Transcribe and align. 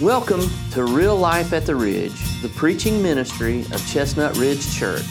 Welcome 0.00 0.48
to 0.70 0.84
Real 0.84 1.14
Life 1.14 1.52
at 1.52 1.66
the 1.66 1.76
Ridge, 1.76 2.40
the 2.40 2.48
preaching 2.48 3.02
ministry 3.02 3.60
of 3.70 3.86
Chestnut 3.86 4.34
Ridge 4.38 4.74
Church. 4.74 5.04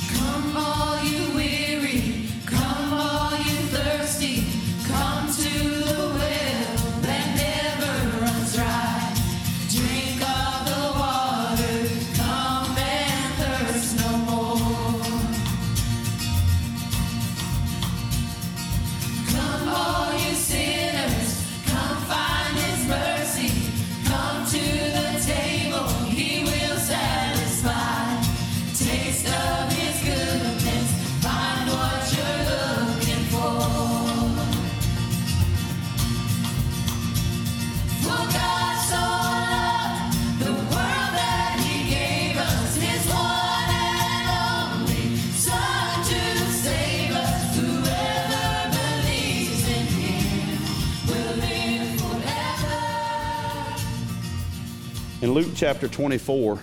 Luke 55.39 55.53
chapter 55.55 55.88
24, 55.88 56.59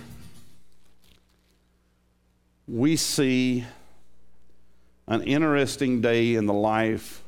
we 2.68 2.94
see 2.94 3.64
an 5.08 5.22
interesting 5.22 6.02
day 6.02 6.34
in 6.34 6.44
the 6.44 6.52
life 6.52 7.22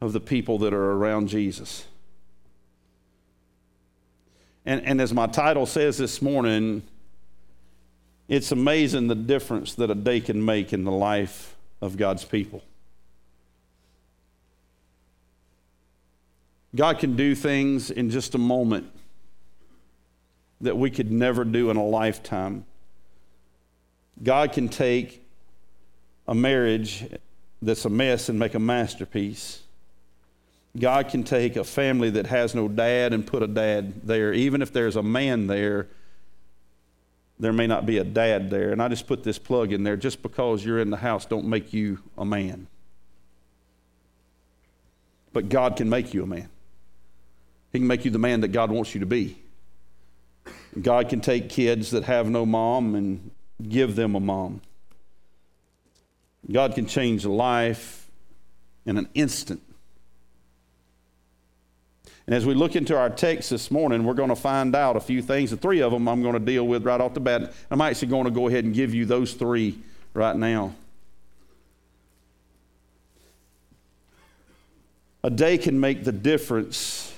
of 0.00 0.12
the 0.12 0.20
people 0.20 0.58
that 0.58 0.72
are 0.72 0.92
around 0.92 1.26
Jesus. 1.26 1.86
And, 4.64 4.80
and 4.84 5.00
as 5.00 5.12
my 5.12 5.26
title 5.26 5.66
says 5.66 5.98
this 5.98 6.22
morning, 6.22 6.84
it's 8.28 8.52
amazing 8.52 9.08
the 9.08 9.16
difference 9.16 9.74
that 9.74 9.90
a 9.90 9.96
day 9.96 10.20
can 10.20 10.44
make 10.44 10.72
in 10.72 10.84
the 10.84 10.92
life 10.92 11.56
of 11.80 11.96
God's 11.96 12.24
people. 12.24 12.62
God 16.76 17.00
can 17.00 17.16
do 17.16 17.34
things 17.34 17.90
in 17.90 18.08
just 18.10 18.36
a 18.36 18.38
moment 18.38 18.92
that 20.60 20.76
we 20.76 20.90
could 20.90 21.10
never 21.10 21.44
do 21.44 21.70
in 21.70 21.76
a 21.76 21.84
lifetime. 21.84 22.64
God 24.22 24.52
can 24.52 24.68
take 24.68 25.22
a 26.26 26.34
marriage 26.34 27.04
that's 27.60 27.84
a 27.84 27.90
mess 27.90 28.28
and 28.28 28.38
make 28.38 28.54
a 28.54 28.58
masterpiece. 28.58 29.62
God 30.78 31.08
can 31.08 31.24
take 31.24 31.56
a 31.56 31.64
family 31.64 32.10
that 32.10 32.26
has 32.26 32.54
no 32.54 32.68
dad 32.68 33.12
and 33.12 33.26
put 33.26 33.42
a 33.42 33.46
dad 33.46 34.06
there. 34.06 34.32
Even 34.32 34.62
if 34.62 34.72
there's 34.72 34.96
a 34.96 35.02
man 35.02 35.46
there, 35.46 35.88
there 37.38 37.52
may 37.52 37.66
not 37.66 37.86
be 37.86 37.98
a 37.98 38.04
dad 38.04 38.50
there. 38.50 38.72
And 38.72 38.82
I 38.82 38.88
just 38.88 39.06
put 39.06 39.22
this 39.22 39.38
plug 39.38 39.72
in 39.72 39.84
there 39.84 39.96
just 39.96 40.22
because 40.22 40.64
you're 40.64 40.80
in 40.80 40.90
the 40.90 40.96
house 40.96 41.26
don't 41.26 41.46
make 41.46 41.72
you 41.72 41.98
a 42.16 42.24
man. 42.24 42.66
But 45.32 45.48
God 45.48 45.76
can 45.76 45.90
make 45.90 46.14
you 46.14 46.22
a 46.22 46.26
man. 46.26 46.48
He 47.72 47.78
can 47.78 47.86
make 47.86 48.04
you 48.04 48.10
the 48.10 48.18
man 48.18 48.40
that 48.40 48.48
God 48.48 48.70
wants 48.70 48.94
you 48.94 49.00
to 49.00 49.06
be. 49.06 49.36
God 50.80 51.08
can 51.08 51.20
take 51.20 51.48
kids 51.48 51.90
that 51.92 52.04
have 52.04 52.28
no 52.28 52.44
mom 52.44 52.94
and 52.94 53.30
give 53.66 53.96
them 53.96 54.14
a 54.14 54.20
mom. 54.20 54.60
God 56.50 56.74
can 56.74 56.86
change 56.86 57.24
a 57.24 57.30
life 57.30 58.08
in 58.84 58.98
an 58.98 59.08
instant. 59.14 59.62
And 62.26 62.34
as 62.34 62.44
we 62.44 62.54
look 62.54 62.74
into 62.74 62.96
our 62.96 63.08
text 63.08 63.50
this 63.50 63.70
morning, 63.70 64.04
we're 64.04 64.14
going 64.14 64.30
to 64.30 64.36
find 64.36 64.74
out 64.74 64.96
a 64.96 65.00
few 65.00 65.22
things. 65.22 65.50
The 65.50 65.56
three 65.56 65.80
of 65.80 65.92
them 65.92 66.08
I'm 66.08 66.22
going 66.22 66.34
to 66.34 66.40
deal 66.40 66.66
with 66.66 66.84
right 66.84 67.00
off 67.00 67.14
the 67.14 67.20
bat. 67.20 67.52
I'm 67.70 67.80
actually 67.80 68.08
going 68.08 68.24
to 68.24 68.30
go 68.30 68.48
ahead 68.48 68.64
and 68.64 68.74
give 68.74 68.92
you 68.94 69.06
those 69.06 69.34
three 69.34 69.78
right 70.12 70.36
now. 70.36 70.74
A 75.22 75.30
day 75.30 75.56
can 75.56 75.80
make 75.80 76.04
the 76.04 76.12
difference 76.12 77.14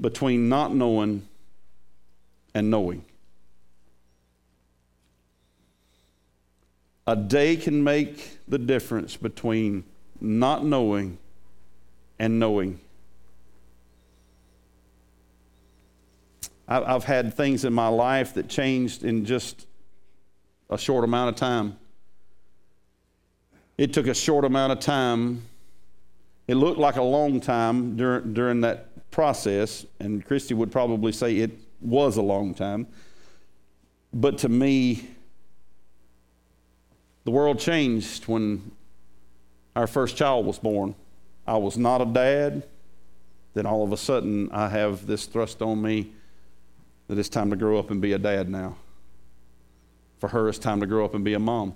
between 0.00 0.48
not 0.48 0.74
knowing 0.74 1.26
and 2.54 2.70
knowing. 2.70 3.04
A 7.06 7.16
day 7.16 7.56
can 7.56 7.84
make 7.84 8.38
the 8.48 8.58
difference 8.58 9.16
between 9.16 9.84
not 10.20 10.64
knowing 10.64 11.18
and 12.18 12.38
knowing. 12.38 12.80
I've 16.66 17.04
had 17.04 17.34
things 17.34 17.66
in 17.66 17.74
my 17.74 17.88
life 17.88 18.32
that 18.34 18.48
changed 18.48 19.04
in 19.04 19.26
just 19.26 19.66
a 20.70 20.78
short 20.78 21.04
amount 21.04 21.28
of 21.28 21.36
time. 21.36 21.76
It 23.76 23.92
took 23.92 24.06
a 24.06 24.14
short 24.14 24.46
amount 24.46 24.72
of 24.72 24.80
time. 24.80 25.42
It 26.48 26.54
looked 26.54 26.78
like 26.78 26.96
a 26.96 27.02
long 27.02 27.40
time 27.40 27.96
during, 27.96 28.32
during 28.32 28.60
that 28.62 29.10
process, 29.10 29.84
and 30.00 30.24
Christy 30.24 30.54
would 30.54 30.72
probably 30.72 31.12
say 31.12 31.36
it 31.36 31.50
was 31.84 32.16
a 32.16 32.22
long 32.22 32.54
time. 32.54 32.86
But 34.12 34.38
to 34.38 34.48
me, 34.48 35.08
the 37.24 37.30
world 37.30 37.58
changed 37.58 38.26
when 38.26 38.72
our 39.76 39.86
first 39.86 40.16
child 40.16 40.46
was 40.46 40.58
born. 40.58 40.94
I 41.46 41.56
was 41.56 41.76
not 41.76 42.00
a 42.00 42.06
dad. 42.06 42.64
Then 43.54 43.66
all 43.66 43.84
of 43.84 43.92
a 43.92 43.96
sudden, 43.96 44.50
I 44.52 44.68
have 44.68 45.06
this 45.06 45.26
thrust 45.26 45.62
on 45.62 45.80
me 45.80 46.12
that 47.08 47.18
it's 47.18 47.28
time 47.28 47.50
to 47.50 47.56
grow 47.56 47.78
up 47.78 47.90
and 47.90 48.00
be 48.00 48.12
a 48.12 48.18
dad 48.18 48.48
now. 48.48 48.76
For 50.18 50.28
her, 50.28 50.48
it's 50.48 50.58
time 50.58 50.80
to 50.80 50.86
grow 50.86 51.04
up 51.04 51.14
and 51.14 51.24
be 51.24 51.34
a 51.34 51.38
mom. 51.38 51.74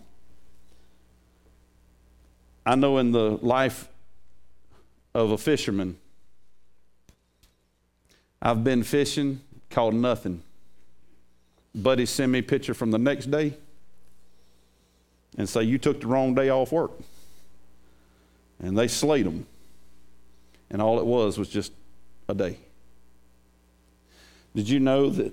I 2.65 2.75
know 2.75 2.99
in 2.99 3.13
the 3.13 3.39
life 3.43 3.89
of 5.15 5.31
a 5.31 5.39
fisherman, 5.39 5.99
I've 8.41 8.63
been 8.63 8.83
fishing, 8.83 9.41
caught 9.71 9.95
nothing. 9.95 10.43
Buddy 11.75 12.07
sent 12.07 12.33
me 12.33 12.41
a 12.41 12.43
picture 12.43 12.75
from 12.75 12.91
the 12.91 12.99
next 12.99 13.31
day 13.31 13.55
and 15.37 15.49
say, 15.49 15.63
You 15.63 15.79
took 15.79 16.01
the 16.01 16.07
wrong 16.07 16.35
day 16.35 16.51
off 16.51 16.73
work. 16.73 16.93
And 18.61 18.77
they 18.77 18.89
slayed 18.89 19.27
them. 19.27 19.47
And 20.71 20.83
all 20.83 20.99
it 20.99 21.07
was 21.07 21.39
was 21.39 21.49
just 21.49 21.73
a 22.29 22.35
day. 22.35 22.59
Did 24.55 24.69
you 24.69 24.81
know 24.81 25.09
that 25.11 25.33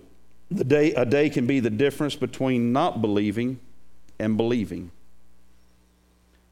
the 0.51 0.63
day, 0.63 0.93
a 0.93 1.05
day 1.05 1.29
can 1.29 1.47
be 1.47 1.59
the 1.59 1.69
difference 1.69 2.15
between 2.15 2.71
not 2.71 3.01
believing 3.01 3.59
and 4.19 4.37
believing? 4.37 4.91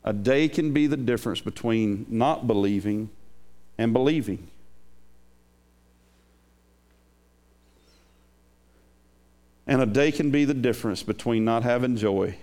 A 0.04 0.12
day 0.12 0.50
can 0.50 0.74
be 0.74 0.88
the 0.88 0.98
difference 0.98 1.40
between 1.40 2.06
not 2.10 2.48
believing 2.48 3.10
and 3.78 3.94
believing. 3.94 4.48
And 9.66 9.82
a 9.82 9.86
day 9.86 10.12
can 10.12 10.30
be 10.30 10.46
the 10.46 10.54
difference 10.54 11.04
between 11.04 11.46
not 11.46 11.64
having 11.64 11.96
joy 11.96 12.36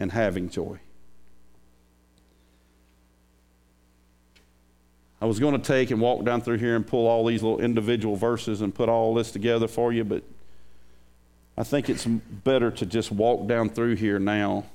and 0.00 0.10
having 0.12 0.50
joy. 0.50 0.80
I 5.20 5.26
was 5.26 5.38
going 5.38 5.58
to 5.58 5.66
take 5.66 5.90
and 5.90 6.00
walk 6.00 6.24
down 6.24 6.42
through 6.42 6.58
here 6.58 6.76
and 6.76 6.86
pull 6.86 7.06
all 7.06 7.24
these 7.24 7.42
little 7.42 7.60
individual 7.60 8.16
verses 8.16 8.60
and 8.60 8.74
put 8.74 8.88
all 8.88 9.14
this 9.14 9.30
together 9.30 9.66
for 9.66 9.92
you, 9.92 10.04
but 10.04 10.22
I 11.56 11.62
think 11.62 11.88
it's 11.88 12.04
better 12.04 12.70
to 12.72 12.84
just 12.84 13.10
walk 13.10 13.46
down 13.46 13.70
through 13.70 13.96
here 13.96 14.18
now 14.18 14.66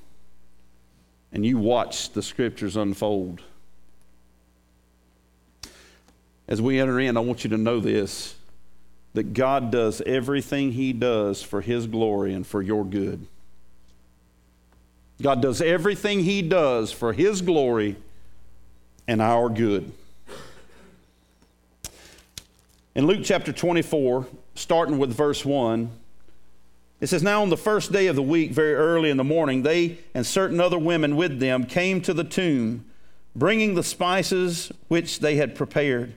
and 1.32 1.46
you 1.46 1.58
watch 1.58 2.10
the 2.10 2.22
scriptures 2.22 2.76
unfold. 2.76 3.40
As 6.48 6.60
we 6.60 6.80
enter 6.80 6.98
in, 7.00 7.16
I 7.16 7.20
want 7.20 7.44
you 7.44 7.50
to 7.50 7.56
know 7.56 7.80
this 7.80 8.34
that 9.14 9.34
God 9.34 9.70
does 9.70 10.00
everything 10.02 10.72
He 10.72 10.92
does 10.92 11.42
for 11.42 11.60
His 11.60 11.86
glory 11.86 12.32
and 12.32 12.46
for 12.46 12.62
your 12.62 12.84
good. 12.84 13.26
God 15.20 15.42
does 15.42 15.60
everything 15.60 16.20
He 16.20 16.42
does 16.42 16.92
for 16.92 17.12
His 17.12 17.42
glory 17.42 17.96
and 19.06 19.20
our 19.20 19.48
good. 19.48 19.92
In 22.94 23.06
Luke 23.06 23.20
chapter 23.22 23.52
24, 23.52 24.26
starting 24.54 24.98
with 24.98 25.14
verse 25.14 25.44
1, 25.44 25.90
it 27.00 27.08
says, 27.08 27.22
Now 27.22 27.42
on 27.42 27.48
the 27.48 27.56
first 27.56 27.90
day 27.90 28.06
of 28.06 28.16
the 28.16 28.22
week, 28.22 28.52
very 28.52 28.74
early 28.74 29.10
in 29.10 29.16
the 29.16 29.24
morning, 29.24 29.62
they 29.62 29.98
and 30.14 30.26
certain 30.26 30.60
other 30.60 30.78
women 30.78 31.16
with 31.16 31.40
them 31.40 31.64
came 31.64 32.00
to 32.02 32.14
the 32.14 32.24
tomb, 32.24 32.84
bringing 33.34 33.74
the 33.74 33.82
spices 33.82 34.70
which 34.88 35.20
they 35.20 35.36
had 35.36 35.54
prepared. 35.54 36.14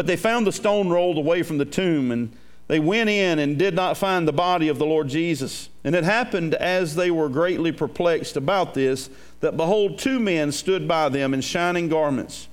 But 0.00 0.06
they 0.06 0.16
found 0.16 0.46
the 0.46 0.50
stone 0.52 0.88
rolled 0.88 1.18
away 1.18 1.42
from 1.42 1.58
the 1.58 1.66
tomb, 1.66 2.10
and 2.10 2.34
they 2.68 2.80
went 2.80 3.10
in 3.10 3.38
and 3.38 3.58
did 3.58 3.74
not 3.74 3.98
find 3.98 4.26
the 4.26 4.32
body 4.32 4.68
of 4.68 4.78
the 4.78 4.86
Lord 4.86 5.08
Jesus. 5.08 5.68
And 5.84 5.94
it 5.94 6.04
happened 6.04 6.54
as 6.54 6.94
they 6.94 7.10
were 7.10 7.28
greatly 7.28 7.70
perplexed 7.70 8.34
about 8.34 8.72
this, 8.72 9.10
that 9.40 9.58
behold, 9.58 9.98
two 9.98 10.18
men 10.18 10.52
stood 10.52 10.88
by 10.88 11.10
them 11.10 11.34
in 11.34 11.42
shining 11.42 11.90
garments. 11.90 12.48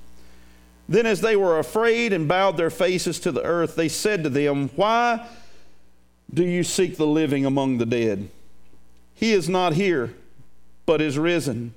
Then, 0.90 1.06
as 1.06 1.22
they 1.22 1.36
were 1.36 1.58
afraid 1.58 2.12
and 2.12 2.28
bowed 2.28 2.58
their 2.58 2.68
faces 2.68 3.18
to 3.20 3.32
the 3.32 3.44
earth, 3.44 3.76
they 3.76 3.88
said 3.88 4.24
to 4.24 4.28
them, 4.28 4.68
Why 4.76 5.26
do 6.30 6.44
you 6.44 6.62
seek 6.62 6.98
the 6.98 7.06
living 7.06 7.46
among 7.46 7.78
the 7.78 7.86
dead? 7.86 8.28
He 9.14 9.32
is 9.32 9.48
not 9.48 9.72
here, 9.72 10.12
but 10.84 11.00
is 11.00 11.18
risen. 11.18 11.72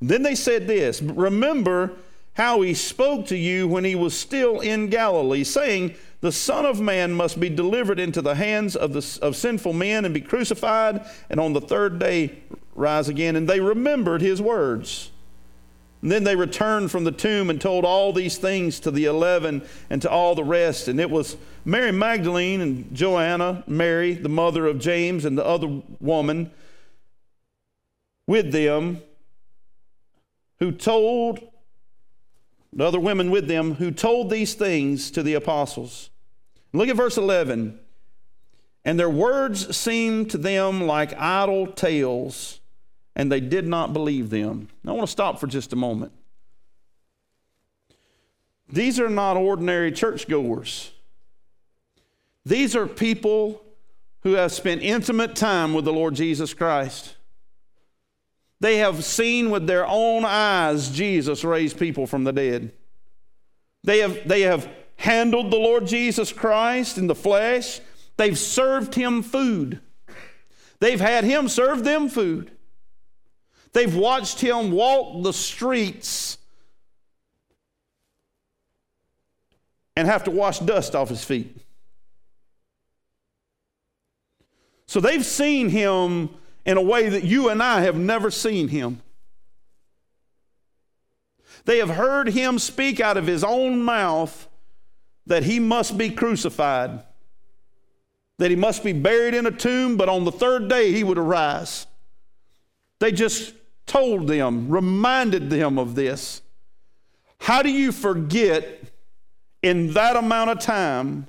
Then 0.00 0.22
they 0.22 0.36
said 0.36 0.68
this 0.68 1.02
Remember 1.02 1.94
how 2.36 2.60
he 2.60 2.74
spoke 2.74 3.26
to 3.26 3.36
you 3.36 3.66
when 3.66 3.84
he 3.84 3.94
was 3.94 4.18
still 4.18 4.60
in 4.60 4.88
Galilee, 4.88 5.42
saying, 5.42 5.94
The 6.20 6.32
Son 6.32 6.66
of 6.66 6.80
Man 6.80 7.14
must 7.14 7.40
be 7.40 7.48
delivered 7.48 7.98
into 7.98 8.20
the 8.20 8.34
hands 8.34 8.76
of, 8.76 8.92
the, 8.92 9.18
of 9.22 9.34
sinful 9.34 9.72
men 9.72 10.04
and 10.04 10.12
be 10.12 10.20
crucified, 10.20 11.02
and 11.30 11.40
on 11.40 11.54
the 11.54 11.62
third 11.62 11.98
day 11.98 12.38
rise 12.74 13.08
again. 13.08 13.36
And 13.36 13.48
they 13.48 13.60
remembered 13.60 14.20
his 14.20 14.42
words. 14.42 15.10
And 16.02 16.12
then 16.12 16.24
they 16.24 16.36
returned 16.36 16.90
from 16.90 17.04
the 17.04 17.10
tomb 17.10 17.48
and 17.48 17.58
told 17.58 17.86
all 17.86 18.12
these 18.12 18.36
things 18.36 18.80
to 18.80 18.90
the 18.90 19.06
eleven 19.06 19.62
and 19.88 20.02
to 20.02 20.10
all 20.10 20.34
the 20.34 20.44
rest. 20.44 20.88
And 20.88 21.00
it 21.00 21.10
was 21.10 21.38
Mary 21.64 21.90
Magdalene 21.90 22.60
and 22.60 22.94
Joanna, 22.94 23.64
Mary, 23.66 24.12
the 24.12 24.28
mother 24.28 24.66
of 24.66 24.78
James, 24.78 25.24
and 25.24 25.38
the 25.38 25.44
other 25.44 25.80
woman 26.00 26.50
with 28.26 28.52
them 28.52 29.00
who 30.58 30.70
told 30.70 31.40
the 32.76 32.84
other 32.84 33.00
women 33.00 33.30
with 33.30 33.48
them 33.48 33.74
who 33.76 33.90
told 33.90 34.28
these 34.28 34.52
things 34.52 35.10
to 35.10 35.22
the 35.22 35.32
apostles. 35.32 36.10
Look 36.74 36.88
at 36.88 36.96
verse 36.96 37.16
11. 37.16 37.80
And 38.84 39.00
their 39.00 39.10
words 39.10 39.74
seemed 39.74 40.30
to 40.30 40.38
them 40.38 40.82
like 40.82 41.18
idle 41.18 41.68
tales, 41.68 42.60
and 43.16 43.32
they 43.32 43.40
did 43.40 43.66
not 43.66 43.94
believe 43.94 44.28
them. 44.28 44.68
I 44.86 44.92
want 44.92 45.08
to 45.08 45.10
stop 45.10 45.40
for 45.40 45.46
just 45.46 45.72
a 45.72 45.76
moment. 45.76 46.12
These 48.68 49.00
are 49.00 49.08
not 49.08 49.38
ordinary 49.38 49.90
churchgoers. 49.90 50.92
These 52.44 52.76
are 52.76 52.86
people 52.86 53.62
who 54.20 54.34
have 54.34 54.52
spent 54.52 54.82
intimate 54.82 55.34
time 55.34 55.72
with 55.72 55.86
the 55.86 55.92
Lord 55.92 56.14
Jesus 56.14 56.52
Christ. 56.52 57.15
They 58.60 58.78
have 58.78 59.04
seen 59.04 59.50
with 59.50 59.66
their 59.66 59.86
own 59.86 60.24
eyes 60.24 60.90
Jesus 60.90 61.44
raise 61.44 61.74
people 61.74 62.06
from 62.06 62.24
the 62.24 62.32
dead. 62.32 62.72
They 63.84 63.98
have, 63.98 64.26
they 64.26 64.42
have 64.42 64.68
handled 64.96 65.50
the 65.50 65.58
Lord 65.58 65.86
Jesus 65.86 66.32
Christ 66.32 66.98
in 66.98 67.06
the 67.06 67.14
flesh. 67.14 67.80
They've 68.16 68.38
served 68.38 68.94
him 68.94 69.22
food. 69.22 69.80
They've 70.80 71.00
had 71.00 71.24
him 71.24 71.48
serve 71.48 71.84
them 71.84 72.08
food. 72.08 72.50
They've 73.72 73.94
watched 73.94 74.40
him 74.40 74.70
walk 74.70 75.22
the 75.22 75.32
streets 75.32 76.38
and 79.96 80.08
have 80.08 80.24
to 80.24 80.30
wash 80.30 80.58
dust 80.60 80.94
off 80.94 81.08
his 81.08 81.22
feet. 81.24 81.56
So 84.86 85.00
they've 85.00 85.24
seen 85.24 85.68
him 85.68 86.30
in 86.66 86.76
a 86.76 86.82
way 86.82 87.08
that 87.08 87.24
you 87.24 87.48
and 87.48 87.62
I 87.62 87.82
have 87.82 87.96
never 87.96 88.30
seen 88.30 88.68
him. 88.68 89.00
They 91.64 91.78
have 91.78 91.90
heard 91.90 92.28
him 92.28 92.58
speak 92.58 93.00
out 93.00 93.16
of 93.16 93.26
his 93.26 93.42
own 93.42 93.82
mouth 93.82 94.48
that 95.26 95.44
he 95.44 95.58
must 95.58 95.96
be 95.96 96.10
crucified, 96.10 97.02
that 98.38 98.50
he 98.50 98.56
must 98.56 98.84
be 98.84 98.92
buried 98.92 99.34
in 99.34 99.46
a 99.46 99.50
tomb, 99.50 99.96
but 99.96 100.08
on 100.08 100.24
the 100.24 100.32
third 100.32 100.68
day 100.68 100.92
he 100.92 101.02
would 101.02 101.18
arise. 101.18 101.86
They 102.98 103.12
just 103.12 103.54
told 103.86 104.26
them, 104.26 104.68
reminded 104.68 105.50
them 105.50 105.78
of 105.78 105.94
this. 105.94 106.42
How 107.38 107.62
do 107.62 107.70
you 107.70 107.92
forget 107.92 108.82
in 109.62 109.92
that 109.94 110.16
amount 110.16 110.50
of 110.50 110.58
time 110.60 111.26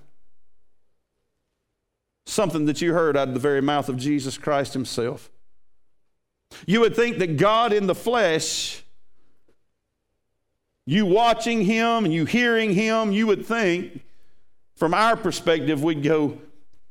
something 2.28 2.66
that 2.66 2.82
you 2.82 2.94
heard 2.94 3.16
out 3.16 3.30
of 3.30 3.34
the 3.34 3.40
very 3.40 3.62
mouth 3.62 3.90
of 3.90 3.98
Jesus 3.98 4.38
Christ 4.38 4.74
Himself. 4.74 5.30
You 6.66 6.82
would 6.82 6.96
think 6.96 7.18
that 7.20 7.38
God 7.38 7.74
in 7.74 7.88
the 7.88 7.96
flesh, 7.96 8.84
you 10.86 11.06
watching 11.06 11.64
Him 11.64 12.06
and 12.06 12.14
you 12.14 12.26
hearing 12.26 12.74
Him, 12.74 13.12
you 13.12 13.28
would 13.28 13.46
think, 13.46 14.02
from 14.76 14.94
our 14.94 15.16
perspective, 15.16 15.84
we'd 15.84 16.04
go, 16.04 16.38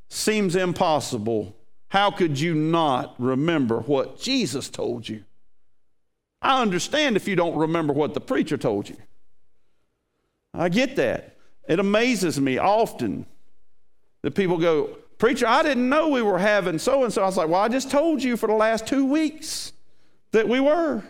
seems 0.08 0.56
impossible. 0.56 1.54
How 1.88 2.10
could 2.10 2.40
you 2.40 2.54
not 2.54 3.14
remember 3.18 3.80
what 3.80 4.18
Jesus 4.18 4.68
told 4.68 5.08
you? 5.08 5.24
I 6.42 6.60
understand 6.60 7.16
if 7.16 7.28
you 7.28 7.36
don't 7.36 7.56
remember 7.56 7.92
what 7.92 8.14
the 8.14 8.20
preacher 8.20 8.56
told 8.56 8.88
you. 8.88 8.96
I 10.52 10.68
get 10.68 10.96
that. 10.96 11.36
It 11.68 11.78
amazes 11.78 12.40
me 12.40 12.58
often 12.58 13.26
that 14.22 14.34
people 14.34 14.58
go, 14.58 14.96
Preacher, 15.18 15.46
I 15.46 15.62
didn't 15.62 15.88
know 15.88 16.08
we 16.08 16.22
were 16.22 16.38
having 16.38 16.78
so 16.78 17.04
and 17.04 17.12
so. 17.12 17.22
I 17.22 17.26
was 17.26 17.36
like, 17.36 17.48
Well, 17.48 17.60
I 17.60 17.68
just 17.68 17.90
told 17.90 18.22
you 18.22 18.36
for 18.36 18.46
the 18.46 18.54
last 18.54 18.86
two 18.86 19.04
weeks 19.04 19.72
that 20.32 20.48
we 20.48 20.60
were. 20.60 21.02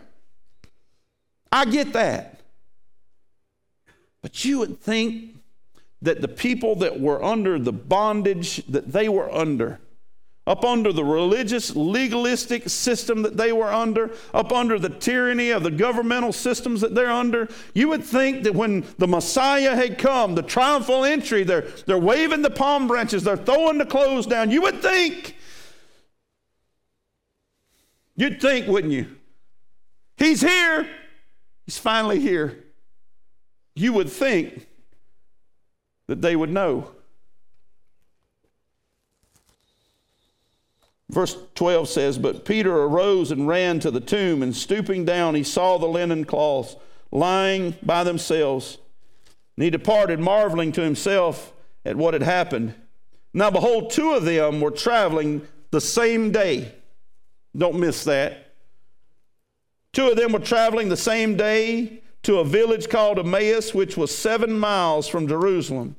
I 1.50 1.64
get 1.64 1.92
that. 1.94 2.40
But 4.22 4.44
you 4.44 4.58
would 4.58 4.80
think 4.80 5.36
that 6.02 6.20
the 6.20 6.28
people 6.28 6.76
that 6.76 7.00
were 7.00 7.22
under 7.22 7.58
the 7.58 7.72
bondage 7.72 8.64
that 8.66 8.92
they 8.92 9.08
were 9.08 9.32
under, 9.32 9.80
up 10.46 10.64
under 10.64 10.92
the 10.92 11.04
religious, 11.04 11.74
legalistic 11.74 12.68
system 12.68 13.22
that 13.22 13.36
they 13.36 13.52
were 13.52 13.72
under, 13.72 14.12
up 14.32 14.52
under 14.52 14.78
the 14.78 14.88
tyranny 14.88 15.50
of 15.50 15.64
the 15.64 15.70
governmental 15.70 16.32
systems 16.32 16.80
that 16.80 16.94
they're 16.94 17.10
under, 17.10 17.48
you 17.74 17.88
would 17.88 18.04
think 18.04 18.44
that 18.44 18.54
when 18.54 18.84
the 18.98 19.08
Messiah 19.08 19.74
had 19.74 19.98
come, 19.98 20.36
the 20.36 20.42
triumphal 20.42 21.04
entry, 21.04 21.42
they're, 21.42 21.62
they're 21.86 21.98
waving 21.98 22.42
the 22.42 22.50
palm 22.50 22.86
branches, 22.86 23.24
they're 23.24 23.36
throwing 23.36 23.78
the 23.78 23.86
clothes 23.86 24.26
down, 24.26 24.50
you 24.50 24.62
would 24.62 24.80
think, 24.80 25.36
you'd 28.14 28.40
think, 28.40 28.68
wouldn't 28.68 28.92
you? 28.92 29.16
He's 30.16 30.40
here. 30.40 30.88
He's 31.64 31.78
finally 31.78 32.20
here. 32.20 32.64
You 33.74 33.92
would 33.92 34.08
think 34.08 34.66
that 36.06 36.22
they 36.22 36.36
would 36.36 36.50
know. 36.50 36.92
Verse 41.08 41.36
12 41.54 41.88
says, 41.88 42.18
But 42.18 42.44
Peter 42.44 42.74
arose 42.76 43.30
and 43.30 43.46
ran 43.46 43.78
to 43.80 43.90
the 43.90 44.00
tomb, 44.00 44.42
and 44.42 44.54
stooping 44.54 45.04
down, 45.04 45.34
he 45.34 45.44
saw 45.44 45.78
the 45.78 45.86
linen 45.86 46.24
cloths 46.24 46.76
lying 47.12 47.76
by 47.82 48.02
themselves. 48.04 48.78
And 49.56 49.64
he 49.64 49.70
departed, 49.70 50.18
marveling 50.18 50.72
to 50.72 50.82
himself 50.82 51.52
at 51.84 51.96
what 51.96 52.14
had 52.14 52.22
happened. 52.22 52.74
Now, 53.32 53.50
behold, 53.50 53.90
two 53.90 54.12
of 54.12 54.24
them 54.24 54.60
were 54.60 54.70
traveling 54.70 55.46
the 55.70 55.80
same 55.80 56.32
day. 56.32 56.72
Don't 57.56 57.78
miss 57.78 58.04
that. 58.04 58.54
Two 59.92 60.10
of 60.10 60.16
them 60.16 60.32
were 60.32 60.40
traveling 60.40 60.88
the 60.88 60.96
same 60.96 61.36
day 61.36 62.02
to 62.22 62.38
a 62.40 62.44
village 62.44 62.88
called 62.88 63.18
Emmaus, 63.18 63.72
which 63.72 63.96
was 63.96 64.14
seven 64.14 64.58
miles 64.58 65.06
from 65.06 65.28
Jerusalem. 65.28 65.96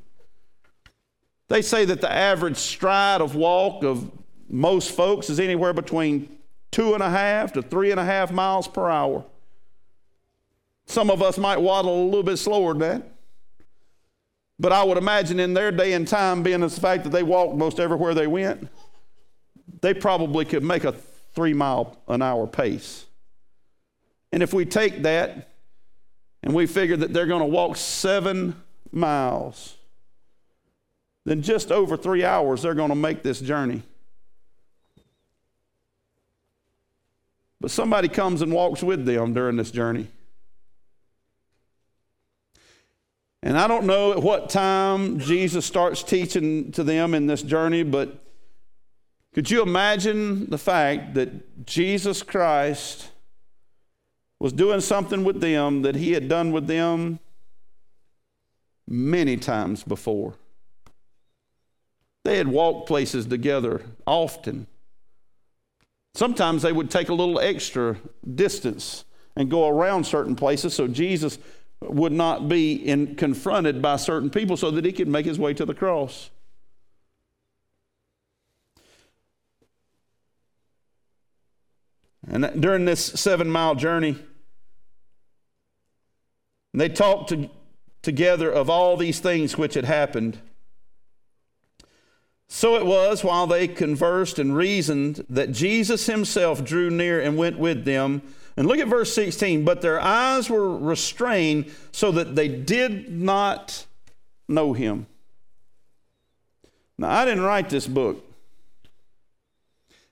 They 1.47 1.61
say 1.61 1.85
that 1.85 2.01
the 2.01 2.11
average 2.11 2.57
stride 2.57 3.21
of 3.21 3.35
walk 3.35 3.83
of 3.83 4.11
most 4.49 4.91
folks 4.91 5.29
is 5.29 5.39
anywhere 5.39 5.73
between 5.73 6.37
two 6.71 6.93
and 6.93 7.03
a 7.03 7.09
half 7.09 7.53
to 7.53 7.61
three 7.61 7.91
and 7.91 7.99
a 7.99 8.05
half 8.05 8.31
miles 8.31 8.67
per 8.67 8.89
hour. 8.89 9.25
Some 10.85 11.09
of 11.09 11.21
us 11.21 11.37
might 11.37 11.57
waddle 11.57 12.03
a 12.03 12.05
little 12.05 12.23
bit 12.23 12.37
slower 12.37 12.73
than 12.73 12.79
that. 12.79 13.11
But 14.59 14.71
I 14.71 14.83
would 14.83 14.97
imagine 14.97 15.39
in 15.39 15.53
their 15.53 15.71
day 15.71 15.93
and 15.93 16.07
time, 16.07 16.41
being 16.41 16.61
the 16.61 16.69
fact 16.69 17.03
that 17.03 17.11
they 17.11 17.23
walked 17.23 17.55
most 17.55 17.79
everywhere 17.79 18.13
they 18.13 18.25
went, 18.25 18.67
they 19.81 19.93
probably 19.93 20.45
could 20.45 20.63
make 20.63 20.83
a 20.83 20.93
three 21.35 21.53
mile 21.53 22.01
an 22.07 22.21
hour 22.21 22.47
pace. 22.47 23.05
And 24.31 24.41
if 24.41 24.53
we 24.53 24.65
take 24.65 25.03
that 25.03 25.49
and 26.41 26.53
we 26.53 26.65
figure 26.65 26.97
that 26.97 27.13
they're 27.13 27.27
going 27.27 27.41
to 27.41 27.47
walk 27.47 27.77
seven 27.77 28.55
miles, 28.91 29.75
then 31.25 31.41
just 31.41 31.71
over 31.71 31.95
three 31.95 32.23
hours 32.23 32.61
they're 32.61 32.73
going 32.73 32.89
to 32.89 32.95
make 32.95 33.21
this 33.21 33.39
journey. 33.39 33.83
But 37.59 37.71
somebody 37.71 38.07
comes 38.07 38.41
and 38.41 38.51
walks 38.51 38.83
with 38.83 39.05
them 39.05 39.33
during 39.33 39.55
this 39.55 39.71
journey. 39.71 40.07
And 43.41 43.57
I 43.57 43.67
don't 43.67 43.85
know 43.85 44.11
at 44.11 44.21
what 44.21 44.49
time 44.49 45.19
Jesus 45.19 45.65
starts 45.65 46.03
teaching 46.03 46.71
to 46.73 46.83
them 46.83 47.13
in 47.13 47.27
this 47.27 47.41
journey, 47.41 47.83
but 47.83 48.23
could 49.33 49.49
you 49.49 49.61
imagine 49.61 50.49
the 50.49 50.57
fact 50.57 51.13
that 51.13 51.65
Jesus 51.65 52.23
Christ 52.23 53.09
was 54.39 54.53
doing 54.53 54.81
something 54.81 55.23
with 55.23 55.41
them 55.41 55.81
that 55.81 55.95
he 55.95 56.11
had 56.11 56.27
done 56.27 56.51
with 56.51 56.67
them 56.67 57.19
many 58.87 59.37
times 59.37 59.83
before. 59.83 60.35
They 62.23 62.37
had 62.37 62.47
walked 62.47 62.87
places 62.87 63.25
together 63.25 63.81
often. 64.05 64.67
Sometimes 66.17 66.63
they 66.63 66.71
would 66.71 66.89
take 66.89 67.09
a 67.09 67.13
little 67.13 67.39
extra 67.39 67.95
distance 68.33 69.05
and 69.35 69.51
go 69.51 69.67
around 69.67 70.03
certain 70.03 70.35
places 70.35 70.73
so 70.73 70.87
Jesus 70.87 71.37
would 71.79 72.11
not 72.11 72.49
be 72.49 72.73
in, 72.73 73.15
confronted 73.15 73.83
by 73.83 73.97
certain 73.97 74.31
people 74.31 74.57
so 74.57 74.71
that 74.71 74.83
he 74.83 74.91
could 74.91 75.07
make 75.07 75.27
his 75.27 75.37
way 75.37 75.53
to 75.53 75.63
the 75.63 75.75
cross. 75.75 76.31
And 82.27 82.63
during 82.63 82.85
this 82.85 83.05
seven 83.05 83.51
mile 83.51 83.75
journey, 83.75 84.17
they 86.73 86.89
talked 86.89 87.29
to, 87.29 87.47
together 88.01 88.51
of 88.51 88.71
all 88.71 88.97
these 88.97 89.19
things 89.19 89.55
which 89.55 89.75
had 89.75 89.85
happened. 89.85 90.39
So 92.47 92.75
it 92.75 92.85
was 92.85 93.23
while 93.23 93.45
they 93.45 93.67
conversed 93.67 94.39
and 94.39 94.55
reasoned 94.55 95.25
that 95.29 95.51
Jesus 95.51 96.05
himself 96.05 96.63
drew 96.63 96.89
near 96.89 97.19
and 97.21 97.37
went 97.37 97.59
with 97.59 97.85
them. 97.85 98.21
And 98.55 98.67
look 98.67 98.79
at 98.79 98.87
verse 98.87 99.13
16. 99.13 99.65
But 99.65 99.81
their 99.81 99.99
eyes 99.99 100.49
were 100.49 100.77
restrained 100.77 101.71
so 101.91 102.11
that 102.13 102.35
they 102.35 102.47
did 102.47 103.11
not 103.11 103.85
know 104.47 104.73
him. 104.73 105.07
Now, 106.97 107.09
I 107.09 107.25
didn't 107.25 107.43
write 107.43 107.69
this 107.69 107.85
book. 107.85 108.23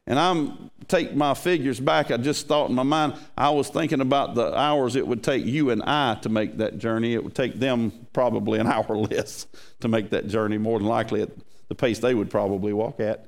And 0.07 0.19
I'm 0.19 0.69
take 0.87 1.15
my 1.15 1.33
figures 1.33 1.79
back. 1.79 2.11
I 2.11 2.17
just 2.17 2.47
thought 2.47 2.69
in 2.69 2.75
my 2.75 2.83
mind, 2.83 3.15
I 3.35 3.49
was 3.49 3.69
thinking 3.69 4.01
about 4.01 4.35
the 4.35 4.55
hours 4.55 4.95
it 4.95 5.07
would 5.07 5.23
take 5.23 5.43
you 5.45 5.71
and 5.71 5.81
I 5.81 6.15
to 6.21 6.29
make 6.29 6.57
that 6.57 6.77
journey. 6.77 7.15
It 7.15 7.23
would 7.23 7.33
take 7.33 7.59
them 7.59 7.91
probably 8.13 8.59
an 8.59 8.67
hour 8.71 8.95
less 8.95 9.47
to 9.79 9.87
make 9.87 10.11
that 10.11 10.27
journey, 10.27 10.59
more 10.59 10.77
than 10.77 10.87
likely 10.87 11.23
at 11.23 11.29
the 11.75 11.81
pace 11.81 11.99
they 11.99 12.13
would 12.13 12.29
probably 12.29 12.73
walk 12.73 12.99
at. 12.99 13.25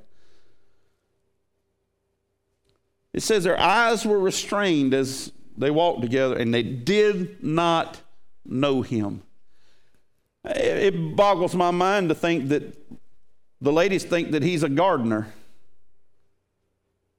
It 3.12 3.22
says 3.22 3.44
their 3.44 3.60
eyes 3.60 4.06
were 4.06 4.18
restrained 4.18 4.94
as 4.94 5.32
they 5.56 5.70
walked 5.70 6.02
together, 6.02 6.36
and 6.36 6.54
they 6.54 6.62
did 6.62 7.42
not 7.42 8.00
know 8.44 8.82
him. 8.82 9.22
It 10.44 11.16
boggles 11.16 11.54
my 11.54 11.70
mind 11.70 12.08
to 12.08 12.14
think 12.14 12.48
that 12.48 12.74
the 13.60 13.72
ladies 13.72 14.04
think 14.04 14.30
that 14.30 14.42
he's 14.42 14.62
a 14.62 14.68
gardener 14.68 15.32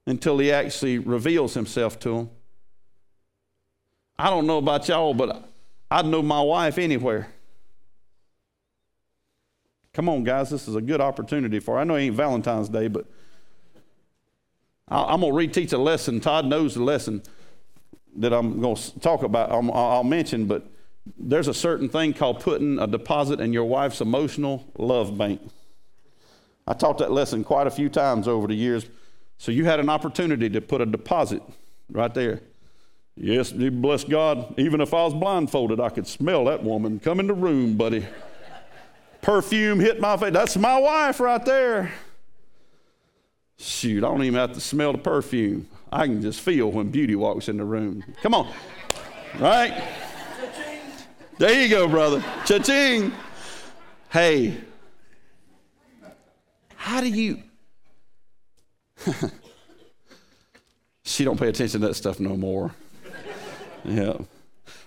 until 0.07 0.37
he 0.39 0.51
actually 0.51 0.97
reveals 0.97 1.53
himself 1.53 1.99
to 1.99 2.09
them. 2.09 2.29
I 4.17 4.29
don't 4.29 4.47
know 4.47 4.57
about 4.57 4.87
y'all, 4.87 5.13
but 5.13 5.49
I'd 5.91 6.05
know 6.05 6.21
my 6.21 6.41
wife 6.41 6.77
anywhere. 6.77 7.27
Come 9.99 10.07
on, 10.07 10.23
guys, 10.23 10.49
this 10.49 10.69
is 10.69 10.75
a 10.75 10.81
good 10.81 11.01
opportunity 11.01 11.59
for. 11.59 11.77
I 11.77 11.83
know 11.83 11.95
it 11.95 12.03
ain't 12.03 12.15
Valentine's 12.15 12.69
Day, 12.69 12.87
but 12.87 13.05
I'm 14.87 15.19
going 15.19 15.49
to 15.49 15.59
reteach 15.59 15.73
a 15.73 15.77
lesson. 15.77 16.21
Todd 16.21 16.45
knows 16.45 16.75
the 16.75 16.83
lesson 16.83 17.21
that 18.15 18.31
I'm 18.31 18.61
going 18.61 18.77
to 18.77 18.99
talk 19.01 19.23
about. 19.23 19.51
I'll 19.51 20.05
mention, 20.05 20.45
but 20.45 20.65
there's 21.17 21.49
a 21.49 21.53
certain 21.53 21.89
thing 21.89 22.13
called 22.13 22.39
putting 22.39 22.79
a 22.79 22.87
deposit 22.87 23.41
in 23.41 23.51
your 23.51 23.65
wife's 23.65 23.99
emotional 23.99 24.65
love 24.77 25.17
bank. 25.17 25.41
I 26.65 26.75
taught 26.75 26.99
that 26.99 27.11
lesson 27.11 27.43
quite 27.43 27.67
a 27.67 27.71
few 27.71 27.89
times 27.89 28.25
over 28.25 28.47
the 28.47 28.55
years. 28.55 28.85
So 29.37 29.51
you 29.51 29.65
had 29.65 29.81
an 29.81 29.89
opportunity 29.89 30.49
to 30.49 30.61
put 30.61 30.79
a 30.79 30.85
deposit 30.85 31.43
right 31.91 32.13
there. 32.13 32.39
Yes, 33.17 33.51
bless 33.51 34.05
God. 34.05 34.57
Even 34.57 34.79
if 34.79 34.93
I 34.93 35.03
was 35.03 35.13
blindfolded, 35.13 35.81
I 35.81 35.89
could 35.89 36.07
smell 36.07 36.45
that 36.45 36.63
woman. 36.63 37.01
Come 37.01 37.19
in 37.19 37.27
the 37.27 37.33
room, 37.33 37.75
buddy. 37.75 38.07
Perfume 39.21 39.79
hit 39.79 39.99
my 39.99 40.17
face. 40.17 40.33
That's 40.33 40.57
my 40.57 40.79
wife 40.79 41.19
right 41.19 41.43
there. 41.43 41.91
Shoot, 43.57 44.03
I 44.03 44.07
don't 44.07 44.23
even 44.23 44.39
have 44.39 44.53
to 44.53 44.61
smell 44.61 44.93
the 44.93 44.99
perfume. 44.99 45.67
I 45.91 46.05
can 46.05 46.21
just 46.21 46.39
feel 46.39 46.71
when 46.71 46.89
beauty 46.89 47.15
walks 47.15 47.49
in 47.49 47.57
the 47.57 47.65
room. 47.65 48.03
Come 48.21 48.33
on. 48.33 48.53
Right? 49.37 49.83
There 51.37 51.61
you 51.61 51.69
go, 51.69 51.87
brother. 51.87 52.23
Cha-ching. 52.45 53.11
Hey, 54.09 54.57
how 56.75 57.01
do 57.01 57.07
you 57.07 57.43
she 61.03 61.23
don't 61.23 61.39
pay 61.39 61.49
attention 61.49 61.81
to 61.81 61.87
that 61.87 61.93
stuff 61.93 62.19
no 62.19 62.35
more. 62.35 62.73
yeah. 63.83 64.17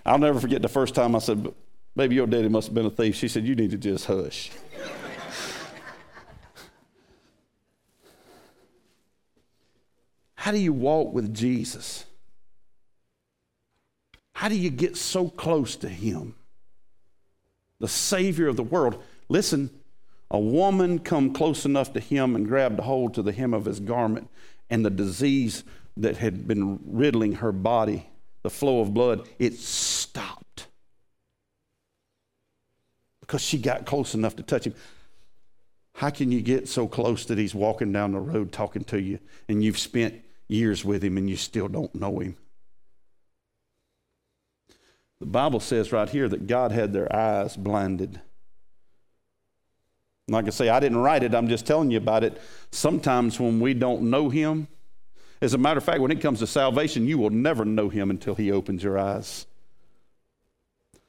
I'll 0.05 0.17
never 0.19 0.39
forget 0.39 0.61
the 0.61 0.67
first 0.67 0.95
time 0.95 1.15
I 1.15 1.19
said, 1.19 1.53
Baby, 1.95 2.15
your 2.15 2.27
daddy 2.27 2.49
must 2.49 2.67
have 2.67 2.75
been 2.75 2.85
a 2.85 2.89
thief. 2.89 3.15
She 3.15 3.27
said, 3.27 3.45
You 3.45 3.55
need 3.55 3.71
to 3.71 3.77
just 3.77 4.05
hush. 4.05 4.51
How 10.35 10.51
do 10.51 10.57
you 10.57 10.73
walk 10.73 11.13
with 11.13 11.33
Jesus? 11.33 12.05
How 14.33 14.49
do 14.49 14.55
you 14.55 14.69
get 14.69 14.97
so 14.97 15.29
close 15.29 15.75
to 15.77 15.87
Him? 15.87 16.35
The 17.79 17.87
Savior 17.87 18.47
of 18.47 18.57
the 18.57 18.63
world. 18.63 19.01
Listen, 19.29 19.69
a 20.33 20.39
woman 20.39 20.97
come 20.97 21.31
close 21.31 21.63
enough 21.63 21.93
to 21.93 21.99
him 21.99 22.35
and 22.35 22.47
grabbed 22.47 22.79
hold 22.79 23.13
to 23.13 23.21
the 23.21 23.31
hem 23.31 23.53
of 23.53 23.65
his 23.65 23.79
garment, 23.79 24.29
and 24.69 24.83
the 24.83 24.89
disease 24.89 25.63
that 25.95 26.17
had 26.17 26.47
been 26.47 26.79
riddling 26.85 27.33
her 27.33 27.51
body, 27.51 28.07
the 28.41 28.49
flow 28.49 28.79
of 28.79 28.95
blood, 28.95 29.29
it 29.37 29.53
Because 33.33 33.41
she 33.41 33.57
got 33.57 33.87
close 33.87 34.13
enough 34.13 34.35
to 34.35 34.43
touch 34.43 34.67
him. 34.67 34.75
How 35.95 36.11
can 36.11 36.31
you 36.31 36.39
get 36.39 36.69
so 36.69 36.87
close 36.87 37.25
that 37.25 37.39
he's 37.39 37.55
walking 37.55 37.91
down 37.91 38.11
the 38.11 38.19
road 38.19 38.51
talking 38.51 38.83
to 38.83 39.01
you 39.01 39.17
and 39.49 39.63
you've 39.63 39.79
spent 39.79 40.21
years 40.47 40.85
with 40.85 41.03
him 41.03 41.17
and 41.17 41.27
you 41.27 41.35
still 41.35 41.67
don't 41.67 41.95
know 41.95 42.19
him? 42.19 42.37
The 45.19 45.25
Bible 45.25 45.61
says 45.61 45.91
right 45.91 46.07
here 46.07 46.29
that 46.29 46.45
God 46.45 46.71
had 46.71 46.93
their 46.93 47.11
eyes 47.11 47.57
blinded. 47.57 48.21
Like 50.27 50.45
I 50.45 50.51
say, 50.51 50.69
I 50.69 50.79
didn't 50.79 50.99
write 50.99 51.23
it, 51.23 51.33
I'm 51.33 51.47
just 51.47 51.65
telling 51.65 51.89
you 51.89 51.97
about 51.97 52.23
it. 52.23 52.39
Sometimes 52.69 53.39
when 53.39 53.59
we 53.59 53.73
don't 53.73 54.11
know 54.11 54.29
Him, 54.29 54.67
as 55.41 55.55
a 55.55 55.57
matter 55.57 55.79
of 55.79 55.83
fact, 55.83 56.01
when 56.01 56.11
it 56.11 56.21
comes 56.21 56.37
to 56.37 56.45
salvation, 56.45 57.07
you 57.07 57.17
will 57.17 57.31
never 57.31 57.65
know 57.65 57.89
Him 57.89 58.11
until 58.11 58.35
He 58.35 58.51
opens 58.51 58.83
your 58.83 58.99
eyes. 58.99 59.47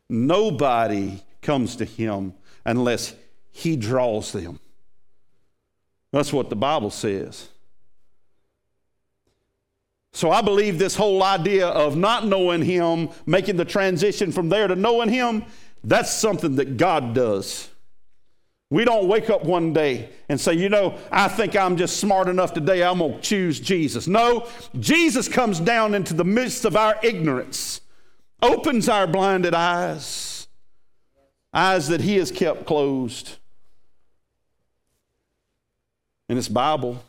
Nobody 0.08 1.22
comes 1.44 1.76
to 1.76 1.84
Him 1.84 2.34
unless 2.64 3.14
He 3.52 3.76
draws 3.76 4.32
them. 4.32 4.58
That's 6.10 6.32
what 6.32 6.50
the 6.50 6.56
Bible 6.56 6.90
says. 6.90 7.48
So 10.12 10.30
I 10.30 10.42
believe 10.42 10.78
this 10.78 10.94
whole 10.94 11.22
idea 11.22 11.66
of 11.66 11.96
not 11.96 12.26
knowing 12.26 12.62
Him, 12.62 13.10
making 13.26 13.56
the 13.56 13.64
transition 13.64 14.32
from 14.32 14.48
there 14.48 14.68
to 14.68 14.76
knowing 14.76 15.08
Him, 15.08 15.44
that's 15.82 16.12
something 16.12 16.56
that 16.56 16.76
God 16.76 17.14
does. 17.14 17.68
We 18.70 18.84
don't 18.84 19.06
wake 19.06 19.28
up 19.28 19.44
one 19.44 19.72
day 19.72 20.08
and 20.28 20.40
say, 20.40 20.54
you 20.54 20.68
know, 20.68 20.98
I 21.12 21.28
think 21.28 21.54
I'm 21.54 21.76
just 21.76 21.98
smart 21.98 22.28
enough 22.28 22.54
today, 22.54 22.82
I'm 22.82 22.98
going 22.98 23.14
to 23.14 23.20
choose 23.20 23.60
Jesus. 23.60 24.08
No, 24.08 24.48
Jesus 24.80 25.28
comes 25.28 25.60
down 25.60 25.94
into 25.94 26.14
the 26.14 26.24
midst 26.24 26.64
of 26.64 26.76
our 26.76 26.96
ignorance, 27.02 27.80
opens 28.40 28.88
our 28.88 29.06
blinded 29.06 29.54
eyes, 29.54 30.33
eyes 31.54 31.88
that 31.88 32.00
He 32.00 32.16
has 32.16 32.30
kept 32.30 32.66
closed. 32.66 33.36
And 36.28 36.38
it's 36.38 36.48
Bible, 36.48 37.02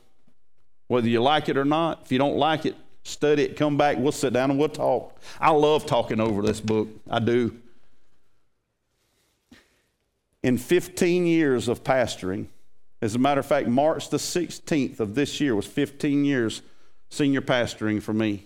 whether 0.87 1.07
you 1.07 1.21
like 1.21 1.49
it 1.49 1.57
or 1.57 1.65
not. 1.65 2.01
If 2.05 2.11
you 2.11 2.17
don't 2.17 2.37
like 2.37 2.65
it, 2.65 2.75
study 3.03 3.43
it, 3.43 3.57
come 3.57 3.77
back, 3.77 3.97
we'll 3.97 4.11
sit 4.11 4.33
down 4.33 4.51
and 4.51 4.59
we'll 4.59 4.69
talk. 4.69 5.17
I 5.39 5.51
love 5.51 5.85
talking 5.85 6.19
over 6.19 6.41
this 6.41 6.61
book. 6.61 6.89
I 7.09 7.19
do 7.19 7.57
in 10.45 10.59
15 10.59 11.25
years 11.25 11.67
of 11.67 11.83
pastoring. 11.83 12.45
As 13.01 13.15
a 13.15 13.19
matter 13.19 13.39
of 13.39 13.47
fact, 13.47 13.67
March 13.67 14.11
the 14.11 14.17
16th 14.17 14.99
of 14.99 15.15
this 15.15 15.41
year 15.41 15.55
was 15.55 15.65
15 15.65 16.23
years 16.23 16.61
senior 17.09 17.41
pastoring 17.41 17.99
for 17.99 18.13
me. 18.13 18.45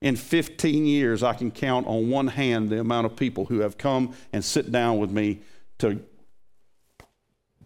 In 0.00 0.16
15 0.16 0.86
years, 0.86 1.22
I 1.22 1.34
can 1.34 1.50
count 1.50 1.86
on 1.86 2.10
one 2.10 2.28
hand 2.28 2.68
the 2.68 2.80
amount 2.80 3.06
of 3.06 3.16
people 3.16 3.46
who 3.46 3.60
have 3.60 3.78
come 3.78 4.14
and 4.32 4.44
sit 4.44 4.70
down 4.70 4.98
with 4.98 5.10
me 5.10 5.40
to 5.78 6.00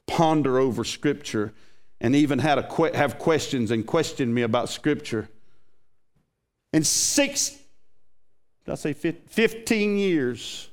ponder 0.06 0.58
over 0.58 0.84
Scripture 0.84 1.52
and 2.00 2.14
even 2.14 2.38
had 2.38 2.58
a 2.58 2.68
que- 2.68 2.94
have 2.94 3.18
questions 3.18 3.70
and 3.70 3.86
question 3.86 4.32
me 4.32 4.42
about 4.42 4.68
Scripture. 4.68 5.28
In 6.72 6.84
six, 6.84 7.58
did 8.64 8.72
I 8.72 8.74
say 8.76 8.92
15 8.92 9.98
years? 9.98 10.70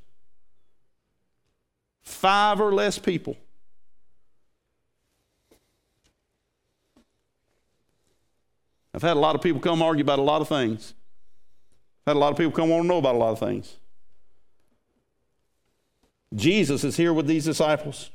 five 2.07 2.61
or 2.61 2.73
less 2.73 2.97
people. 2.97 3.35
I've 8.93 9.01
had 9.01 9.17
a 9.17 9.19
lot 9.19 9.35
of 9.35 9.41
people 9.41 9.61
come 9.61 9.81
argue 9.81 10.03
about 10.03 10.17
a 10.17 10.23
lot 10.23 10.41
of 10.41 10.47
things. 10.47 10.93
Had 12.07 12.15
a 12.15 12.19
lot 12.19 12.31
of 12.31 12.37
people 12.37 12.53
come 12.53 12.69
want 12.69 12.85
to 12.85 12.87
know 12.87 12.97
about 12.99 13.15
a 13.15 13.17
lot 13.17 13.33
of 13.33 13.39
things. 13.39 13.75
Jesus 16.33 16.85
is 16.85 16.95
here 16.95 17.13
with 17.13 17.27
these 17.27 17.43
disciples. 17.43 18.11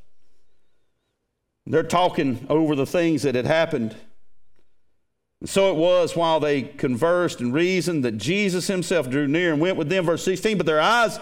They're 1.66 1.82
talking 1.82 2.46
over 2.48 2.74
the 2.74 2.86
things 2.86 3.22
that 3.22 3.34
had 3.34 3.44
happened. 3.46 3.94
And 5.40 5.48
so 5.48 5.70
it 5.70 5.76
was 5.76 6.16
while 6.16 6.40
they 6.40 6.62
conversed 6.62 7.40
and 7.40 7.52
reasoned 7.52 8.02
that 8.04 8.16
Jesus 8.16 8.66
himself 8.66 9.10
drew 9.10 9.28
near 9.28 9.52
and 9.52 9.60
went 9.60 9.76
with 9.76 9.90
them. 9.90 10.06
Verse 10.06 10.24
16, 10.24 10.56
but 10.56 10.64
their 10.64 10.80
eyes 10.80 11.20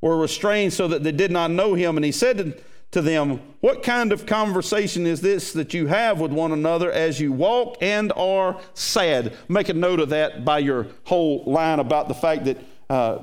were 0.00 0.16
restrained 0.16 0.72
so 0.72 0.88
that 0.88 1.04
they 1.04 1.12
did 1.12 1.30
not 1.30 1.52
know 1.52 1.74
him. 1.74 1.96
And 1.96 2.04
he 2.04 2.12
said 2.12 2.38
to 2.38 2.56
them, 2.90 3.40
What 3.60 3.82
kind 3.82 4.12
of 4.12 4.26
conversation 4.26 5.06
is 5.06 5.20
this 5.20 5.52
that 5.52 5.74
you 5.74 5.86
have 5.88 6.20
with 6.20 6.32
one 6.32 6.52
another 6.52 6.90
as 6.90 7.20
you 7.20 7.32
walk 7.32 7.76
and 7.80 8.12
are 8.16 8.60
sad? 8.74 9.36
Make 9.48 9.68
a 9.68 9.74
note 9.74 10.00
of 10.00 10.08
that 10.10 10.44
by 10.44 10.60
your 10.60 10.86
whole 11.04 11.44
line 11.44 11.80
about 11.80 12.08
the 12.08 12.14
fact 12.14 12.44
that 12.46 12.58
uh, 12.88 13.18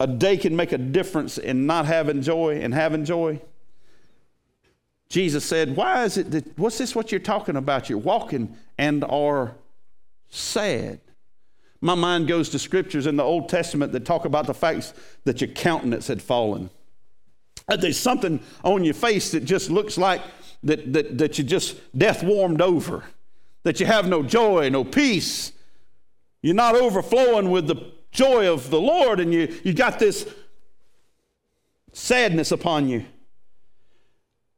a 0.00 0.06
day 0.06 0.36
can 0.36 0.54
make 0.56 0.72
a 0.72 0.78
difference 0.78 1.38
in 1.38 1.66
not 1.66 1.86
having 1.86 2.20
joy 2.20 2.60
and 2.60 2.74
having 2.74 3.04
joy. 3.04 3.40
Jesus 5.08 5.44
said, 5.44 5.76
Why 5.76 6.04
is 6.04 6.18
it 6.18 6.30
that, 6.32 6.58
what's 6.58 6.78
this 6.78 6.94
what 6.94 7.12
you're 7.12 7.20
talking 7.20 7.56
about? 7.56 7.88
You're 7.88 7.98
walking 7.98 8.56
and 8.76 9.04
are 9.04 9.54
sad. 10.28 11.00
My 11.80 11.94
mind 11.94 12.28
goes 12.28 12.48
to 12.50 12.58
scriptures 12.58 13.06
in 13.06 13.16
the 13.16 13.22
Old 13.22 13.48
Testament 13.48 13.92
that 13.92 14.04
talk 14.04 14.24
about 14.24 14.46
the 14.46 14.54
fact 14.54 14.92
that 15.24 15.40
your 15.40 15.48
countenance 15.48 16.08
had 16.08 16.22
fallen. 16.22 16.70
That 17.68 17.80
there's 17.80 17.98
something 17.98 18.40
on 18.62 18.84
your 18.84 18.94
face 18.94 19.30
that 19.32 19.44
just 19.44 19.70
looks 19.70 19.96
like 19.96 20.22
that, 20.64 20.92
that, 20.92 21.18
that 21.18 21.38
you 21.38 21.44
just 21.44 21.76
death 21.96 22.22
warmed 22.22 22.60
over, 22.60 23.04
that 23.62 23.80
you 23.80 23.86
have 23.86 24.08
no 24.08 24.22
joy, 24.22 24.68
no 24.68 24.84
peace. 24.84 25.52
You're 26.42 26.54
not 26.54 26.74
overflowing 26.74 27.50
with 27.50 27.66
the 27.66 27.92
joy 28.12 28.52
of 28.52 28.70
the 28.70 28.80
Lord, 28.80 29.20
and 29.20 29.32
you, 29.32 29.54
you 29.64 29.72
got 29.72 29.98
this 29.98 30.28
sadness 31.92 32.52
upon 32.52 32.88
you. 32.88 33.06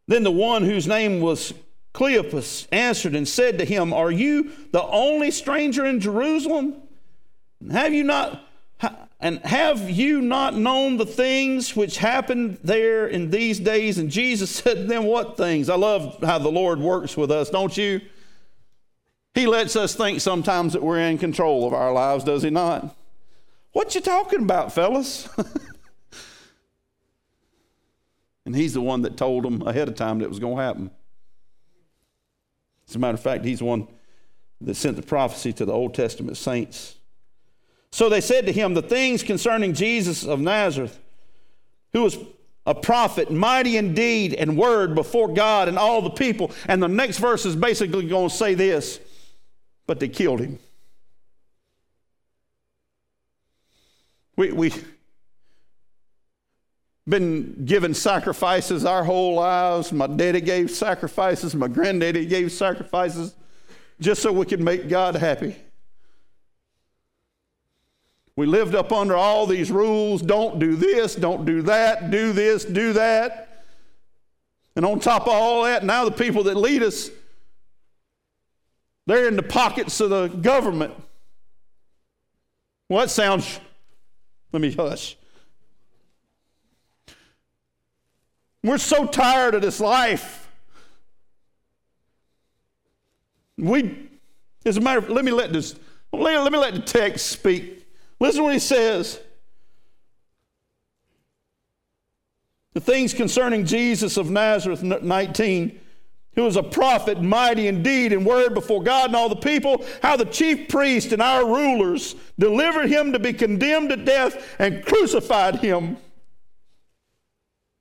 Then 0.09 0.23
the 0.23 0.31
one 0.31 0.65
whose 0.65 0.87
name 0.87 1.21
was 1.21 1.53
Cleopas 1.95 2.67
answered 2.73 3.15
and 3.15 3.27
said 3.27 3.59
to 3.59 3.65
him, 3.65 3.93
Are 3.93 4.11
you 4.11 4.53
the 4.71 4.83
only 4.83 5.31
stranger 5.31 5.87
in 5.87 6.01
Jerusalem? 6.01 6.75
Have 7.71 7.95
you 7.95 8.05
not 8.05 8.46
and 9.19 9.39
have 9.41 9.89
you 9.89 10.21
not 10.21 10.55
known 10.55 10.99
the 10.99 11.07
things 11.07 11.75
which 11.75 11.99
happened 11.99 12.59
there 12.63 13.07
in 13.07 13.31
these 13.31 13.59
days? 13.59 13.99
And 13.99 14.11
Jesus 14.11 14.51
said 14.51 14.77
to 14.77 14.85
them, 14.85 15.05
What 15.05 15.37
things? 15.37 15.69
I 15.69 15.77
love 15.77 16.19
how 16.23 16.39
the 16.39 16.51
Lord 16.51 16.79
works 16.79 17.17
with 17.17 17.31
us, 17.31 17.51
don't 17.51 17.77
you? 17.77 18.01
He 19.35 19.47
lets 19.47 19.77
us 19.77 19.95
think 19.95 20.21
sometimes 20.21 20.73
that 20.73 20.83
we're 20.83 21.01
in 21.01 21.19
control 21.19 21.67
of 21.67 21.75
our 21.75 21.93
lives, 21.93 22.25
does 22.25 22.43
he 22.43 22.51
not? 22.51 22.95
What 23.73 23.95
you 23.95 24.01
talking 24.01 24.41
about, 24.41 24.73
fellas? 24.73 25.29
and 28.47 28.57
he's 28.57 28.73
the 28.73 28.81
one 28.81 29.03
that 29.03 29.19
told 29.19 29.45
them 29.45 29.67
ahead 29.67 29.89
of 29.89 29.95
time 29.95 30.19
that 30.19 30.25
it 30.25 30.31
was 30.31 30.39
going 30.39 30.57
to 30.57 30.63
happen. 30.63 30.91
As 32.89 32.95
a 32.95 32.99
matter 32.99 33.15
of 33.15 33.21
fact, 33.21 33.45
he's 33.45 33.59
the 33.59 33.67
one 33.67 33.89
that 34.63 34.75
sent 34.75 34.97
the 34.97 35.03
prophecy 35.03 35.53
to 35.53 35.67
the 35.67 35.73
Old 35.73 35.95
Testament 35.95 36.39
saints. 36.39 36.96
So 37.93 38.09
they 38.09 38.21
said 38.21 38.47
to 38.47 38.53
him, 38.53 38.75
The 38.75 38.83
things 38.83 39.23
concerning 39.23 39.75
Jesus 39.75 40.25
of 40.25 40.41
Nazareth, 40.41 40.99
who 41.93 42.03
was 42.03 42.19
a 42.67 42.75
prophet, 42.75 43.31
mighty 43.31 43.77
in 43.77 43.95
deed 43.95 44.35
and 44.35 44.57
word 44.57 44.95
before 44.95 45.33
God 45.33 45.69
and 45.69 45.79
all 45.79 46.03
the 46.03 46.11
people. 46.11 46.51
And 46.67 46.83
the 46.83 46.89
next 46.89 47.19
verse 47.19 47.47
is 47.47 47.55
basically 47.55 48.09
going 48.09 48.29
to 48.29 48.35
say 48.35 48.55
this, 48.55 48.99
but 49.87 50.01
they 50.01 50.09
killed 50.09 50.41
him. 50.41 50.59
We, 54.37 54.53
we 54.53 54.73
been 57.09 57.65
given 57.65 57.95
sacrifices 57.95 58.85
our 58.85 59.05
whole 59.05 59.35
lives. 59.35 59.93
My 59.93 60.09
daddy 60.09 60.41
gave 60.41 60.71
sacrifices, 60.71 61.55
my 61.55 61.69
granddaddy 61.69 62.27
gave 62.27 62.51
sacrifices 62.51 63.35
just 64.01 64.23
so 64.23 64.33
we 64.33 64.45
could 64.45 64.61
make 64.61 64.89
God 64.89 65.15
happy. 65.15 65.57
We 68.37 68.45
lived 68.45 68.75
up 68.75 68.93
under 68.93 69.17
all 69.17 69.47
these 69.47 69.71
rules 69.71 70.21
don't 70.21 70.59
do 70.59 70.77
this, 70.77 71.15
don't 71.15 71.47
do 71.47 71.63
that, 71.63 72.11
do 72.11 72.33
this, 72.33 72.67
do 72.67 72.93
that. 72.93 73.65
And 74.77 74.85
on 74.85 75.01
top 75.01 75.23
of 75.23 75.29
all 75.29 75.65
that, 75.65 75.85
now 75.85 76.05
the 76.05 76.11
people 76.11 76.45
that 76.45 76.55
lead 76.55 76.83
us, 76.83 77.11
they're 79.07 79.27
in 79.27 79.37
the 79.37 79.43
pockets 79.43 79.99
of 80.01 80.11
the 80.11 80.29
government. 80.29 80.93
Well, 82.91 83.01
that 83.01 83.11
sounds, 83.11 83.59
let 84.53 84.61
me 84.61 84.71
hush. 84.71 85.17
We're 88.63 88.79
so 88.79 89.07
tired 89.07 89.55
of 89.55 89.63
this 89.63 89.81
life. 89.81 90.49
We, 93.57 94.11
as 94.67 94.77
a 94.77 94.81
matter 94.81 94.99
of, 94.99 95.09
let 95.09 95.25
me 95.25 95.33
let 95.33 95.53
this, 95.53 95.75
let, 96.13 96.43
let 96.43 96.53
me 96.53 96.59
let 96.59 96.75
the 96.75 96.81
text 96.81 97.29
speak. 97.29 97.76
Listen 98.19 98.39
to 98.39 98.45
what 98.45 98.55
he 98.55 98.59
says. 98.59 99.21
The 102.73 102.81
things 102.81 103.15
concerning 103.15 103.65
Jesus 103.65 104.17
of 104.17 104.31
Nazareth, 104.31 104.83
19, 104.83 105.81
who 106.35 106.43
was 106.43 106.57
a 106.57 106.63
prophet, 106.63 107.23
mighty 107.23 107.67
indeed, 107.69 108.13
and 108.13 108.27
word 108.27 108.53
before 108.53 108.83
God 108.83 109.07
and 109.07 109.17
all 109.17 109.31
the 109.31 109.37
people, 109.37 109.85
how 110.03 110.17
the 110.17 110.27
chief 110.27 110.69
priest 110.69 111.13
and 111.13 111.23
our 111.23 111.47
rulers 111.47 112.15
delivered 112.39 112.89
him 112.89 113.13
to 113.13 113.19
be 113.19 113.33
condemned 113.33 113.89
to 113.89 113.97
death 113.97 114.57
and 114.59 114.85
crucified 114.85 115.57
him. 115.57 115.97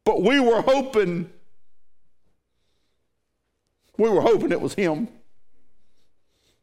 But 0.06 0.22
we 0.22 0.40
were 0.40 0.62
hoping, 0.62 1.30
we 3.98 4.10
were 4.10 4.22
hoping 4.22 4.54
it 4.54 4.62
was 4.62 4.76
him. 4.76 5.10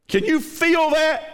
Can 0.08 0.24
you 0.24 0.40
feel 0.40 0.90
that? 0.90 1.31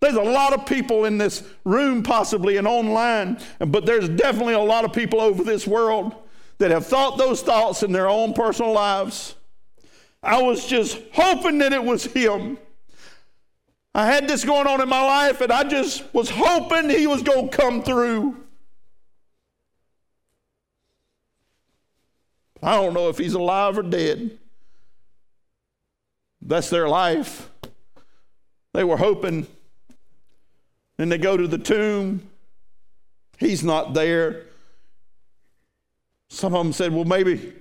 There's 0.00 0.14
a 0.14 0.22
lot 0.22 0.52
of 0.52 0.64
people 0.64 1.04
in 1.06 1.18
this 1.18 1.42
room, 1.64 2.02
possibly, 2.02 2.56
and 2.56 2.68
online, 2.68 3.38
but 3.58 3.84
there's 3.84 4.08
definitely 4.08 4.54
a 4.54 4.60
lot 4.60 4.84
of 4.84 4.92
people 4.92 5.20
over 5.20 5.42
this 5.42 5.66
world 5.66 6.14
that 6.58 6.70
have 6.70 6.86
thought 6.86 7.18
those 7.18 7.42
thoughts 7.42 7.82
in 7.82 7.92
their 7.92 8.08
own 8.08 8.32
personal 8.32 8.72
lives. 8.72 9.34
I 10.22 10.42
was 10.42 10.66
just 10.66 11.00
hoping 11.12 11.58
that 11.58 11.72
it 11.72 11.82
was 11.82 12.04
him. 12.04 12.58
I 13.94 14.06
had 14.06 14.28
this 14.28 14.44
going 14.44 14.66
on 14.66 14.80
in 14.80 14.88
my 14.88 15.04
life, 15.04 15.40
and 15.40 15.52
I 15.52 15.64
just 15.64 16.04
was 16.14 16.30
hoping 16.30 16.90
he 16.90 17.06
was 17.06 17.22
going 17.22 17.48
to 17.48 17.56
come 17.56 17.82
through. 17.82 18.36
I 22.62 22.74
don't 22.74 22.94
know 22.94 23.08
if 23.08 23.18
he's 23.18 23.34
alive 23.34 23.78
or 23.78 23.82
dead. 23.82 24.38
That's 26.40 26.70
their 26.70 26.88
life. 26.88 27.50
They 28.72 28.84
were 28.84 28.96
hoping 28.96 29.46
then 30.98 31.08
they 31.08 31.18
go 31.18 31.36
to 31.36 31.46
the 31.46 31.58
tomb. 31.58 32.28
He's 33.38 33.62
not 33.62 33.94
there. 33.94 34.42
Some 36.28 36.54
of 36.54 36.64
them 36.64 36.72
said, 36.72 36.92
well, 36.92 37.04
maybe 37.04 37.54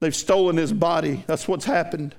they've 0.00 0.16
stolen 0.16 0.56
his 0.56 0.72
body. 0.72 1.24
That's 1.26 1.46
what's 1.46 1.64
happened. 1.64 2.14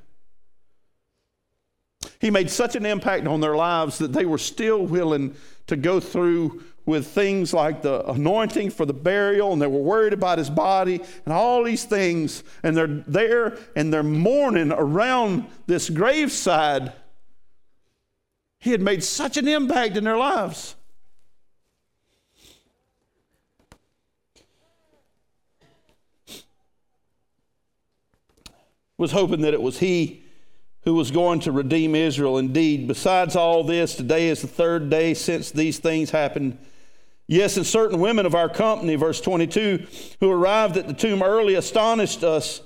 He 2.19 2.29
made 2.29 2.49
such 2.49 2.75
an 2.75 2.85
impact 2.85 3.25
on 3.25 3.41
their 3.41 3.55
lives 3.55 3.97
that 3.97 4.13
they 4.13 4.25
were 4.25 4.37
still 4.37 4.85
willing 4.85 5.35
to 5.67 5.75
go 5.77 5.99
through 5.99 6.63
with 6.85 7.07
things 7.07 7.53
like 7.53 7.81
the 7.81 8.05
anointing 8.09 8.69
for 8.69 8.85
the 8.85 8.93
burial, 8.93 9.53
and 9.53 9.61
they 9.61 9.67
were 9.67 9.79
worried 9.81 10.11
about 10.11 10.37
his 10.37 10.49
body 10.49 11.01
and 11.25 11.33
all 11.33 11.63
these 11.63 11.85
things. 11.85 12.43
And 12.61 12.75
they're 12.75 13.03
there 13.07 13.57
and 13.75 13.93
they're 13.93 14.03
mourning 14.03 14.73
around 14.73 15.47
this 15.65 15.89
graveside 15.89 16.91
he 18.63 18.71
had 18.71 18.81
made 18.81 19.03
such 19.03 19.35
an 19.35 19.45
impact 19.45 19.97
in 19.97 20.05
their 20.05 20.17
lives. 20.17 20.75
Was 28.97 29.11
hoping 29.11 29.41
that 29.41 29.53
it 29.53 29.61
was 29.61 29.79
he 29.79 30.23
who 30.83 30.93
was 30.93 31.11
going 31.11 31.41
to 31.41 31.51
redeem 31.51 31.93
Israel. 31.93 32.37
Indeed, 32.37 32.87
besides 32.87 33.35
all 33.35 33.65
this, 33.65 33.95
today 33.95 34.29
is 34.29 34.41
the 34.41 34.47
third 34.47 34.89
day 34.89 35.13
since 35.13 35.51
these 35.51 35.79
things 35.79 36.11
happened. 36.11 36.57
Yes, 37.27 37.57
and 37.57 37.65
certain 37.65 37.99
women 37.99 38.25
of 38.25 38.33
our 38.33 38.47
company, 38.47 38.95
verse 38.95 39.19
22, 39.19 39.85
who 40.21 40.31
arrived 40.31 40.77
at 40.77 40.87
the 40.87 40.93
tomb 40.93 41.21
early, 41.21 41.55
astonished 41.55 42.23
us 42.23 42.61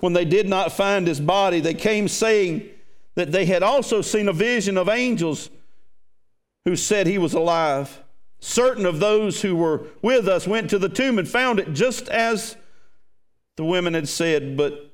when 0.00 0.14
they 0.14 0.24
did 0.24 0.48
not 0.48 0.72
find 0.72 1.06
his 1.06 1.20
body. 1.20 1.60
They 1.60 1.74
came 1.74 2.08
saying, 2.08 2.70
that 3.14 3.32
they 3.32 3.46
had 3.46 3.62
also 3.62 4.00
seen 4.00 4.28
a 4.28 4.32
vision 4.32 4.76
of 4.76 4.88
angels 4.88 5.50
who 6.64 6.76
said 6.76 7.06
he 7.06 7.18
was 7.18 7.34
alive. 7.34 8.02
Certain 8.40 8.84
of 8.84 9.00
those 9.00 9.42
who 9.42 9.56
were 9.56 9.86
with 10.02 10.28
us 10.28 10.46
went 10.46 10.70
to 10.70 10.78
the 10.78 10.88
tomb 10.88 11.18
and 11.18 11.28
found 11.28 11.58
it 11.58 11.72
just 11.72 12.08
as 12.08 12.56
the 13.56 13.64
women 13.64 13.94
had 13.94 14.08
said, 14.08 14.56
but 14.56 14.90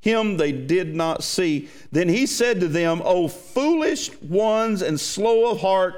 him 0.00 0.36
they 0.36 0.52
did 0.52 0.94
not 0.94 1.22
see. 1.22 1.68
Then 1.90 2.08
he 2.08 2.26
said 2.26 2.60
to 2.60 2.68
them, 2.68 3.02
O 3.04 3.28
foolish 3.28 4.10
ones 4.20 4.82
and 4.82 5.00
slow 5.00 5.50
of 5.50 5.60
heart 5.60 5.94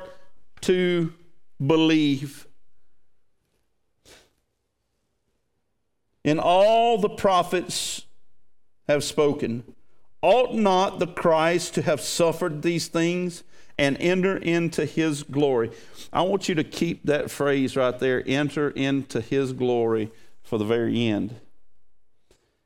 to 0.62 1.12
believe. 1.65 2.47
and 6.27 6.41
all 6.41 6.99
the 6.99 7.09
prophets 7.09 8.03
have 8.89 9.05
spoken. 9.05 9.62
Ought 10.27 10.57
not 10.57 10.99
the 10.99 11.07
Christ 11.07 11.75
to 11.75 11.83
have 11.83 12.01
suffered 12.01 12.62
these 12.62 12.89
things 12.89 13.45
and 13.79 13.97
enter 14.01 14.37
into 14.37 14.85
his 14.85 15.23
glory? 15.23 15.71
I 16.12 16.23
want 16.23 16.49
you 16.49 16.57
to 16.57 16.65
keep 16.65 17.05
that 17.05 17.31
phrase 17.31 17.77
right 17.77 17.97
there 17.97 18.25
enter 18.27 18.71
into 18.71 19.21
his 19.21 19.53
glory 19.53 20.11
for 20.43 20.59
the 20.59 20.65
very 20.65 21.07
end. 21.07 21.37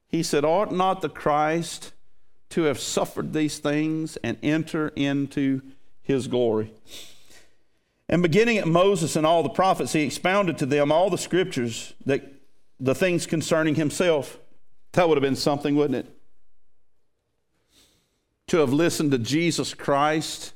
He 0.08 0.22
said, 0.22 0.42
Ought 0.42 0.72
not 0.72 1.02
the 1.02 1.10
Christ 1.10 1.92
to 2.48 2.62
have 2.62 2.80
suffered 2.80 3.34
these 3.34 3.58
things 3.58 4.16
and 4.24 4.38
enter 4.42 4.88
into 4.96 5.60
his 6.00 6.28
glory? 6.28 6.72
And 8.08 8.22
beginning 8.22 8.56
at 8.56 8.68
Moses 8.68 9.16
and 9.16 9.26
all 9.26 9.42
the 9.42 9.50
prophets, 9.50 9.92
he 9.92 10.00
expounded 10.00 10.56
to 10.56 10.66
them 10.66 10.90
all 10.90 11.10
the 11.10 11.18
scriptures 11.18 11.92
that 12.06 12.22
the 12.80 12.94
things 12.94 13.26
concerning 13.26 13.74
himself. 13.74 14.38
That 14.92 15.10
would 15.10 15.18
have 15.18 15.22
been 15.22 15.36
something, 15.36 15.76
wouldn't 15.76 16.06
it? 16.06 16.19
To 18.50 18.58
have 18.58 18.72
listened 18.72 19.12
to 19.12 19.18
Jesus 19.18 19.74
Christ 19.74 20.54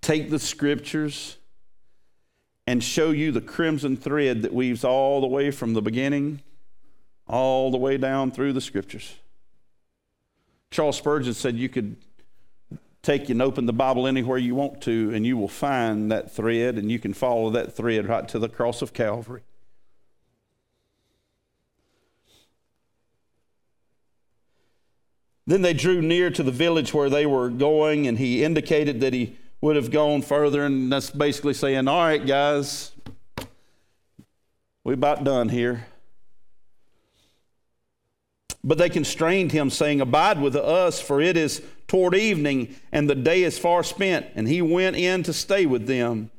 take 0.00 0.30
the 0.30 0.38
scriptures 0.38 1.38
and 2.68 2.84
show 2.84 3.10
you 3.10 3.32
the 3.32 3.40
crimson 3.40 3.96
thread 3.96 4.42
that 4.42 4.54
weaves 4.54 4.84
all 4.84 5.20
the 5.20 5.26
way 5.26 5.50
from 5.50 5.74
the 5.74 5.82
beginning 5.82 6.40
all 7.26 7.72
the 7.72 7.78
way 7.78 7.96
down 7.96 8.30
through 8.30 8.52
the 8.52 8.60
scriptures. 8.60 9.16
Charles 10.70 10.98
Spurgeon 10.98 11.34
said 11.34 11.56
you 11.56 11.68
could 11.68 11.96
take 13.02 13.28
and 13.28 13.42
open 13.42 13.66
the 13.66 13.72
Bible 13.72 14.06
anywhere 14.06 14.38
you 14.38 14.54
want 14.54 14.80
to, 14.82 15.10
and 15.12 15.26
you 15.26 15.36
will 15.36 15.48
find 15.48 16.12
that 16.12 16.30
thread, 16.30 16.76
and 16.76 16.92
you 16.92 17.00
can 17.00 17.12
follow 17.12 17.50
that 17.50 17.74
thread 17.74 18.06
right 18.06 18.28
to 18.28 18.38
the 18.38 18.48
cross 18.48 18.82
of 18.82 18.92
Calvary. 18.92 19.42
Then 25.46 25.62
they 25.62 25.74
drew 25.74 26.02
near 26.02 26.30
to 26.30 26.42
the 26.42 26.50
village 26.50 26.92
where 26.92 27.08
they 27.08 27.24
were 27.24 27.48
going, 27.48 28.06
and 28.06 28.18
he 28.18 28.42
indicated 28.42 29.00
that 29.00 29.12
he 29.12 29.36
would 29.60 29.76
have 29.76 29.90
gone 29.90 30.22
further, 30.22 30.64
and 30.64 30.90
that's 30.90 31.10
basically 31.10 31.54
saying, 31.54 31.86
All 31.86 32.02
right, 32.02 32.24
guys, 32.24 32.92
we 34.84 34.94
about 34.94 35.24
done 35.24 35.48
here. 35.48 35.86
But 38.64 38.78
they 38.78 38.90
constrained 38.90 39.52
him, 39.52 39.70
saying, 39.70 40.00
Abide 40.00 40.40
with 40.40 40.56
us, 40.56 41.00
for 41.00 41.20
it 41.20 41.36
is 41.36 41.62
toward 41.86 42.16
evening, 42.16 42.74
and 42.90 43.08
the 43.08 43.14
day 43.14 43.44
is 43.44 43.58
far 43.58 43.84
spent. 43.84 44.26
And 44.34 44.48
he 44.48 44.60
went 44.60 44.96
in 44.96 45.22
to 45.22 45.32
stay 45.32 45.66
with 45.66 45.86
them. 45.86 46.30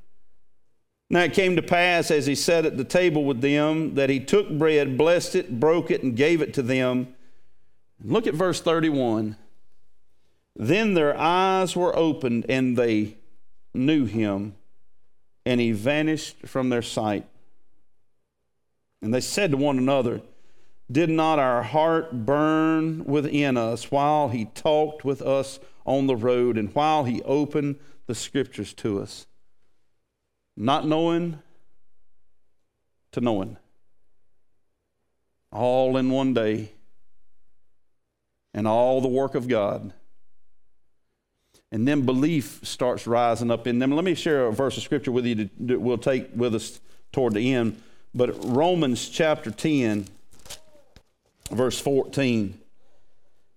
Now 1.10 1.22
it 1.22 1.34
came 1.34 1.56
to 1.56 1.62
pass, 1.62 2.12
as 2.12 2.26
he 2.26 2.36
sat 2.36 2.66
at 2.66 2.76
the 2.76 2.84
table 2.84 3.24
with 3.24 3.40
them, 3.40 3.96
that 3.96 4.10
he 4.10 4.20
took 4.20 4.50
bread, 4.50 4.98
blessed 4.98 5.36
it, 5.36 5.58
broke 5.62 5.90
it, 5.90 6.04
and 6.04 6.18
gave 6.18 6.42
it 6.42 6.54
to 6.56 6.62
them. 6.62 7.16
Look 8.04 8.28
at 8.28 8.34
verse 8.34 8.62
31. 8.62 9.36
Then 10.56 10.94
their 10.94 11.18
eyes 11.18 11.76
were 11.76 11.96
opened, 11.96 12.46
and 12.50 12.78
they 12.78 13.18
knew 13.74 14.06
him, 14.06 14.56
and 15.46 15.62
he 15.62 15.72
vanished 15.72 16.48
from 16.48 16.70
their 16.70 16.82
sight. 16.82 17.26
And 19.02 19.14
they 19.14 19.22
said 19.22 19.52
to 19.52 19.58
one 19.58 19.78
another, 19.78 20.22
did 20.92 21.10
not 21.10 21.38
our 21.38 21.64
heart 21.64 22.26
burn 22.26 23.04
within 23.04 23.58
us 23.58 23.92
while 23.92 24.30
he 24.30 24.46
talked 24.46 25.04
with 25.04 25.22
us 25.22 25.60
on 25.86 26.08
the 26.08 26.16
road 26.16 26.58
and 26.58 26.74
while 26.74 27.04
he 27.04 27.22
opened 27.24 27.78
the 28.06 28.16
scriptures 28.16 28.74
to 28.76 29.02
us? 29.02 29.28
Not 30.56 30.88
knowing 30.88 31.40
to 33.12 33.22
knowing. 33.22 33.58
All 35.52 35.98
in 35.98 36.10
one 36.10 36.34
day. 36.34 36.72
And 38.58 38.68
all 38.68 39.02
the 39.02 39.08
work 39.08 39.36
of 39.36 39.48
God. 39.48 39.94
And 41.72 41.88
then 41.88 42.08
belief 42.08 42.60
starts 42.64 43.06
rising 43.06 43.52
up 43.52 43.68
in 43.68 43.78
them. 43.78 43.92
Let 43.92 44.04
me 44.04 44.16
share 44.16 44.48
a 44.48 44.52
verse 44.52 44.78
of 44.78 44.84
scripture 44.84 45.12
with 45.12 45.28
you 45.28 45.48
that 45.60 45.80
we'll 45.80 46.00
take 46.00 46.30
with 46.36 46.56
us 46.56 46.80
toward 47.12 47.36
the 47.36 47.54
end. 47.54 47.80
But 48.16 48.44
Romans 48.44 49.10
chapter 49.10 49.52
10 49.52 50.08
verse 51.52 51.80
14. 51.80 52.60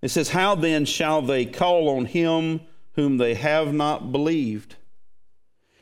It 0.02 0.10
says, 0.10 0.28
How 0.28 0.54
then 0.54 0.84
shall 0.84 1.22
they 1.22 1.46
call 1.46 1.88
on 1.88 2.04
him 2.04 2.60
whom 2.92 3.16
they 3.16 3.32
have 3.34 3.72
not 3.72 4.12
believed? 4.12 4.76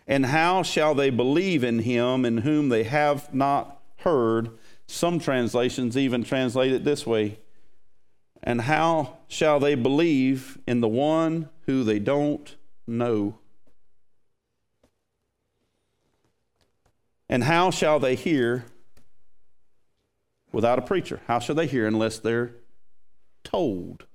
And 0.07 0.27
how 0.27 0.63
shall 0.63 0.95
they 0.95 1.11
believe 1.11 1.65
in 1.65 1.81
him 1.81 2.25
in 2.25 2.39
whom 2.39 2.69
they 2.69 2.85
have 2.85 3.35
not 3.35 3.83
heard? 3.97 4.51
Some 4.87 5.19
translations 5.19 5.97
even 5.97 6.23
translate 6.23 6.73
it 6.73 6.85
this 6.85 7.05
way 7.05 7.39
And 8.43 8.63
how 8.63 9.19
shall 9.29 9.61
they 9.61 9.75
believe 9.75 10.59
in 10.67 10.81
the 10.81 10.89
one 10.89 11.49
who 11.67 11.85
they 11.85 11.99
don't 11.99 12.57
know? 12.87 13.39
And 17.29 17.45
how 17.45 17.71
shall 17.71 17.99
they 17.99 18.15
hear 18.15 18.65
without 20.53 20.79
a 20.79 20.83
preacher. 20.83 21.21
How 21.27 21.39
shall 21.39 21.55
they 21.55 21.67
hear 21.69 21.87
unless 21.87 22.19
they're 22.19 22.57
told? 23.45 24.07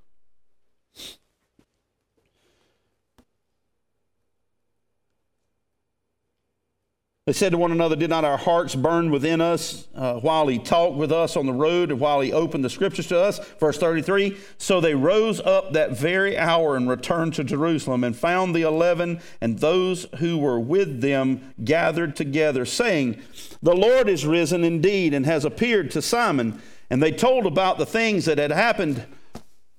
They 7.25 7.31
said 7.31 7.53
to 7.53 7.57
one 7.57 7.71
another, 7.71 7.95
Did 7.95 8.09
not 8.09 8.25
our 8.25 8.37
hearts 8.37 8.75
burn 8.75 9.09
within 9.09 9.39
us 9.39 9.87
uh, 9.95 10.15
while 10.15 10.47
he 10.47 10.59
talked 10.59 10.97
with 10.97 11.09
us 11.09 11.37
on 11.37 11.45
the 11.45 11.53
road 11.53 11.89
and 11.89 11.97
while 11.97 12.19
he 12.19 12.33
opened 12.33 12.65
the 12.65 12.69
scriptures 12.69 13.07
to 13.07 13.17
us? 13.17 13.39
Verse 13.61 13.77
33 13.77 14.35
So 14.57 14.81
they 14.81 14.93
rose 14.93 15.39
up 15.39 15.71
that 15.71 15.97
very 15.97 16.37
hour 16.37 16.75
and 16.75 16.89
returned 16.89 17.33
to 17.35 17.45
Jerusalem 17.45 18.03
and 18.03 18.13
found 18.13 18.53
the 18.53 18.63
eleven 18.63 19.21
and 19.39 19.59
those 19.59 20.05
who 20.17 20.37
were 20.37 20.59
with 20.59 20.99
them 20.99 21.53
gathered 21.63 22.17
together, 22.17 22.65
saying, 22.65 23.21
The 23.61 23.75
Lord 23.75 24.09
is 24.09 24.25
risen 24.25 24.65
indeed 24.65 25.13
and 25.13 25.25
has 25.25 25.45
appeared 25.45 25.91
to 25.91 26.01
Simon. 26.01 26.61
And 26.89 27.01
they 27.01 27.11
told 27.11 27.45
about 27.45 27.77
the 27.77 27.85
things 27.85 28.25
that 28.25 28.37
had 28.37 28.51
happened 28.51 29.05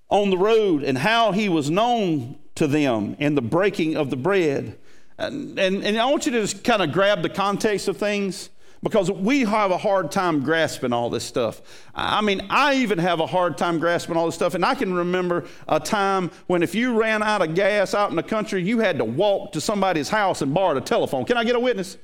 on 0.08 0.30
the 0.30 0.38
road 0.38 0.82
and 0.82 0.96
how 0.96 1.32
he 1.32 1.50
was 1.50 1.68
known 1.68 2.38
to 2.54 2.66
them 2.66 3.16
in 3.18 3.34
the 3.34 3.42
breaking 3.42 3.96
of 3.96 4.08
the 4.08 4.16
bread. 4.16 4.78
And, 5.18 5.58
and, 5.58 5.84
and 5.84 5.98
I 5.98 6.06
want 6.06 6.26
you 6.26 6.32
to 6.32 6.40
just 6.40 6.64
kind 6.64 6.82
of 6.82 6.92
grab 6.92 7.22
the 7.22 7.28
context 7.28 7.88
of 7.88 7.96
things 7.96 8.50
because 8.82 9.10
we 9.10 9.40
have 9.40 9.70
a 9.70 9.78
hard 9.78 10.12
time 10.12 10.42
grasping 10.42 10.92
all 10.92 11.08
this 11.08 11.24
stuff. 11.24 11.62
I 11.94 12.20
mean, 12.20 12.46
I 12.50 12.74
even 12.74 12.98
have 12.98 13.18
a 13.18 13.26
hard 13.26 13.56
time 13.56 13.78
grasping 13.78 14.16
all 14.16 14.26
this 14.26 14.34
stuff. 14.34 14.54
And 14.54 14.64
I 14.64 14.74
can 14.74 14.92
remember 14.92 15.46
a 15.66 15.80
time 15.80 16.30
when 16.48 16.62
if 16.62 16.74
you 16.74 17.00
ran 17.00 17.22
out 17.22 17.40
of 17.40 17.54
gas 17.54 17.94
out 17.94 18.10
in 18.10 18.16
the 18.16 18.22
country, 18.22 18.62
you 18.62 18.80
had 18.80 18.98
to 18.98 19.04
walk 19.04 19.52
to 19.52 19.60
somebody's 19.60 20.10
house 20.10 20.42
and 20.42 20.52
borrow 20.52 20.76
a 20.76 20.82
telephone. 20.82 21.24
Can 21.24 21.38
I 21.38 21.44
get 21.44 21.56
a 21.56 21.60
witness? 21.60 21.96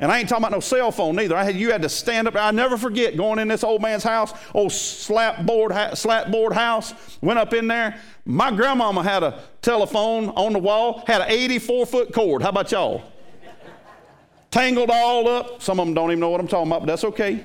And 0.00 0.10
I 0.10 0.18
ain't 0.18 0.30
talking 0.30 0.44
about 0.44 0.52
no 0.52 0.60
cell 0.60 0.90
phone 0.90 1.14
neither. 1.14 1.36
I 1.36 1.44
had 1.44 1.56
you 1.56 1.70
had 1.70 1.82
to 1.82 1.88
stand 1.90 2.26
up. 2.26 2.34
I 2.34 2.50
never 2.52 2.78
forget 2.78 3.18
going 3.18 3.38
in 3.38 3.48
this 3.48 3.62
old 3.62 3.82
man's 3.82 4.02
house, 4.02 4.32
old 4.54 4.72
slap 4.72 5.44
board, 5.44 5.74
slap 5.96 6.30
board 6.30 6.54
house. 6.54 6.94
Went 7.20 7.38
up 7.38 7.52
in 7.52 7.68
there. 7.68 8.00
My 8.24 8.50
grandmama 8.50 9.02
had 9.02 9.22
a 9.22 9.42
telephone 9.60 10.30
on 10.30 10.54
the 10.54 10.58
wall, 10.58 11.04
had 11.06 11.20
an 11.20 11.28
84 11.28 11.86
foot 11.86 12.14
cord. 12.14 12.40
How 12.40 12.48
about 12.48 12.72
y'all? 12.72 13.02
Tangled 14.50 14.90
all 14.90 15.28
up. 15.28 15.60
Some 15.62 15.78
of 15.78 15.86
them 15.86 15.94
don't 15.94 16.10
even 16.10 16.20
know 16.20 16.30
what 16.30 16.40
I'm 16.40 16.48
talking 16.48 16.68
about, 16.68 16.80
but 16.80 16.86
that's 16.86 17.04
okay. 17.04 17.44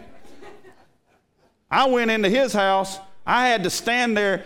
I 1.70 1.88
went 1.88 2.10
into 2.10 2.30
his 2.30 2.54
house. 2.54 3.00
I 3.26 3.48
had 3.48 3.64
to 3.64 3.70
stand 3.70 4.16
there 4.16 4.44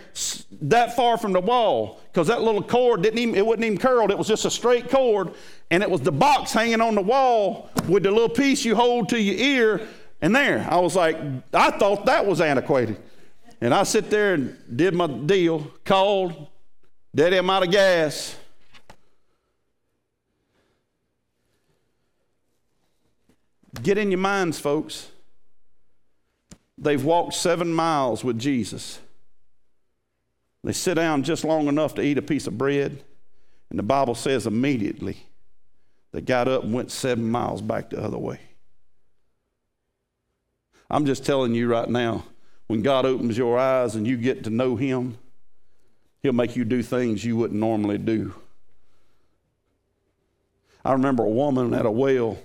that 0.62 0.96
far 0.96 1.18
from 1.18 1.32
the 1.32 1.40
wall 1.40 2.00
because 2.10 2.28
that 2.28 2.40
little 2.40 2.62
cord 2.62 3.02
didn't 3.02 3.18
even, 3.18 3.34
it 3.34 3.44
wasn't 3.44 3.64
even 3.64 3.78
curled. 3.78 4.10
It 4.10 4.16
was 4.16 4.26
just 4.26 4.46
a 4.46 4.50
straight 4.50 4.88
cord 4.88 5.34
and 5.70 5.82
it 5.82 5.90
was 5.90 6.00
the 6.00 6.12
box 6.12 6.52
hanging 6.52 6.80
on 6.80 6.94
the 6.94 7.02
wall 7.02 7.70
with 7.88 8.04
the 8.04 8.10
little 8.10 8.30
piece 8.30 8.64
you 8.64 8.74
hold 8.74 9.10
to 9.10 9.20
your 9.20 9.36
ear. 9.36 9.88
And 10.22 10.34
there, 10.34 10.66
I 10.70 10.76
was 10.78 10.96
like, 10.96 11.16
I 11.52 11.70
thought 11.72 12.06
that 12.06 12.24
was 12.24 12.40
antiquated. 12.40 13.00
And 13.60 13.74
I 13.74 13.82
sit 13.82 14.08
there 14.08 14.34
and 14.34 14.56
did 14.74 14.94
my 14.94 15.06
deal, 15.06 15.70
called, 15.84 16.48
daddy, 17.14 17.36
I'm 17.36 17.50
out 17.50 17.62
of 17.62 17.70
gas. 17.70 18.36
Get 23.82 23.98
in 23.98 24.10
your 24.10 24.18
minds, 24.18 24.58
folks. 24.58 25.09
They've 26.80 27.04
walked 27.04 27.34
seven 27.34 27.72
miles 27.72 28.24
with 28.24 28.38
Jesus. 28.38 29.00
They 30.64 30.72
sit 30.72 30.94
down 30.94 31.22
just 31.22 31.44
long 31.44 31.68
enough 31.68 31.94
to 31.96 32.02
eat 32.02 32.16
a 32.16 32.22
piece 32.22 32.46
of 32.46 32.56
bread, 32.56 33.04
and 33.68 33.78
the 33.78 33.82
Bible 33.82 34.14
says 34.14 34.46
immediately 34.46 35.18
they 36.12 36.22
got 36.22 36.48
up 36.48 36.64
and 36.64 36.72
went 36.72 36.90
seven 36.90 37.30
miles 37.30 37.60
back 37.60 37.90
the 37.90 38.02
other 38.02 38.18
way. 38.18 38.40
I'm 40.90 41.06
just 41.06 41.24
telling 41.24 41.54
you 41.54 41.68
right 41.68 41.88
now, 41.88 42.24
when 42.66 42.82
God 42.82 43.04
opens 43.04 43.36
your 43.36 43.58
eyes 43.58 43.94
and 43.94 44.06
you 44.06 44.16
get 44.16 44.44
to 44.44 44.50
know 44.50 44.76
Him, 44.76 45.18
He'll 46.22 46.32
make 46.32 46.56
you 46.56 46.64
do 46.64 46.82
things 46.82 47.24
you 47.24 47.36
wouldn't 47.36 47.60
normally 47.60 47.98
do. 47.98 48.34
I 50.84 50.92
remember 50.92 51.24
a 51.24 51.28
woman 51.28 51.74
at 51.74 51.86
a 51.86 51.90
well 51.90 52.38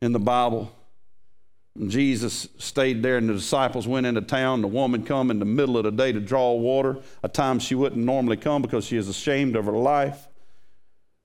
in 0.00 0.12
the 0.12 0.20
Bible 0.20 0.72
Jesus 1.88 2.48
stayed 2.58 3.02
there, 3.02 3.16
and 3.16 3.28
the 3.28 3.34
disciples 3.34 3.88
went 3.88 4.06
into 4.06 4.20
town. 4.20 4.60
The 4.60 4.68
woman 4.68 5.04
come 5.04 5.30
in 5.30 5.38
the 5.38 5.46
middle 5.46 5.78
of 5.78 5.84
the 5.84 5.90
day 5.90 6.12
to 6.12 6.20
draw 6.20 6.52
water, 6.52 6.98
a 7.22 7.28
time 7.28 7.58
she 7.58 7.74
wouldn't 7.74 8.04
normally 8.04 8.36
come 8.36 8.60
because 8.60 8.84
she 8.84 8.96
is 8.96 9.08
ashamed 9.08 9.56
of 9.56 9.64
her 9.64 9.72
life. 9.72 10.28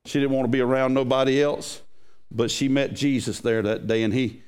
She 0.05 0.19
didn't 0.19 0.31
want 0.31 0.45
to 0.45 0.51
be 0.51 0.61
around 0.61 0.93
nobody 0.93 1.43
else, 1.43 1.81
but 2.31 2.49
she 2.49 2.69
met 2.69 2.93
Jesus 2.93 3.41
there 3.41 3.61
that 3.61 3.87
day, 3.87 4.03
and 4.03 4.13
he 4.13 4.43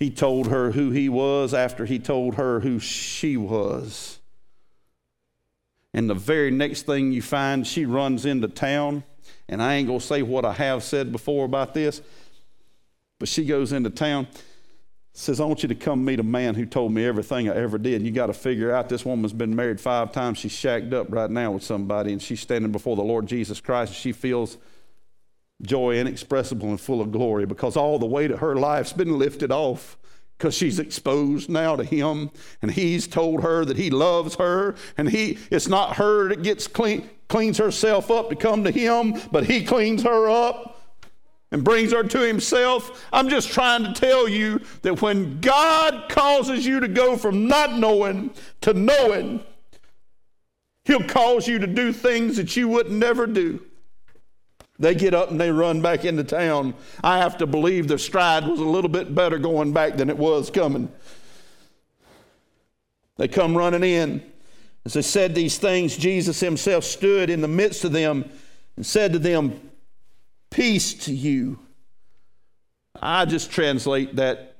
he 0.00 0.10
told 0.10 0.46
her 0.46 0.70
who 0.70 0.90
he 0.90 1.10
was 1.10 1.52
after 1.52 1.84
he 1.84 1.98
told 1.98 2.36
her 2.36 2.60
who 2.60 2.78
she 2.78 3.36
was. 3.36 4.18
And 5.92 6.08
the 6.08 6.14
very 6.14 6.50
next 6.50 6.86
thing 6.86 7.12
you 7.12 7.20
find, 7.20 7.66
she 7.66 7.84
runs 7.84 8.24
into 8.24 8.48
town. 8.48 9.04
And 9.46 9.62
I 9.62 9.74
ain't 9.74 9.88
going 9.88 10.00
to 10.00 10.06
say 10.06 10.22
what 10.22 10.46
I 10.46 10.52
have 10.54 10.82
said 10.82 11.12
before 11.12 11.44
about 11.44 11.74
this, 11.74 12.00
but 13.18 13.28
she 13.28 13.44
goes 13.44 13.72
into 13.72 13.90
town, 13.90 14.26
says, 15.12 15.40
I 15.40 15.44
want 15.44 15.62
you 15.62 15.68
to 15.68 15.74
come 15.74 16.04
meet 16.04 16.20
a 16.20 16.24
man 16.24 16.54
who 16.54 16.64
told 16.64 16.92
me 16.92 17.04
everything 17.04 17.48
I 17.48 17.56
ever 17.56 17.78
did. 17.78 17.96
And 17.96 18.06
you 18.06 18.12
got 18.12 18.26
to 18.26 18.32
figure 18.32 18.72
out 18.72 18.88
this 18.88 19.04
woman's 19.04 19.32
been 19.32 19.56
married 19.56 19.80
five 19.80 20.12
times. 20.12 20.38
She's 20.38 20.52
shacked 20.52 20.92
up 20.92 21.08
right 21.10 21.30
now 21.30 21.52
with 21.52 21.64
somebody, 21.64 22.12
and 22.12 22.22
she's 22.22 22.40
standing 22.40 22.70
before 22.70 22.96
the 22.96 23.02
Lord 23.02 23.26
Jesus 23.26 23.60
Christ, 23.60 23.90
and 23.90 23.96
she 23.96 24.12
feels 24.12 24.56
joy 25.62 25.96
inexpressible 25.96 26.68
and 26.68 26.80
full 26.80 27.00
of 27.00 27.12
glory 27.12 27.46
because 27.46 27.76
all 27.76 27.98
the 27.98 28.06
weight 28.06 28.30
of 28.30 28.38
her 28.40 28.56
life's 28.56 28.92
been 28.92 29.18
lifted 29.18 29.52
off 29.52 29.98
because 30.38 30.54
she's 30.54 30.78
exposed 30.78 31.50
now 31.50 31.76
to 31.76 31.84
him 31.84 32.30
and 32.62 32.70
he's 32.70 33.06
told 33.06 33.42
her 33.42 33.64
that 33.64 33.76
he 33.76 33.90
loves 33.90 34.36
her 34.36 34.74
and 34.96 35.10
he 35.10 35.36
it's 35.50 35.68
not 35.68 35.96
her 35.96 36.28
that 36.28 36.42
gets 36.42 36.66
clean 36.66 37.08
cleans 37.28 37.58
herself 37.58 38.10
up 38.10 38.30
to 38.30 38.36
come 38.36 38.64
to 38.64 38.70
him 38.70 39.14
but 39.30 39.44
he 39.44 39.62
cleans 39.64 40.02
her 40.02 40.30
up 40.30 40.79
and 41.52 41.64
brings 41.64 41.92
her 41.92 42.02
to 42.02 42.20
himself 42.20 43.06
i'm 43.12 43.28
just 43.28 43.50
trying 43.50 43.84
to 43.84 43.92
tell 43.92 44.28
you 44.28 44.60
that 44.82 45.02
when 45.02 45.40
god 45.40 46.08
causes 46.08 46.64
you 46.66 46.80
to 46.80 46.88
go 46.88 47.16
from 47.16 47.46
not 47.46 47.78
knowing 47.78 48.30
to 48.60 48.72
knowing 48.72 49.42
he'll 50.84 51.04
cause 51.04 51.46
you 51.46 51.58
to 51.58 51.66
do 51.66 51.92
things 51.92 52.36
that 52.36 52.56
you 52.56 52.68
would 52.68 52.90
never 52.90 53.26
do 53.26 53.60
they 54.80 54.94
get 54.94 55.12
up 55.12 55.30
and 55.30 55.38
they 55.38 55.50
run 55.50 55.82
back 55.82 56.06
into 56.06 56.24
town. 56.24 56.72
I 57.04 57.18
have 57.18 57.36
to 57.38 57.46
believe 57.46 57.86
their 57.86 57.98
stride 57.98 58.46
was 58.46 58.60
a 58.60 58.64
little 58.64 58.88
bit 58.88 59.14
better 59.14 59.38
going 59.38 59.74
back 59.74 59.98
than 59.98 60.08
it 60.08 60.16
was 60.16 60.48
coming. 60.48 60.90
They 63.18 63.28
come 63.28 63.56
running 63.56 63.84
in. 63.84 64.22
As 64.86 64.94
they 64.94 65.02
said 65.02 65.34
these 65.34 65.58
things, 65.58 65.98
Jesus 65.98 66.40
himself 66.40 66.84
stood 66.84 67.28
in 67.28 67.42
the 67.42 67.48
midst 67.48 67.84
of 67.84 67.92
them 67.92 68.24
and 68.76 68.86
said 68.86 69.12
to 69.12 69.18
them, 69.18 69.69
Peace 70.50 70.94
to 71.04 71.12
you. 71.12 71.60
I 73.00 73.24
just 73.24 73.50
translate 73.50 74.16
that, 74.16 74.56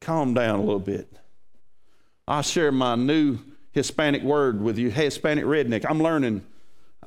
calm 0.00 0.34
down 0.34 0.58
a 0.58 0.62
little 0.62 0.80
bit. 0.80 1.10
I'll 2.26 2.42
share 2.42 2.72
my 2.72 2.94
new 2.94 3.38
Hispanic 3.72 4.22
word 4.22 4.60
with 4.60 4.76
you, 4.76 4.90
Hispanic 4.90 5.44
redneck. 5.44 5.86
I'm 5.88 6.02
learning. 6.02 6.44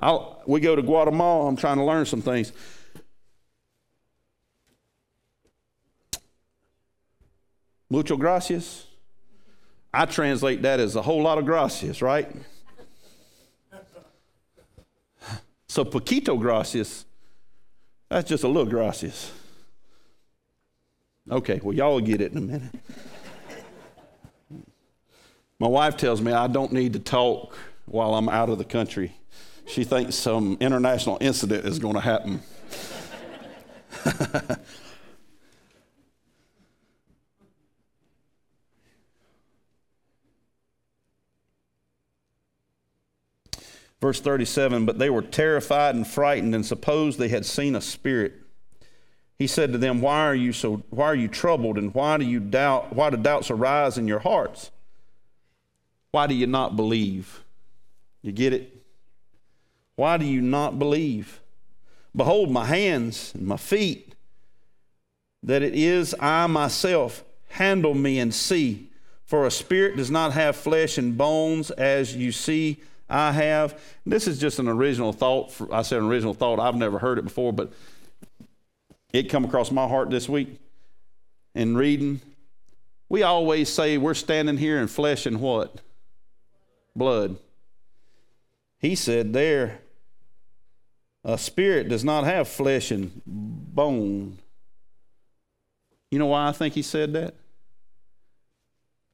I'll, 0.02 0.41
we 0.47 0.60
go 0.62 0.76
to 0.76 0.82
Guatemala. 0.82 1.47
I'm 1.47 1.58
trying 1.58 1.78
to 1.78 1.84
learn 1.84 2.06
some 2.06 2.21
things. 2.21 2.54
Mucho 7.89 8.15
gracias. 8.15 8.88
I 9.93 10.06
translate 10.06 10.62
that 10.62 10.80
as 10.80 10.95
a 10.95 11.02
whole 11.02 11.21
lot 11.21 11.38
of 11.38 11.45
gracias, 11.45 12.02
right? 12.02 12.34
So 15.71 15.86
poquito 15.86 16.38
gracias, 16.38 17.05
that's 18.10 18.27
just 18.27 18.43
a 18.43 18.47
little 18.47 18.65
gracias. 18.65 19.31
Okay, 21.31 21.62
well, 21.63 21.73
y'all 21.73 21.93
will 21.93 22.01
get 22.01 22.19
it 22.19 22.34
in 22.34 22.38
a 22.38 22.41
minute. 22.41 22.75
My 25.60 25.67
wife 25.67 25.95
tells 25.95 26.19
me 26.19 26.34
I 26.34 26.47
don't 26.47 26.73
need 26.73 26.91
to 26.91 26.99
talk 26.99 27.57
while 27.86 28.15
I'm 28.15 28.27
out 28.27 28.49
of 28.49 28.57
the 28.57 28.65
country 28.65 29.13
she 29.71 29.84
thinks 29.86 30.15
some 30.15 30.57
international 30.60 31.17
incident 31.21 31.65
is 31.65 31.79
going 31.79 31.93
to 31.93 32.01
happen. 32.01 32.41
Verse 44.02 44.20
37 44.20 44.86
But 44.86 45.00
they 45.00 45.10
were 45.10 45.22
terrified 45.22 45.96
and 45.96 46.06
frightened 46.06 46.56
and 46.56 46.66
supposed 46.66 47.20
they 47.20 47.30
had 47.30 47.46
seen 47.46 47.76
a 47.76 47.82
spirit. 47.82 48.34
He 49.38 49.48
said 49.48 49.72
to 49.72 49.78
them, 49.78 50.02
Why 50.02 50.26
are 50.26 50.36
you 50.36 50.52
so 50.52 50.84
why 50.90 51.06
are 51.06 51.16
you 51.16 51.28
troubled 51.28 51.78
and 51.78 51.94
why 51.94 52.18
do 52.18 52.26
you 52.26 52.40
doubt 52.40 52.94
why 52.94 53.10
do 53.10 53.18
doubts 53.18 53.50
arise 53.50 53.98
in 53.98 54.08
your 54.08 54.20
hearts? 54.20 54.72
Why 56.12 56.28
do 56.28 56.36
you 56.36 56.48
not 56.48 56.76
believe? 56.76 57.44
You 58.22 58.32
get 58.32 58.54
it? 58.54 58.84
Why 59.96 60.18
do 60.18 60.26
you 60.26 60.42
not 60.42 60.78
believe? 60.78 61.40
Behold, 62.16 62.52
my 62.52 62.66
hands 62.66 63.32
and 63.34 63.48
my 63.48 63.58
feet, 63.58 64.16
that 65.44 65.62
it 65.62 65.74
is 65.74 66.14
I 66.20 66.48
myself. 66.48 67.24
Handle 67.50 67.94
me 67.94 68.20
and 68.20 68.34
see. 68.34 68.90
For 69.26 69.46
a 69.46 69.52
spirit 69.52 69.98
does 69.98 70.12
not 70.12 70.34
have 70.34 70.56
flesh 70.56 70.98
and 70.98 71.18
bones 71.18 71.72
as 71.72 72.16
you 72.16 72.32
see 72.32 72.82
I 73.12 73.34
have. 73.34 73.80
This 74.06 74.26
is 74.26 74.39
just 74.39 74.58
an 74.58 74.69
original 74.69 75.12
thought. 75.12 75.52
For, 75.52 75.74
I 75.74 75.82
said 75.82 76.00
an 76.00 76.06
original 76.06 76.34
thought. 76.34 76.60
I've 76.60 76.76
never 76.76 76.97
heard 76.97 77.19
it 77.19 77.24
before, 77.24 77.52
but 77.52 77.74
it 79.12 79.30
come 79.30 79.43
across 79.43 79.69
my 79.69 79.88
heart 79.88 80.10
this 80.10 80.30
week 80.30 80.60
in 81.54 81.76
reading. 81.76 82.21
We 83.10 83.24
always 83.24 83.67
say 83.67 83.97
we're 83.97 84.13
standing 84.13 84.58
here 84.58 84.80
in 84.80 84.88
flesh 84.88 85.26
and 85.26 85.41
what? 85.41 85.82
Blood. 86.95 87.38
He 88.80 88.95
said 88.95 89.34
there, 89.34 89.80
a 91.26 91.38
spirit 91.38 91.89
does 91.89 92.06
not 92.06 92.24
have 92.24 92.47
flesh 92.47 92.91
and 92.91 93.21
bone. 93.26 94.38
You 96.10 96.19
know 96.19 96.28
why 96.28 96.47
I 96.47 96.54
think 96.54 96.76
he 96.76 96.82
said 96.82 97.12
that? 97.13 97.36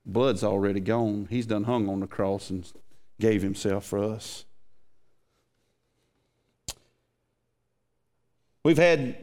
Blood's 0.05 0.43
already 0.43 0.79
gone. 0.79 1.27
He's 1.31 1.47
done 1.47 1.63
hung 1.63 1.89
on 1.89 1.99
the 1.99 2.07
cross 2.07 2.51
and 2.51 2.71
gave 3.19 3.41
himself 3.41 3.85
for 3.85 3.99
us. 3.99 4.45
We've 8.63 8.77
had, 8.77 9.15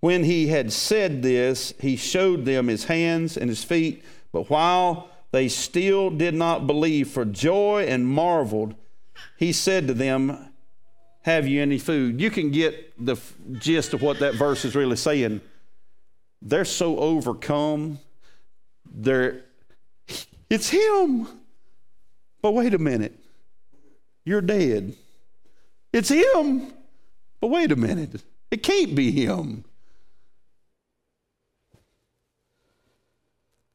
when 0.00 0.24
he 0.24 0.46
had 0.46 0.72
said 0.72 1.22
this, 1.22 1.74
he 1.80 1.96
showed 1.96 2.44
them 2.44 2.68
his 2.68 2.84
hands 2.84 3.36
and 3.36 3.48
his 3.48 3.64
feet, 3.64 4.04
but 4.32 4.48
while 4.48 5.08
they 5.32 5.48
still 5.48 6.10
did 6.10 6.34
not 6.34 6.66
believe 6.66 7.08
for 7.08 7.24
joy 7.24 7.86
and 7.88 8.06
marveled, 8.06 8.76
he 9.36 9.52
said 9.52 9.88
to 9.88 9.94
them, 9.94 10.50
have 11.22 11.46
you 11.46 11.62
any 11.62 11.78
food? 11.78 12.20
You 12.20 12.30
can 12.30 12.50
get 12.50 13.04
the 13.04 13.16
gist 13.54 13.94
of 13.94 14.02
what 14.02 14.20
that 14.20 14.34
verse 14.34 14.64
is 14.64 14.76
really 14.76 14.96
saying. 14.96 15.40
They're 16.42 16.66
so 16.66 16.98
overcome. 16.98 17.98
They're, 18.88 19.42
it's 20.50 20.68
him. 20.68 21.26
But 22.44 22.52
wait 22.52 22.74
a 22.74 22.78
minute. 22.78 23.18
You're 24.26 24.42
dead. 24.42 24.92
It's 25.94 26.10
him. 26.10 26.74
But 27.40 27.46
wait 27.46 27.72
a 27.72 27.76
minute. 27.76 28.22
It 28.50 28.62
can't 28.62 28.94
be 28.94 29.10
him. 29.10 29.64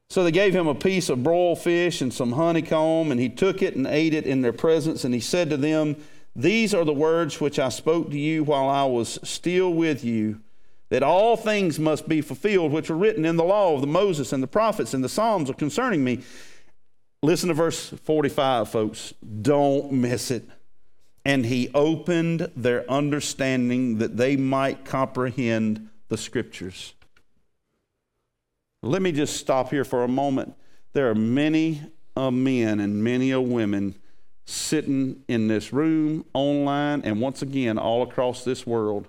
So 0.08 0.22
they 0.22 0.30
gave 0.30 0.54
him 0.54 0.68
a 0.68 0.74
piece 0.76 1.08
of 1.08 1.24
broiled 1.24 1.58
fish 1.58 2.00
and 2.00 2.14
some 2.14 2.30
honeycomb, 2.30 3.10
and 3.10 3.18
he 3.18 3.28
took 3.28 3.60
it 3.60 3.74
and 3.74 3.88
ate 3.88 4.14
it 4.14 4.24
in 4.24 4.40
their 4.40 4.52
presence. 4.52 5.02
And 5.02 5.12
he 5.12 5.20
said 5.20 5.50
to 5.50 5.56
them, 5.56 5.96
these 6.36 6.72
are 6.72 6.84
the 6.84 6.92
words 6.92 7.40
which 7.40 7.58
I 7.58 7.70
spoke 7.70 8.12
to 8.12 8.18
you 8.20 8.44
while 8.44 8.68
I 8.68 8.84
was 8.84 9.18
still 9.24 9.74
with 9.74 10.04
you, 10.04 10.42
that 10.90 11.02
all 11.02 11.36
things 11.36 11.80
must 11.80 12.08
be 12.08 12.20
fulfilled 12.20 12.70
which 12.70 12.88
were 12.88 12.96
written 12.96 13.24
in 13.24 13.34
the 13.34 13.42
law 13.42 13.74
of 13.74 13.80
the 13.80 13.88
Moses 13.88 14.32
and 14.32 14.40
the 14.40 14.46
prophets 14.46 14.94
and 14.94 15.02
the 15.02 15.08
Psalms 15.08 15.50
concerning 15.58 16.04
me. 16.04 16.20
Listen 17.22 17.48
to 17.48 17.54
verse 17.54 17.90
45, 17.90 18.68
folks. 18.68 19.12
Don't 19.42 19.92
miss 19.92 20.30
it. 20.30 20.48
And 21.24 21.44
he 21.44 21.70
opened 21.74 22.50
their 22.56 22.90
understanding 22.90 23.98
that 23.98 24.16
they 24.16 24.36
might 24.36 24.84
comprehend 24.86 25.90
the 26.08 26.16
scriptures. 26.16 26.94
Let 28.82 29.02
me 29.02 29.12
just 29.12 29.36
stop 29.36 29.70
here 29.70 29.84
for 29.84 30.02
a 30.02 30.08
moment. 30.08 30.54
There 30.94 31.10
are 31.10 31.14
many 31.14 31.82
a 32.16 32.30
men 32.30 32.80
and 32.80 33.04
many 33.04 33.30
a 33.30 33.40
women 33.40 33.94
sitting 34.46 35.22
in 35.28 35.48
this 35.48 35.72
room, 35.72 36.24
online, 36.32 37.02
and 37.02 37.20
once 37.20 37.42
again, 37.42 37.78
all 37.78 38.02
across 38.02 38.42
this 38.44 38.66
world, 38.66 39.08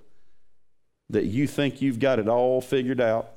that 1.10 1.26
you 1.26 1.48
think 1.48 1.82
you've 1.82 2.00
got 2.00 2.20
it 2.20 2.28
all 2.28 2.62
figured 2.62 3.02
out. 3.02 3.32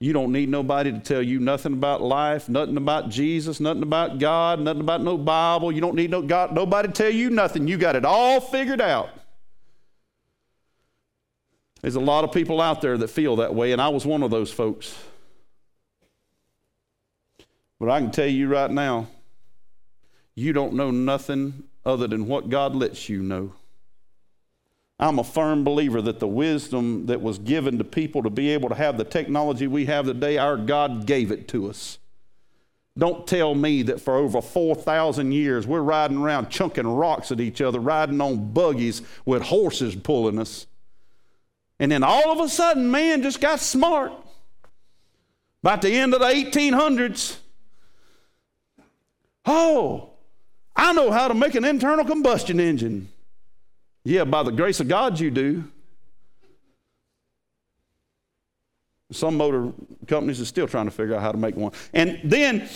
You 0.00 0.12
don't 0.12 0.30
need 0.30 0.48
nobody 0.48 0.92
to 0.92 1.00
tell 1.00 1.22
you 1.22 1.40
nothing 1.40 1.72
about 1.72 2.00
life, 2.00 2.48
nothing 2.48 2.76
about 2.76 3.08
Jesus, 3.08 3.58
nothing 3.58 3.82
about 3.82 4.18
God, 4.18 4.60
nothing 4.60 4.80
about 4.80 5.02
no 5.02 5.18
Bible. 5.18 5.72
You 5.72 5.80
don't 5.80 5.96
need 5.96 6.10
no 6.10 6.22
God, 6.22 6.54
nobody 6.54 6.86
to 6.88 6.94
tell 6.94 7.10
you 7.10 7.30
nothing. 7.30 7.66
You 7.66 7.76
got 7.76 7.96
it 7.96 8.04
all 8.04 8.40
figured 8.40 8.80
out. 8.80 9.10
There's 11.80 11.96
a 11.96 12.00
lot 12.00 12.22
of 12.22 12.32
people 12.32 12.60
out 12.60 12.80
there 12.80 12.96
that 12.96 13.08
feel 13.08 13.36
that 13.36 13.54
way, 13.54 13.72
and 13.72 13.82
I 13.82 13.88
was 13.88 14.06
one 14.06 14.22
of 14.22 14.30
those 14.30 14.52
folks. 14.52 14.96
But 17.80 17.88
I 17.88 18.00
can 18.00 18.10
tell 18.10 18.26
you 18.26 18.48
right 18.48 18.70
now, 18.70 19.08
you 20.34 20.52
don't 20.52 20.74
know 20.74 20.90
nothing 20.92 21.64
other 21.84 22.06
than 22.06 22.26
what 22.26 22.48
God 22.48 22.74
lets 22.74 23.08
you 23.08 23.22
know. 23.22 23.52
I'm 25.00 25.18
a 25.18 25.24
firm 25.24 25.62
believer 25.62 26.02
that 26.02 26.18
the 26.18 26.26
wisdom 26.26 27.06
that 27.06 27.20
was 27.20 27.38
given 27.38 27.78
to 27.78 27.84
people 27.84 28.24
to 28.24 28.30
be 28.30 28.50
able 28.50 28.68
to 28.68 28.74
have 28.74 28.98
the 28.98 29.04
technology 29.04 29.68
we 29.68 29.86
have 29.86 30.06
today, 30.06 30.38
our 30.38 30.56
God 30.56 31.06
gave 31.06 31.30
it 31.30 31.46
to 31.48 31.70
us. 31.70 31.98
Don't 32.96 33.24
tell 33.24 33.54
me 33.54 33.82
that 33.82 34.00
for 34.00 34.16
over 34.16 34.42
4,000 34.42 35.30
years 35.30 35.68
we're 35.68 35.82
riding 35.82 36.16
around 36.16 36.50
chunking 36.50 36.86
rocks 36.86 37.30
at 37.30 37.40
each 37.40 37.60
other, 37.60 37.78
riding 37.78 38.20
on 38.20 38.52
buggies 38.52 39.02
with 39.24 39.42
horses 39.42 39.94
pulling 39.94 40.40
us. 40.40 40.66
And 41.78 41.92
then 41.92 42.02
all 42.02 42.32
of 42.32 42.40
a 42.40 42.48
sudden, 42.48 42.90
man 42.90 43.22
just 43.22 43.40
got 43.40 43.60
smart. 43.60 44.12
About 45.62 45.82
the 45.82 45.92
end 45.92 46.12
of 46.12 46.20
the 46.20 46.26
1800s, 46.26 47.36
oh, 49.46 50.10
I 50.74 50.92
know 50.92 51.12
how 51.12 51.28
to 51.28 51.34
make 51.34 51.54
an 51.54 51.64
internal 51.64 52.04
combustion 52.04 52.58
engine. 52.58 53.08
Yeah, 54.04 54.24
by 54.24 54.42
the 54.42 54.52
grace 54.52 54.80
of 54.80 54.88
God, 54.88 55.20
you 55.20 55.30
do. 55.30 55.64
Some 59.10 59.36
motor 59.36 59.72
companies 60.06 60.40
are 60.40 60.44
still 60.44 60.68
trying 60.68 60.84
to 60.84 60.90
figure 60.90 61.14
out 61.14 61.22
how 61.22 61.32
to 61.32 61.38
make 61.38 61.56
one. 61.56 61.72
And 61.94 62.20
then, 62.24 62.68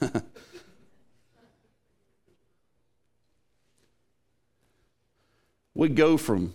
we 5.74 5.88
go 5.88 6.16
from 6.16 6.54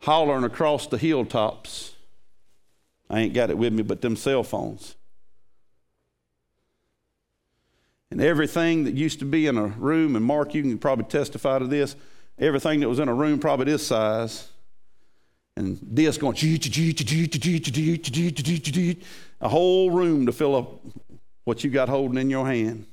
hollering 0.00 0.44
across 0.44 0.86
the 0.86 0.98
hilltops. 0.98 1.94
I 3.08 3.20
ain't 3.20 3.32
got 3.34 3.48
it 3.50 3.56
with 3.56 3.72
me, 3.72 3.82
but 3.82 4.02
them 4.02 4.16
cell 4.16 4.42
phones. 4.42 4.96
And 8.10 8.20
everything 8.20 8.84
that 8.84 8.94
used 8.94 9.20
to 9.20 9.24
be 9.24 9.46
in 9.46 9.56
a 9.56 9.66
room, 9.66 10.16
and 10.16 10.24
Mark, 10.24 10.54
you 10.54 10.62
can 10.62 10.78
probably 10.78 11.04
testify 11.04 11.58
to 11.60 11.66
this, 11.66 11.94
everything 12.38 12.80
that 12.80 12.88
was 12.88 12.98
in 12.98 13.08
a 13.08 13.14
room 13.14 13.38
probably 13.38 13.66
this 13.66 13.86
size, 13.86 14.48
and 15.56 15.78
this 15.82 16.18
going, 16.18 16.36
a 19.40 19.48
whole 19.48 19.90
room 19.90 20.26
to 20.26 20.32
fill 20.32 20.56
up 20.56 20.80
what 21.44 21.62
you 21.62 21.70
got 21.70 21.88
holding 21.88 22.18
in 22.18 22.30
your 22.30 22.46
hand. 22.46 22.86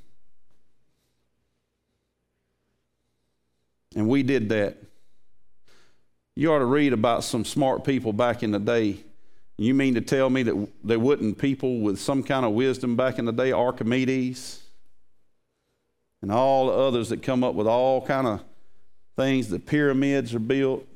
And 3.95 4.07
we 4.07 4.21
did 4.21 4.49
that. 4.49 4.77
You 6.35 6.53
ought 6.53 6.59
to 6.59 6.65
read 6.65 6.93
about 6.93 7.23
some 7.23 7.43
smart 7.43 7.83
people 7.83 8.13
back 8.13 8.43
in 8.43 8.51
the 8.51 8.59
day. 8.59 8.97
You 9.57 9.73
mean 9.73 9.95
to 9.95 10.01
tell 10.01 10.29
me 10.29 10.43
that 10.43 10.67
there 10.83 10.99
wasn't 10.99 11.39
people 11.39 11.79
with 11.79 11.99
some 11.99 12.21
kind 12.21 12.45
of 12.45 12.51
wisdom 12.51 12.95
back 12.95 13.17
in 13.17 13.25
the 13.25 13.31
day, 13.31 13.51
Archimedes, 13.51 14.61
and 16.21 16.31
all 16.31 16.67
the 16.67 16.73
others 16.73 17.09
that 17.09 17.21
come 17.21 17.43
up 17.43 17.55
with 17.55 17.67
all 17.67 18.05
kind 18.05 18.27
of 18.27 18.43
things, 19.15 19.49
the 19.49 19.59
pyramids 19.59 20.33
are 20.33 20.39
built? 20.39 20.87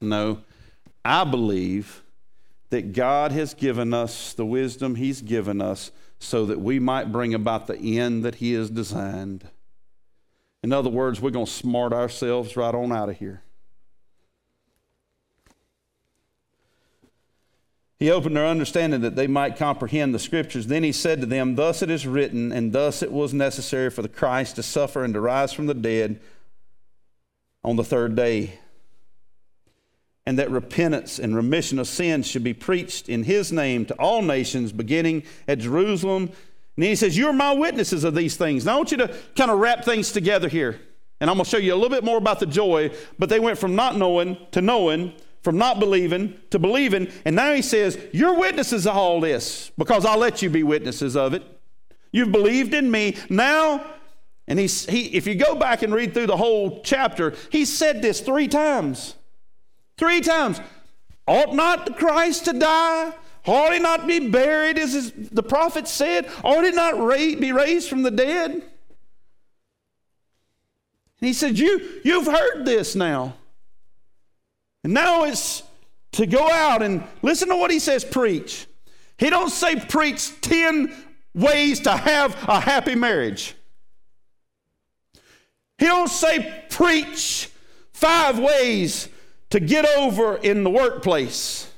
No. 0.00 0.40
I 1.04 1.24
believe 1.24 2.02
that 2.70 2.92
God 2.92 3.32
has 3.32 3.54
given 3.54 3.92
us 3.92 4.32
the 4.32 4.46
wisdom 4.46 4.94
He's 4.94 5.20
given 5.20 5.60
us 5.60 5.90
so 6.18 6.46
that 6.46 6.60
we 6.60 6.78
might 6.78 7.10
bring 7.10 7.34
about 7.34 7.66
the 7.66 7.98
end 7.98 8.24
that 8.24 8.36
He 8.36 8.52
has 8.52 8.70
designed. 8.70 9.48
In 10.62 10.72
other 10.72 10.90
words, 10.90 11.20
we're 11.20 11.30
going 11.30 11.46
to 11.46 11.52
smart 11.52 11.92
ourselves 11.92 12.56
right 12.56 12.74
on 12.74 12.92
out 12.92 13.08
of 13.08 13.18
here. 13.18 13.42
He 18.00 18.10
opened 18.10 18.34
their 18.34 18.46
understanding 18.46 19.02
that 19.02 19.14
they 19.14 19.26
might 19.26 19.58
comprehend 19.58 20.14
the 20.14 20.18
scriptures. 20.18 20.66
Then 20.66 20.82
he 20.82 20.90
said 20.90 21.20
to 21.20 21.26
them, 21.26 21.54
Thus 21.54 21.82
it 21.82 21.90
is 21.90 22.06
written, 22.06 22.50
and 22.50 22.72
thus 22.72 23.02
it 23.02 23.12
was 23.12 23.34
necessary 23.34 23.90
for 23.90 24.00
the 24.00 24.08
Christ 24.08 24.56
to 24.56 24.62
suffer 24.62 25.04
and 25.04 25.12
to 25.12 25.20
rise 25.20 25.52
from 25.52 25.66
the 25.66 25.74
dead 25.74 26.18
on 27.62 27.76
the 27.76 27.84
third 27.84 28.16
day. 28.16 28.58
And 30.24 30.38
that 30.38 30.50
repentance 30.50 31.18
and 31.18 31.36
remission 31.36 31.78
of 31.78 31.88
sins 31.88 32.26
should 32.26 32.42
be 32.42 32.54
preached 32.54 33.10
in 33.10 33.24
his 33.24 33.52
name 33.52 33.84
to 33.86 33.94
all 33.96 34.22
nations, 34.22 34.72
beginning 34.72 35.24
at 35.46 35.58
Jerusalem. 35.58 36.30
And 36.76 36.84
he 36.86 36.96
says, 36.96 37.18
You're 37.18 37.34
my 37.34 37.52
witnesses 37.52 38.02
of 38.04 38.14
these 38.14 38.34
things. 38.34 38.64
Now 38.64 38.74
I 38.74 38.76
want 38.76 38.92
you 38.92 38.98
to 38.98 39.14
kind 39.36 39.50
of 39.50 39.58
wrap 39.58 39.84
things 39.84 40.10
together 40.10 40.48
here. 40.48 40.80
And 41.20 41.28
I'm 41.28 41.36
going 41.36 41.44
to 41.44 41.50
show 41.50 41.58
you 41.58 41.74
a 41.74 41.76
little 41.76 41.90
bit 41.90 42.04
more 42.04 42.16
about 42.16 42.40
the 42.40 42.46
joy, 42.46 42.92
but 43.18 43.28
they 43.28 43.40
went 43.40 43.58
from 43.58 43.76
not 43.76 43.98
knowing 43.98 44.38
to 44.52 44.62
knowing 44.62 45.12
from 45.42 45.56
not 45.58 45.78
believing 45.78 46.34
to 46.50 46.58
believing. 46.58 47.10
And 47.24 47.36
now 47.36 47.52
he 47.52 47.62
says, 47.62 47.98
You're 48.12 48.38
witnesses 48.38 48.86
of 48.86 48.96
all 48.96 49.20
this 49.20 49.70
because 49.78 50.04
I'll 50.04 50.18
let 50.18 50.42
you 50.42 50.50
be 50.50 50.62
witnesses 50.62 51.16
of 51.16 51.34
it. 51.34 51.42
You've 52.12 52.32
believed 52.32 52.74
in 52.74 52.90
me. 52.90 53.16
Now, 53.28 53.84
and 54.46 54.58
he's, 54.58 54.84
he, 54.86 55.16
if 55.16 55.26
you 55.26 55.36
go 55.36 55.54
back 55.54 55.82
and 55.82 55.94
read 55.94 56.12
through 56.12 56.26
the 56.26 56.36
whole 56.36 56.82
chapter, 56.82 57.34
he 57.50 57.64
said 57.64 58.02
this 58.02 58.20
three 58.20 58.48
times. 58.48 59.14
Three 59.96 60.20
times. 60.20 60.60
Ought 61.26 61.54
not 61.54 61.86
the 61.86 61.92
Christ 61.92 62.46
to 62.46 62.52
die? 62.52 63.12
Ought 63.46 63.72
he 63.72 63.78
not 63.78 64.06
be 64.06 64.28
buried, 64.28 64.78
as 64.78 65.12
the 65.12 65.42
prophet 65.42 65.88
said? 65.88 66.28
Ought 66.42 66.64
he 66.64 66.72
not 66.72 66.98
ra- 66.98 67.16
be 67.16 67.52
raised 67.52 67.88
from 67.88 68.02
the 68.02 68.10
dead? 68.10 68.50
And 68.50 68.62
he 71.20 71.32
said, 71.32 71.58
you, 71.58 72.00
You've 72.04 72.26
heard 72.26 72.64
this 72.64 72.94
now. 72.94 73.34
And 74.84 74.94
now 74.94 75.24
it's 75.24 75.62
to 76.12 76.26
go 76.26 76.50
out 76.50 76.82
and 76.82 77.04
listen 77.22 77.48
to 77.48 77.56
what 77.56 77.70
he 77.70 77.78
says 77.78 78.04
preach. 78.04 78.66
He 79.18 79.30
don't 79.30 79.50
say 79.50 79.76
preach 79.76 80.40
10 80.40 80.94
ways 81.34 81.80
to 81.80 81.96
have 81.96 82.36
a 82.48 82.58
happy 82.58 82.94
marriage. 82.94 83.54
He 85.78 85.86
don't 85.86 86.08
say 86.08 86.64
preach 86.70 87.50
five 87.92 88.38
ways 88.38 89.08
to 89.50 89.60
get 89.60 89.86
over 89.96 90.36
in 90.36 90.64
the 90.64 90.70
workplace. 90.70 91.70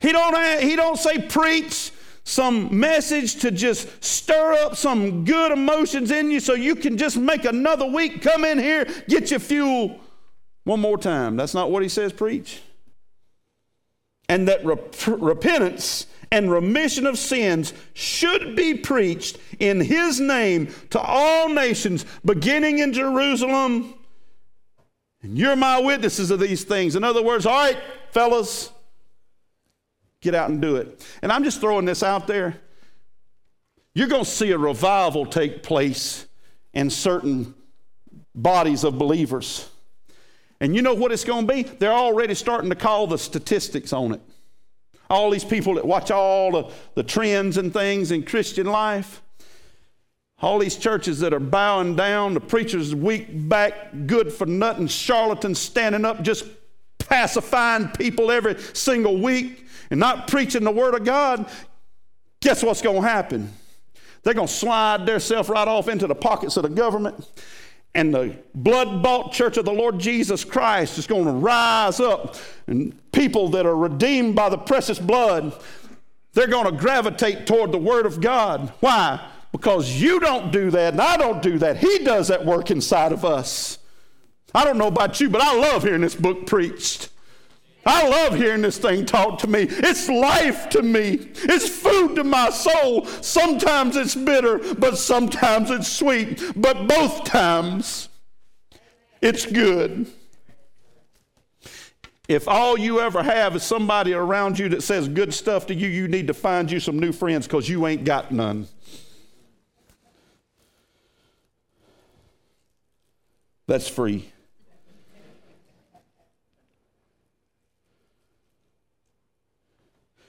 He 0.00 0.12
don't, 0.12 0.60
he 0.60 0.76
don't 0.76 0.98
say 0.98 1.18
preach 1.18 1.90
some 2.24 2.78
message 2.78 3.36
to 3.36 3.50
just 3.50 4.02
stir 4.02 4.54
up 4.54 4.76
some 4.76 5.24
good 5.24 5.52
emotions 5.52 6.10
in 6.10 6.30
you 6.30 6.40
so 6.40 6.54
you 6.54 6.74
can 6.74 6.96
just 6.96 7.18
make 7.18 7.44
another 7.44 7.86
week 7.86 8.22
come 8.22 8.44
in 8.44 8.58
here, 8.58 8.86
get 9.08 9.30
your 9.30 9.40
fuel 9.40 10.00
one 10.64 10.80
more 10.80 10.96
time. 10.96 11.36
That's 11.36 11.54
not 11.54 11.70
what 11.70 11.82
he 11.82 11.88
says, 11.88 12.12
preach. 12.12 12.62
And 14.30 14.48
that 14.48 14.64
rep- 14.64 14.94
repentance 15.06 16.06
and 16.32 16.50
remission 16.50 17.06
of 17.06 17.18
sins 17.18 17.74
should 17.92 18.56
be 18.56 18.74
preached 18.74 19.38
in 19.60 19.80
his 19.80 20.18
name 20.18 20.74
to 20.90 21.00
all 21.00 21.50
nations, 21.50 22.06
beginning 22.24 22.78
in 22.78 22.94
Jerusalem. 22.94 23.94
And 25.22 25.36
you're 25.36 25.56
my 25.56 25.78
witnesses 25.78 26.30
of 26.30 26.40
these 26.40 26.64
things. 26.64 26.96
In 26.96 27.04
other 27.04 27.22
words, 27.22 27.44
all 27.44 27.54
right, 27.54 27.78
fellas, 28.10 28.70
Get 30.24 30.34
out 30.34 30.48
and 30.48 30.58
do 30.58 30.76
it. 30.76 31.06
And 31.20 31.30
I'm 31.30 31.44
just 31.44 31.60
throwing 31.60 31.84
this 31.84 32.02
out 32.02 32.26
there. 32.26 32.56
You're 33.94 34.08
going 34.08 34.24
to 34.24 34.30
see 34.30 34.52
a 34.52 34.58
revival 34.58 35.26
take 35.26 35.62
place 35.62 36.26
in 36.72 36.88
certain 36.88 37.54
bodies 38.34 38.84
of 38.84 38.96
believers. 38.96 39.68
And 40.60 40.74
you 40.74 40.80
know 40.80 40.94
what 40.94 41.12
it's 41.12 41.24
going 41.24 41.46
to 41.46 41.52
be? 41.52 41.62
They're 41.64 41.92
already 41.92 42.34
starting 42.34 42.70
to 42.70 42.74
call 42.74 43.06
the 43.06 43.18
statistics 43.18 43.92
on 43.92 44.14
it. 44.14 44.22
All 45.10 45.28
these 45.28 45.44
people 45.44 45.74
that 45.74 45.84
watch 45.84 46.10
all 46.10 46.50
the, 46.50 46.72
the 46.94 47.02
trends 47.02 47.58
and 47.58 47.70
things 47.70 48.10
in 48.10 48.22
Christian 48.22 48.66
life, 48.66 49.20
all 50.40 50.58
these 50.58 50.76
churches 50.76 51.20
that 51.20 51.34
are 51.34 51.38
bowing 51.38 51.96
down, 51.96 52.32
the 52.32 52.40
preachers 52.40 52.94
weak 52.94 53.26
back, 53.30 54.06
good 54.06 54.32
for 54.32 54.46
nothing, 54.46 54.86
charlatans 54.86 55.58
standing 55.58 56.06
up, 56.06 56.22
just 56.22 56.46
pacifying 57.08 57.88
people 57.88 58.30
every 58.30 58.58
single 58.72 59.18
week 59.18 59.66
and 59.90 60.00
not 60.00 60.28
preaching 60.28 60.64
the 60.64 60.70
Word 60.70 60.94
of 60.94 61.04
God, 61.04 61.48
guess 62.40 62.62
what's 62.62 62.82
going 62.82 63.02
to 63.02 63.08
happen? 63.08 63.52
They're 64.22 64.34
going 64.34 64.48
to 64.48 64.52
slide 64.52 65.06
themselves 65.06 65.48
right 65.48 65.68
off 65.68 65.88
into 65.88 66.06
the 66.06 66.14
pockets 66.14 66.56
of 66.56 66.62
the 66.62 66.70
government. 66.70 67.26
And 67.94 68.12
the 68.12 68.36
blood 68.54 69.02
bought 69.02 69.32
church 69.32 69.56
of 69.56 69.64
the 69.64 69.72
Lord 69.72 70.00
Jesus 70.00 70.44
Christ 70.44 70.98
is 70.98 71.06
going 71.06 71.26
to 71.26 71.32
rise 71.32 72.00
up. 72.00 72.36
And 72.66 72.98
people 73.12 73.50
that 73.50 73.66
are 73.66 73.76
redeemed 73.76 74.34
by 74.34 74.48
the 74.48 74.58
precious 74.58 74.98
blood, 74.98 75.54
they're 76.32 76.48
going 76.48 76.64
to 76.64 76.72
gravitate 76.72 77.46
toward 77.46 77.70
the 77.70 77.78
Word 77.78 78.06
of 78.06 78.20
God. 78.20 78.72
Why? 78.80 79.24
Because 79.52 79.88
you 79.92 80.18
don't 80.18 80.50
do 80.50 80.70
that 80.72 80.94
and 80.94 81.00
I 81.00 81.16
don't 81.16 81.40
do 81.40 81.58
that. 81.58 81.76
He 81.76 81.98
does 81.98 82.28
that 82.28 82.44
work 82.44 82.72
inside 82.72 83.12
of 83.12 83.24
us. 83.24 83.78
I 84.54 84.64
don't 84.64 84.78
know 84.78 84.86
about 84.86 85.20
you, 85.20 85.28
but 85.28 85.40
I 85.40 85.56
love 85.58 85.82
hearing 85.82 86.02
this 86.02 86.14
book 86.14 86.46
preached. 86.46 87.10
I 87.86 88.08
love 88.08 88.34
hearing 88.34 88.62
this 88.62 88.78
thing 88.78 89.04
talk 89.04 89.38
to 89.40 89.46
me. 89.46 89.66
It's 89.68 90.08
life 90.08 90.70
to 90.70 90.82
me. 90.82 91.28
It's 91.34 91.68
food 91.68 92.16
to 92.16 92.24
my 92.24 92.50
soul. 92.50 93.04
Sometimes 93.04 93.96
it's 93.96 94.14
bitter, 94.14 94.58
but 94.74 94.96
sometimes 94.96 95.70
it's 95.70 95.88
sweet. 95.88 96.42
But 96.56 96.86
both 96.86 97.24
times, 97.24 98.08
it's 99.20 99.44
good. 99.44 100.06
If 102.26 102.48
all 102.48 102.78
you 102.78 103.00
ever 103.00 103.22
have 103.22 103.54
is 103.54 103.62
somebody 103.62 104.14
around 104.14 104.58
you 104.58 104.70
that 104.70 104.82
says 104.82 105.08
good 105.08 105.34
stuff 105.34 105.66
to 105.66 105.74
you, 105.74 105.88
you 105.88 106.08
need 106.08 106.28
to 106.28 106.34
find 106.34 106.70
you 106.70 106.80
some 106.80 106.98
new 106.98 107.12
friends 107.12 107.46
because 107.46 107.68
you 107.68 107.86
ain't 107.86 108.04
got 108.04 108.32
none. 108.32 108.66
That's 113.66 113.88
free. 113.88 114.30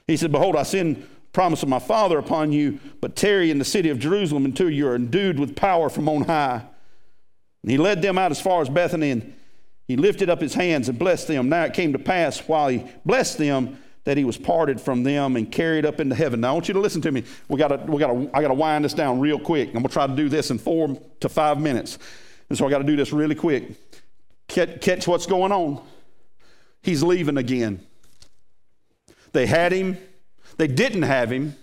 He 0.06 0.16
said, 0.16 0.32
Behold, 0.32 0.56
I 0.56 0.62
send 0.62 1.06
promise 1.32 1.62
of 1.62 1.68
my 1.68 1.78
Father 1.78 2.18
upon 2.18 2.52
you, 2.52 2.80
but 3.00 3.14
tarry 3.14 3.50
in 3.50 3.58
the 3.58 3.64
city 3.64 3.90
of 3.90 3.98
Jerusalem 3.98 4.44
until 4.46 4.70
you 4.70 4.88
are 4.88 4.94
endued 4.94 5.38
with 5.38 5.54
power 5.54 5.90
from 5.90 6.08
on 6.08 6.22
high. 6.22 6.62
And 7.62 7.70
he 7.70 7.76
led 7.76 8.00
them 8.00 8.16
out 8.16 8.30
as 8.30 8.40
far 8.40 8.62
as 8.62 8.68
Bethany, 8.68 9.10
and 9.10 9.34
he 9.86 9.96
lifted 9.96 10.30
up 10.30 10.40
his 10.40 10.54
hands 10.54 10.88
and 10.88 10.98
blessed 10.98 11.28
them. 11.28 11.48
Now 11.48 11.64
it 11.64 11.74
came 11.74 11.92
to 11.92 11.98
pass 11.98 12.38
while 12.40 12.68
he 12.68 12.84
blessed 13.04 13.38
them 13.38 13.78
that 14.04 14.16
he 14.16 14.24
was 14.24 14.38
parted 14.38 14.80
from 14.80 15.02
them 15.02 15.36
and 15.36 15.50
carried 15.50 15.84
up 15.84 16.00
into 16.00 16.14
heaven. 16.14 16.40
Now 16.40 16.50
I 16.50 16.52
want 16.52 16.68
you 16.68 16.74
to 16.74 16.80
listen 16.80 17.02
to 17.02 17.12
me. 17.12 17.24
We 17.48 17.58
got 17.58 17.68
to, 17.68 17.90
we 17.90 17.98
got 17.98 18.12
to, 18.12 18.30
I 18.32 18.40
got 18.40 18.48
to 18.48 18.54
wind 18.54 18.84
this 18.84 18.94
down 18.94 19.20
real 19.20 19.38
quick. 19.38 19.68
I'm 19.68 19.74
gonna 19.74 19.88
try 19.88 20.06
to 20.06 20.16
do 20.16 20.28
this 20.28 20.50
in 20.50 20.58
four 20.58 20.98
to 21.20 21.28
five 21.28 21.60
minutes, 21.60 21.98
and 22.48 22.56
so 22.56 22.66
I 22.66 22.70
got 22.70 22.78
to 22.78 22.84
do 22.84 22.96
this 22.96 23.12
really 23.12 23.34
quick. 23.34 23.72
Catch, 24.48 24.80
catch 24.80 25.08
what's 25.08 25.26
going 25.26 25.52
on. 25.52 25.82
He's 26.82 27.02
leaving 27.02 27.36
again. 27.36 27.84
They 29.32 29.46
had 29.46 29.72
him, 29.72 29.98
they 30.56 30.66
didn't 30.66 31.02
have 31.02 31.30
him, 31.30 31.56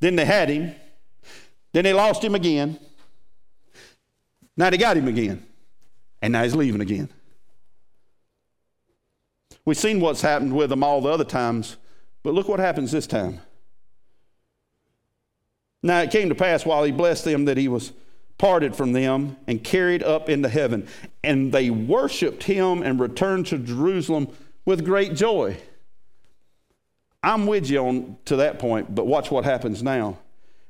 then 0.00 0.16
they 0.16 0.24
had 0.24 0.48
him, 0.48 0.74
then 1.72 1.84
they 1.84 1.92
lost 1.92 2.22
him 2.22 2.34
again. 2.34 2.78
Now 4.56 4.70
they 4.70 4.78
got 4.78 4.96
him 4.96 5.08
again, 5.08 5.44
and 6.22 6.32
now 6.32 6.42
he's 6.42 6.54
leaving 6.54 6.80
again. 6.80 7.08
We've 9.64 9.76
seen 9.76 10.00
what's 10.00 10.20
happened 10.20 10.54
with 10.54 10.70
him 10.70 10.84
all 10.84 11.00
the 11.00 11.10
other 11.10 11.24
times, 11.24 11.76
but 12.22 12.34
look 12.34 12.48
what 12.48 12.60
happens 12.60 12.92
this 12.92 13.06
time. 13.06 13.40
Now 15.82 16.00
it 16.00 16.10
came 16.10 16.28
to 16.28 16.34
pass 16.34 16.64
while 16.64 16.84
he 16.84 16.92
blessed 16.92 17.24
them 17.24 17.44
that 17.44 17.56
he 17.56 17.68
was 17.68 17.92
parted 18.38 18.76
from 18.76 18.92
them 18.92 19.36
and 19.46 19.62
carried 19.62 20.02
up 20.02 20.28
into 20.28 20.48
heaven. 20.48 20.88
And 21.22 21.52
they 21.52 21.70
worshiped 21.70 22.44
him 22.44 22.82
and 22.82 23.00
returned 23.00 23.46
to 23.46 23.58
Jerusalem 23.58 24.28
with 24.64 24.84
great 24.84 25.14
joy. 25.14 25.58
I'm 27.26 27.48
with 27.48 27.68
you 27.68 27.80
on 27.80 28.16
to 28.26 28.36
that 28.36 28.60
point, 28.60 28.94
but 28.94 29.08
watch 29.08 29.32
what 29.32 29.44
happens 29.44 29.82
now. 29.82 30.16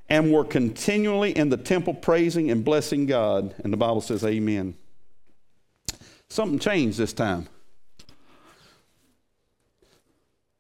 And 0.09 0.33
were 0.33 0.45
continually 0.45 1.37
in 1.37 1.51
the 1.51 1.59
temple 1.59 1.93
praising 1.93 2.51
and 2.51 2.65
blessing 2.65 3.05
God. 3.05 3.55
And 3.63 3.73
the 3.73 3.77
Bible 3.77 4.01
says, 4.01 4.25
Amen. 4.25 4.75
Something 6.31 6.59
changed 6.59 6.97
this 6.97 7.13
time. 7.13 7.47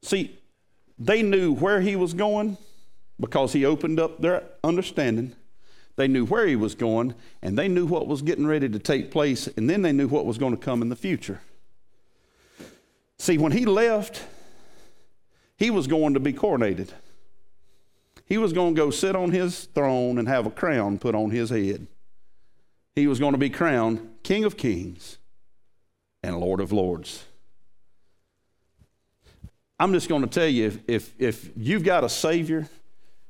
See, 0.02 0.38
they 0.98 1.22
knew 1.22 1.54
where 1.54 1.80
he 1.80 1.96
was 1.96 2.12
going 2.12 2.58
because 3.18 3.54
he 3.54 3.64
opened 3.64 3.98
up 3.98 4.20
their 4.20 4.44
understanding. 4.62 5.34
They 5.96 6.08
knew 6.08 6.26
where 6.26 6.46
he 6.46 6.56
was 6.56 6.74
going, 6.74 7.14
and 7.40 7.58
they 7.58 7.68
knew 7.68 7.86
what 7.86 8.06
was 8.06 8.20
getting 8.20 8.46
ready 8.46 8.68
to 8.68 8.78
take 8.78 9.10
place, 9.10 9.46
and 9.56 9.68
then 9.68 9.80
they 9.80 9.92
knew 9.92 10.08
what 10.08 10.26
was 10.26 10.36
going 10.36 10.54
to 10.54 10.62
come 10.62 10.82
in 10.82 10.90
the 10.90 10.96
future. 10.96 11.40
See, 13.18 13.38
when 13.38 13.52
he 13.52 13.64
left, 13.64 14.22
he 15.56 15.70
was 15.70 15.86
going 15.86 16.14
to 16.14 16.20
be 16.20 16.32
coronated. 16.32 16.90
He 18.26 18.38
was 18.38 18.52
going 18.52 18.74
to 18.74 18.78
go 18.78 18.90
sit 18.90 19.14
on 19.14 19.30
his 19.30 19.66
throne 19.66 20.18
and 20.18 20.28
have 20.28 20.46
a 20.46 20.50
crown 20.50 20.98
put 20.98 21.14
on 21.14 21.30
his 21.30 21.50
head. 21.50 21.86
He 22.94 23.06
was 23.06 23.18
going 23.18 23.32
to 23.32 23.38
be 23.38 23.50
crowned 23.50 24.08
King 24.22 24.44
of 24.44 24.56
Kings 24.56 25.18
and 26.22 26.38
Lord 26.38 26.60
of 26.60 26.72
Lords. 26.72 27.24
I'm 29.78 29.92
just 29.92 30.08
going 30.08 30.22
to 30.22 30.28
tell 30.28 30.48
you 30.48 30.66
if, 30.66 30.78
if, 30.88 31.12
if 31.18 31.50
you've 31.56 31.84
got 31.84 32.02
a 32.02 32.08
Savior 32.08 32.68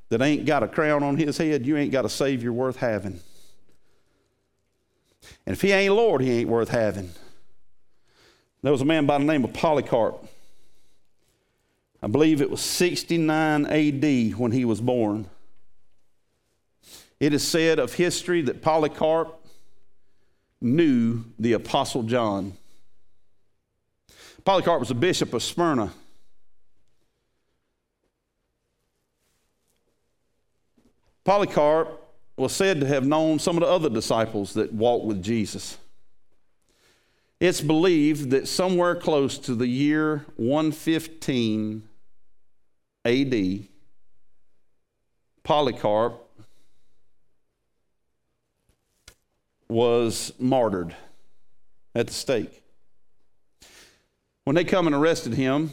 that 0.09 0.23
ain't 0.23 0.47
got 0.47 0.63
a 0.63 0.69
crown 0.69 1.03
on 1.03 1.17
his 1.17 1.37
head, 1.37 1.67
you 1.67 1.77
ain't 1.77 1.91
got 1.91 2.05
a 2.05 2.09
Savior 2.09 2.53
worth 2.53 2.77
having. 2.77 3.21
And 5.45 5.55
if 5.55 5.61
he 5.61 5.73
ain't 5.73 5.93
Lord, 5.95 6.21
he 6.21 6.31
ain't 6.31 6.49
worth 6.49 6.69
having. 6.69 7.11
There 8.63 8.73
was 8.73 8.81
a 8.81 8.87
man 8.87 9.07
by 9.07 9.19
the 9.19 9.25
name 9.25 9.45
of 9.45 9.53
Polycarp. 9.53 10.25
I 12.07 12.09
believe 12.09 12.41
it 12.41 12.49
was 12.49 12.61
69 12.61 13.67
AD 13.67 14.39
when 14.39 14.53
he 14.53 14.65
was 14.65 14.81
born. 14.81 15.27
It 17.19 17.35
is 17.35 17.43
said 17.43 17.81
of 17.81 17.95
history 17.95 18.43
that 18.43 18.63
Polycarp 18.63 19.45
knew 20.61 21.25
the 21.37 21.55
Apostle 21.55 22.05
John. 22.05 22.53
Polycarp 24.45 24.79
was 24.79 24.93
a 24.93 24.95
bishop 24.95 25.35
of 25.35 25.43
Smyrna. 25.43 25.93
Polycarp 31.25 31.89
was 32.37 32.53
said 32.55 32.79
to 32.83 32.87
have 32.87 33.05
known 33.05 33.41
some 33.41 33.57
of 33.57 33.65
the 33.65 33.69
other 33.69 33.91
disciples 33.91 34.55
that 34.55 34.73
walked 34.73 35.07
with 35.07 35.25
Jesus. 35.25 35.77
It's 37.41 37.61
believed 37.61 38.31
that 38.31 38.47
somewhere 38.47 38.95
close 38.95 39.39
to 39.39 39.57
the 39.57 39.67
year 39.67 40.25
115 40.37 41.89
AD, 43.07 43.69
Polycarp 45.45 46.21
was 49.69 50.33
martyred 50.41 50.95
at 51.95 52.09
the 52.09 52.13
stake. 52.13 52.63
When 54.45 54.57
they 54.57 54.65
come 54.65 54.87
and 54.87 54.95
arrested 54.95 55.35
him, 55.35 55.71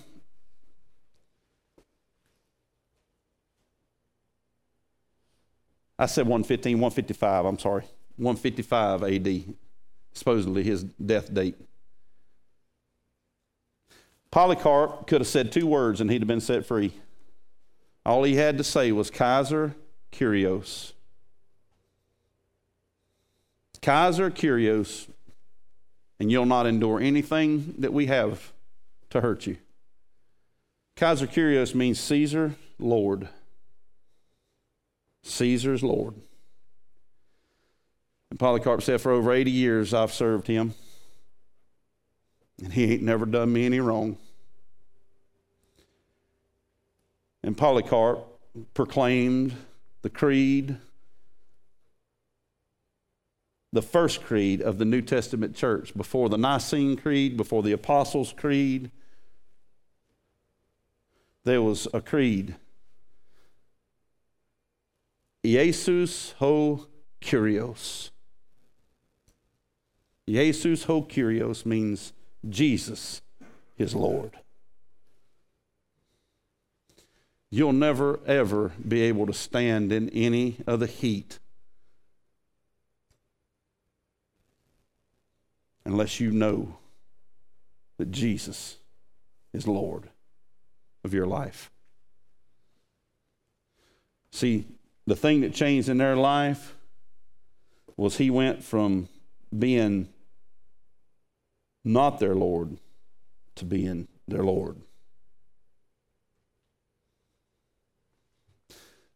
I 5.97 6.05
said 6.05 6.27
115, 6.27 6.77
155, 6.77 7.45
I'm 7.45 7.57
sorry. 7.57 7.83
155 8.17 9.03
AD, 9.03 9.43
supposedly 10.13 10.63
his 10.63 10.83
death 10.83 11.33
date. 11.33 11.55
Polycarp 14.29 15.07
could 15.07 15.21
have 15.21 15.27
said 15.27 15.51
two 15.51 15.65
words 15.65 16.01
and 16.01 16.11
he'd 16.11 16.21
have 16.21 16.27
been 16.27 16.41
set 16.41 16.65
free. 16.65 16.93
All 18.05 18.23
he 18.23 18.35
had 18.35 18.57
to 18.57 18.63
say 18.63 18.91
was 18.91 19.09
Kaiser 19.09 19.75
Kyrios. 20.11 20.93
Kaiser 23.81 24.31
Kyrios, 24.31 25.07
and 26.19 26.31
you'll 26.31 26.45
not 26.45 26.65
endure 26.65 26.99
anything 26.99 27.75
that 27.79 27.93
we 27.93 28.05
have 28.05 28.53
to 29.09 29.21
hurt 29.21 29.45
you. 29.45 29.57
Kaiser 30.95 31.27
Kyrios 31.27 31.73
means 31.75 31.99
Caesar, 31.99 32.55
Lord. 32.79 33.27
Caesar's 35.23 35.83
Lord. 35.83 36.15
And 38.29 38.39
Polycarp 38.39 38.81
said, 38.81 39.01
For 39.01 39.11
over 39.11 39.31
80 39.31 39.51
years 39.51 39.93
I've 39.93 40.13
served 40.13 40.47
him, 40.47 40.73
and 42.61 42.73
he 42.73 42.93
ain't 42.93 43.03
never 43.03 43.25
done 43.25 43.51
me 43.51 43.65
any 43.65 43.79
wrong. 43.79 44.17
And 47.43 47.57
Polycarp 47.57 48.25
proclaimed 48.73 49.55
the 50.01 50.09
creed, 50.09 50.77
the 53.71 53.81
first 53.81 54.23
creed 54.23 54.61
of 54.61 54.77
the 54.77 54.85
New 54.85 55.01
Testament 55.01 55.55
church, 55.55 55.95
before 55.95 56.29
the 56.29 56.37
Nicene 56.37 56.95
Creed, 56.95 57.35
before 57.35 57.63
the 57.63 57.71
Apostles' 57.71 58.33
Creed. 58.35 58.91
There 61.43 61.61
was 61.61 61.87
a 61.93 61.99
creed 61.99 62.55
Jesus 65.43 66.33
ho 66.39 66.87
Kyrios. 67.21 68.11
Jesus 70.27 70.85
ho 70.85 71.03
Kyrios 71.03 71.65
means 71.65 72.13
Jesus 72.47 73.21
is 73.77 73.93
Lord. 73.93 74.39
You'll 77.55 77.71
never, 77.71 78.19
ever 78.25 78.71
be 78.87 79.03
able 79.03 79.27
to 79.27 79.33
stand 79.33 79.91
in 79.91 80.09
any 80.09 80.57
of 80.65 80.79
the 80.79 80.87
heat 80.87 81.37
unless 85.85 86.19
you 86.19 86.31
know 86.31 86.77
that 87.99 88.09
Jesus 88.09 88.77
is 89.53 89.67
Lord 89.67 90.09
of 91.03 91.13
your 91.13 91.27
life. 91.27 91.69
See, 94.31 94.65
the 95.05 95.15
thing 95.15 95.41
that 95.41 95.53
changed 95.53 95.89
in 95.89 95.99
their 95.99 96.15
life 96.15 96.73
was 97.95 98.17
he 98.17 98.31
went 98.31 98.63
from 98.63 99.09
being 99.55 100.09
not 101.85 102.17
their 102.17 102.33
Lord 102.33 102.79
to 103.57 103.63
being 103.63 104.07
their 104.27 104.43
Lord. 104.43 104.77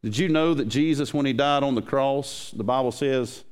Did 0.07 0.17
you 0.19 0.29
know 0.29 0.53
that 0.53 0.69
Jesus, 0.69 1.13
when 1.13 1.25
he 1.25 1.33
died 1.33 1.63
on 1.63 1.75
the 1.75 1.81
cross, 1.81 2.51
the 2.55 2.63
Bible 2.63 2.93
says, 2.93 3.43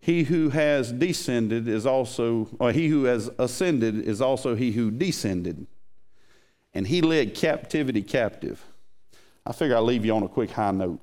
he 0.00 0.24
who 0.24 0.48
has 0.48 0.90
descended 0.90 1.68
is 1.68 1.86
also, 1.86 2.48
or 2.58 2.72
he 2.72 2.88
who 2.88 3.04
has 3.04 3.30
ascended 3.38 3.94
is 3.94 4.20
also 4.20 4.56
he 4.56 4.72
who 4.72 4.90
descended. 4.90 5.68
And 6.74 6.88
he 6.88 7.00
led 7.00 7.36
captivity 7.36 8.02
captive. 8.02 8.64
I 9.46 9.52
figure 9.52 9.76
I'll 9.76 9.84
leave 9.84 10.04
you 10.04 10.12
on 10.16 10.24
a 10.24 10.28
quick 10.28 10.50
high 10.50 10.72
note. 10.72 10.98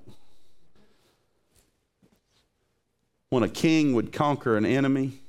When 3.29 3.43
a 3.43 3.49
king 3.49 3.93
would 3.93 4.11
conquer 4.11 4.57
an 4.57 4.65
enemy, 4.65 5.21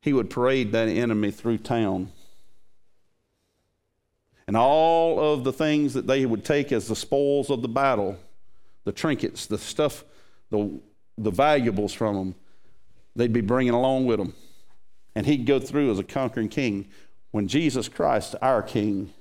he 0.00 0.12
would 0.12 0.30
parade 0.30 0.72
that 0.72 0.88
enemy 0.88 1.30
through 1.30 1.58
town. 1.58 2.10
And 4.46 4.56
all 4.56 5.18
of 5.18 5.44
the 5.44 5.52
things 5.52 5.94
that 5.94 6.06
they 6.06 6.24
would 6.24 6.44
take 6.44 6.70
as 6.72 6.86
the 6.86 6.96
spoils 6.96 7.50
of 7.50 7.62
the 7.62 7.68
battle, 7.68 8.16
the 8.84 8.92
trinkets, 8.92 9.46
the 9.46 9.58
stuff, 9.58 10.04
the, 10.50 10.80
the 11.18 11.30
valuables 11.30 11.92
from 11.92 12.14
them, 12.14 12.34
they'd 13.16 13.32
be 13.32 13.40
bringing 13.40 13.74
along 13.74 14.06
with 14.06 14.18
them. 14.18 14.34
And 15.14 15.26
he'd 15.26 15.46
go 15.46 15.58
through 15.58 15.90
as 15.90 15.98
a 15.98 16.04
conquering 16.04 16.48
king. 16.48 16.86
When 17.32 17.48
Jesus 17.48 17.88
Christ, 17.88 18.36
our 18.40 18.62
king, 18.62 19.12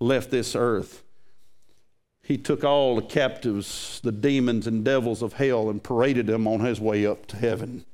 left 0.00 0.30
this 0.30 0.54
earth, 0.54 1.02
he 2.22 2.38
took 2.38 2.64
all 2.64 2.96
the 2.96 3.02
captives, 3.02 4.00
the 4.02 4.10
demons 4.10 4.66
and 4.66 4.84
devils 4.84 5.22
of 5.22 5.34
hell, 5.34 5.68
and 5.68 5.82
paraded 5.82 6.26
them 6.26 6.48
on 6.48 6.60
his 6.60 6.80
way 6.80 7.06
up 7.06 7.26
to 7.26 7.36
heaven. 7.36 7.84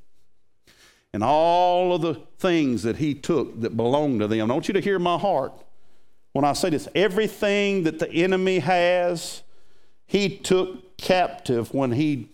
And 1.12 1.22
all 1.22 1.94
of 1.94 2.00
the 2.00 2.14
things 2.38 2.82
that 2.84 2.96
he 2.96 3.14
took 3.14 3.60
that 3.60 3.76
belonged 3.76 4.20
to 4.20 4.28
them. 4.28 4.50
I 4.50 4.54
want 4.54 4.68
you 4.68 4.74
to 4.74 4.80
hear 4.80 4.98
my 4.98 5.18
heart 5.18 5.52
when 6.32 6.44
I 6.44 6.52
say 6.52 6.70
this. 6.70 6.88
Everything 6.94 7.84
that 7.84 7.98
the 7.98 8.10
enemy 8.10 8.58
has, 8.60 9.42
he 10.06 10.36
took 10.36 10.96
captive 10.96 11.72
when 11.72 11.92
he 11.92 12.30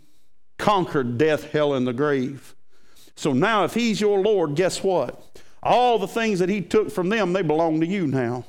conquered 0.59 1.19
death, 1.19 1.51
hell, 1.53 1.75
and 1.75 1.87
the 1.87 1.93
grave. 1.93 2.55
So 3.17 3.33
now, 3.33 3.65
if 3.65 3.75
he's 3.75 4.01
your 4.01 4.21
Lord, 4.21 4.55
guess 4.55 4.83
what? 4.83 5.41
All 5.63 5.99
the 5.99 6.09
things 6.09 6.39
that 6.39 6.49
he 6.49 6.61
took 6.61 6.91
from 6.91 7.09
them, 7.09 7.33
they 7.33 7.43
belong 7.43 7.81
to 7.81 7.87
you 7.87 8.07
now. 8.07 8.45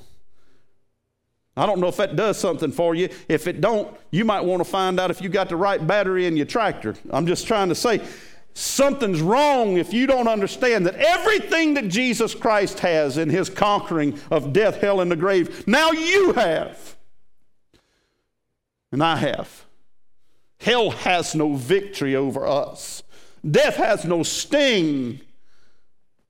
I 1.58 1.66
don't 1.66 1.80
know 1.80 1.88
if 1.88 1.98
that 1.98 2.16
does 2.16 2.38
something 2.38 2.72
for 2.72 2.96
you. 2.96 3.10
If 3.28 3.48
it 3.48 3.60
don't, 3.60 3.94
you 4.12 4.24
might 4.24 4.42
want 4.42 4.62
to 4.62 4.70
find 4.70 5.00
out 5.00 5.12
if 5.12 5.22
you 5.22 5.28
got 5.28 5.50
the 5.50 5.58
right 5.58 5.86
battery 5.86 6.26
in 6.26 6.38
your 6.38 6.46
tractor. 6.46 6.96
I'm 7.10 7.28
just 7.28 7.48
trying 7.48 7.70
to 7.70 7.76
say 7.76 8.02
something's 8.60 9.22
wrong 9.22 9.78
if 9.78 9.94
you 9.94 10.06
don't 10.06 10.28
understand 10.28 10.86
that 10.86 10.96
everything 10.96 11.76
that 11.76 11.88
Jesus 11.88 12.36
Christ 12.36 12.80
has 12.80 13.18
in 13.18 13.30
his 13.30 13.50
conquering 13.50 14.20
of 14.30 14.54
death, 14.54 14.82
hell, 14.82 15.02
and 15.02 15.10
the 15.10 15.16
grave, 15.16 15.66
now 15.68 15.92
you 15.92 16.34
have. 16.34 16.98
And 18.92 19.04
I 19.04 19.16
have. 19.18 19.66
Hell 20.60 20.92
has 20.92 21.36
no 21.36 21.56
victory 21.56 22.16
over 22.16 22.46
us. 22.46 23.04
Death 23.50 23.78
has 23.78 24.04
no 24.04 24.24
sting 24.24 25.22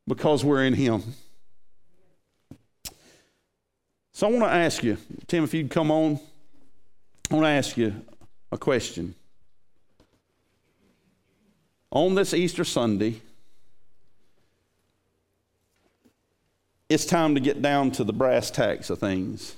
because 0.07 0.45
we're 0.45 0.65
in 0.65 0.73
him. 0.73 1.03
So 4.11 4.27
I 4.27 4.32
want 4.32 4.43
to 4.43 4.51
ask 4.51 4.84
you, 4.84 4.97
Tim, 5.27 5.43
if 5.43 5.53
you'd 5.53 5.71
come 5.71 5.89
on, 5.89 6.19
I 7.32 7.36
want 7.36 7.45
to 7.45 7.49
ask 7.49 7.77
you 7.77 7.95
a 8.51 8.57
question. 8.57 9.15
On 11.92 12.14
this 12.14 12.34
Easter 12.34 12.64
Sunday, 12.64 13.22
it's 16.88 17.06
time 17.06 17.34
to 17.34 17.42
get 17.42 17.62
down 17.62 17.90
to 17.92 18.04
the 18.04 18.14
brass 18.14 18.52
tacks 18.52 18.90
of 18.90 19.00
things. 19.00 19.56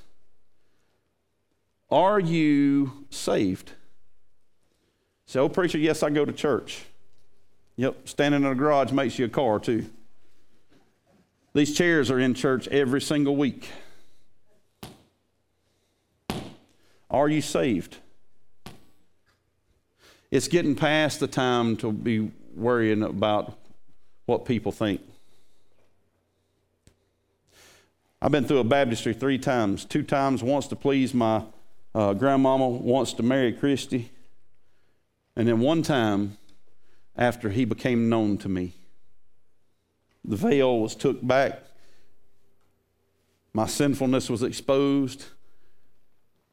Are 1.89 2.19
you 2.19 3.05
saved? 3.09 3.71
Say, 5.25 5.39
oh, 5.39 5.49
preacher, 5.49 5.77
yes, 5.77 6.03
I 6.03 6.09
go 6.09 6.23
to 6.23 6.31
church. 6.31 6.85
Yep, 7.75 8.07
standing 8.07 8.43
in 8.43 8.47
a 8.47 8.55
garage 8.55 8.91
makes 8.91 9.19
you 9.19 9.25
a 9.25 9.29
car, 9.29 9.59
too. 9.59 9.85
These 11.53 11.75
chairs 11.75 12.09
are 12.09 12.19
in 12.19 12.33
church 12.33 12.67
every 12.69 13.01
single 13.01 13.35
week. 13.35 13.69
Are 17.09 17.27
you 17.27 17.41
saved? 17.41 17.97
It's 20.31 20.47
getting 20.47 20.75
past 20.75 21.19
the 21.19 21.27
time 21.27 21.75
to 21.77 21.91
be 21.91 22.31
worrying 22.55 23.03
about 23.03 23.57
what 24.25 24.45
people 24.45 24.71
think. 24.71 25.01
I've 28.21 28.31
been 28.31 28.45
through 28.45 28.59
a 28.59 28.63
baptistry 28.63 29.13
three 29.13 29.37
times. 29.37 29.83
Two 29.83 30.03
times, 30.03 30.41
once 30.41 30.67
to 30.67 30.75
please 30.77 31.13
my 31.13 31.43
uh, 31.93 32.13
grandmama, 32.13 32.69
once 32.69 33.11
to 33.13 33.23
marry 33.23 33.51
Christy, 33.51 34.09
and 35.35 35.47
then 35.47 35.59
one 35.59 35.81
time 35.81 36.37
after 37.17 37.49
he 37.49 37.65
became 37.65 38.07
known 38.07 38.37
to 38.37 38.47
me. 38.47 38.73
The 40.23 40.37
veil 40.37 40.79
was 40.79 40.95
took 40.95 41.25
back, 41.25 41.61
my 43.53 43.65
sinfulness 43.65 44.29
was 44.29 44.43
exposed 44.43 45.25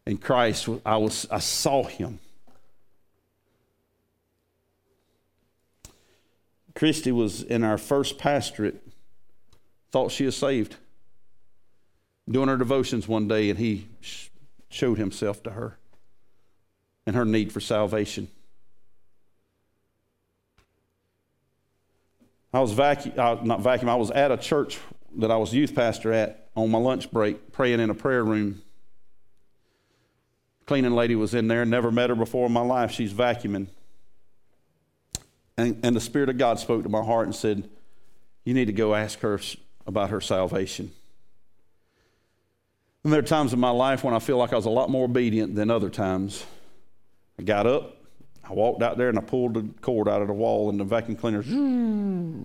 in 0.05 0.17
Christ, 0.17 0.69
I, 0.85 0.97
was, 0.97 1.29
I 1.31 1.39
saw 1.39 1.85
him. 1.85 2.19
Christy 6.79 7.11
was 7.11 7.43
in 7.43 7.65
our 7.65 7.77
first 7.77 8.19
pastorate, 8.19 8.81
thought 9.91 10.13
she 10.13 10.25
was 10.25 10.37
saved. 10.37 10.77
Doing 12.31 12.47
her 12.47 12.57
devotions 12.57 13.09
one 13.09 13.27
day, 13.27 13.51
and 13.51 13.59
he 13.59 13.89
sh- 14.01 14.29
showed 14.69 14.97
himself 14.97 15.43
to 15.43 15.51
her 15.51 15.77
and 17.05 17.17
her 17.17 17.25
need 17.25 17.51
for 17.51 17.59
salvation. 17.59 18.29
I 22.55 22.61
was 22.61 22.71
vacuum, 22.71 23.15
uh, 23.19 23.39
not 23.43 23.61
vacuum, 23.61 23.89
I 23.89 23.97
was 23.97 24.13
at 24.13 24.31
a 24.31 24.37
church 24.37 24.79
that 25.17 25.33
I 25.33 25.37
was 25.37 25.53
youth 25.53 25.75
pastor 25.75 26.13
at 26.13 26.49
on 26.55 26.71
my 26.71 26.79
lunch 26.79 27.11
break, 27.11 27.51
praying 27.51 27.81
in 27.81 27.91
a 27.91 27.95
prayer 27.95 28.23
room 28.23 28.63
cleaning 30.69 30.93
lady 30.93 31.17
was 31.17 31.35
in 31.35 31.49
there, 31.49 31.65
never 31.65 31.91
met 31.91 32.11
her 32.11 32.15
before 32.15 32.47
in 32.47 32.53
my 32.53 32.61
life. 32.61 32.93
She's 32.93 33.13
vacuuming. 33.13 33.69
And, 35.59 35.81
and 35.83 35.97
the 35.97 36.01
Spirit 36.01 36.29
of 36.29 36.39
God 36.39 36.61
spoke 36.61 36.85
to 36.85 36.89
my 36.89 37.03
heart 37.03 37.27
and 37.27 37.35
said, 37.35 37.69
You 38.45 38.55
need 38.55 38.67
to 38.67 38.73
go 38.73 38.95
ask 38.95 39.19
her 39.21 39.41
about 39.87 40.11
her 40.11 40.21
salvation. 40.21 40.93
And 43.03 43.13
there 43.13 43.19
are 43.19 43.25
times 43.25 43.53
in 43.53 43.59
my 43.59 43.71
life 43.71 44.05
when 44.05 44.15
I 44.15 44.21
feel 44.21 44.37
like 44.37 44.53
I 44.53 44.57
was 44.57 44.67
a 44.67 44.71
lot 44.71 44.89
more 44.89 45.05
obedient 45.05 45.57
than 45.57 45.69
other 45.69 45.91
times. 45.91 46.47
I 47.41 47.43
got 47.43 47.67
up, 47.67 47.97
I 48.49 48.53
walked 48.53 48.83
out 48.83 48.99
there, 48.99 49.09
and 49.09 49.19
I 49.19 49.23
pulled 49.23 49.55
the 49.55 49.69
cord 49.81 50.09
out 50.09 50.23
of 50.23 50.29
the 50.29 50.35
wall, 50.35 50.71
and 50.71 50.79
the 50.79 50.85
vacuum 50.85 51.17
cleaner. 51.17 51.43
Hmm. 51.43 52.43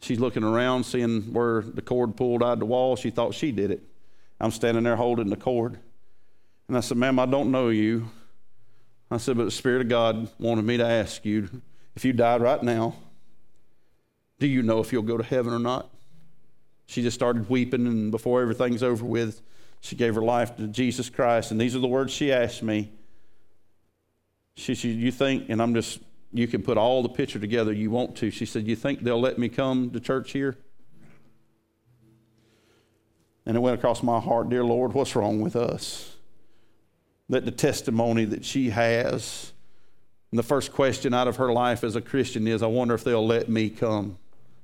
She's 0.00 0.20
looking 0.20 0.44
around, 0.44 0.84
seeing 0.84 1.32
where 1.32 1.62
the 1.62 1.82
cord 1.82 2.16
pulled 2.16 2.42
out 2.42 2.54
of 2.54 2.58
the 2.58 2.66
wall. 2.66 2.96
She 2.96 3.10
thought 3.10 3.34
she 3.34 3.50
did 3.50 3.70
it. 3.70 3.82
I'm 4.38 4.50
standing 4.50 4.84
there 4.84 4.96
holding 4.96 5.30
the 5.30 5.36
cord. 5.36 5.78
And 6.68 6.76
I 6.76 6.80
said, 6.80 6.98
Ma'am, 6.98 7.18
I 7.18 7.24
don't 7.24 7.50
know 7.50 7.70
you. 7.70 8.10
I 9.10 9.18
said, 9.18 9.36
But 9.36 9.44
the 9.44 9.50
Spirit 9.50 9.82
of 9.82 9.88
God 9.88 10.28
wanted 10.38 10.64
me 10.64 10.76
to 10.78 10.86
ask 10.86 11.24
you 11.24 11.48
if 11.94 12.04
you 12.04 12.12
died 12.12 12.42
right 12.42 12.62
now, 12.62 12.94
do 14.38 14.46
you 14.46 14.62
know 14.62 14.80
if 14.80 14.92
you'll 14.92 15.02
go 15.02 15.16
to 15.16 15.24
heaven 15.24 15.52
or 15.52 15.58
not? 15.58 15.88
She 16.86 17.02
just 17.02 17.14
started 17.14 17.48
weeping, 17.48 17.86
and 17.86 18.10
before 18.10 18.42
everything's 18.42 18.82
over 18.82 19.04
with, 19.04 19.40
she 19.80 19.96
gave 19.96 20.14
her 20.14 20.22
life 20.22 20.56
to 20.56 20.68
Jesus 20.68 21.08
Christ. 21.08 21.50
And 21.50 21.60
these 21.60 21.74
are 21.74 21.78
the 21.78 21.88
words 21.88 22.12
she 22.12 22.32
asked 22.32 22.62
me. 22.62 22.92
She 24.56 24.74
said, 24.74 24.90
You 24.90 25.10
think, 25.10 25.48
and 25.48 25.60
I'm 25.60 25.74
just, 25.74 26.00
you 26.32 26.46
can 26.46 26.62
put 26.62 26.76
all 26.76 27.02
the 27.02 27.08
picture 27.08 27.38
together 27.38 27.72
you 27.72 27.90
want 27.90 28.16
to. 28.16 28.30
She 28.30 28.46
said, 28.46 28.66
You 28.66 28.76
think 28.76 29.00
they'll 29.00 29.20
let 29.20 29.38
me 29.38 29.48
come 29.48 29.90
to 29.90 30.00
church 30.00 30.32
here? 30.32 30.56
And 33.46 33.56
it 33.56 33.60
went 33.60 33.78
across 33.78 34.02
my 34.02 34.20
heart, 34.20 34.48
Dear 34.48 34.64
Lord, 34.64 34.92
what's 34.92 35.16
wrong 35.16 35.40
with 35.40 35.56
us? 35.56 36.15
That 37.28 37.44
the 37.44 37.50
testimony 37.50 38.24
that 38.24 38.44
she 38.44 38.70
has, 38.70 39.52
and 40.30 40.38
the 40.38 40.44
first 40.44 40.72
question 40.72 41.14
out 41.14 41.28
of 41.28 41.36
her 41.36 41.52
life 41.52 41.82
as 41.82 41.96
a 41.96 42.00
Christian 42.00 42.46
is, 42.46 42.62
I 42.62 42.66
wonder 42.66 42.94
if 42.94 43.04
they'll 43.04 43.26
let 43.26 43.48
me 43.48 43.70
come 43.70 44.18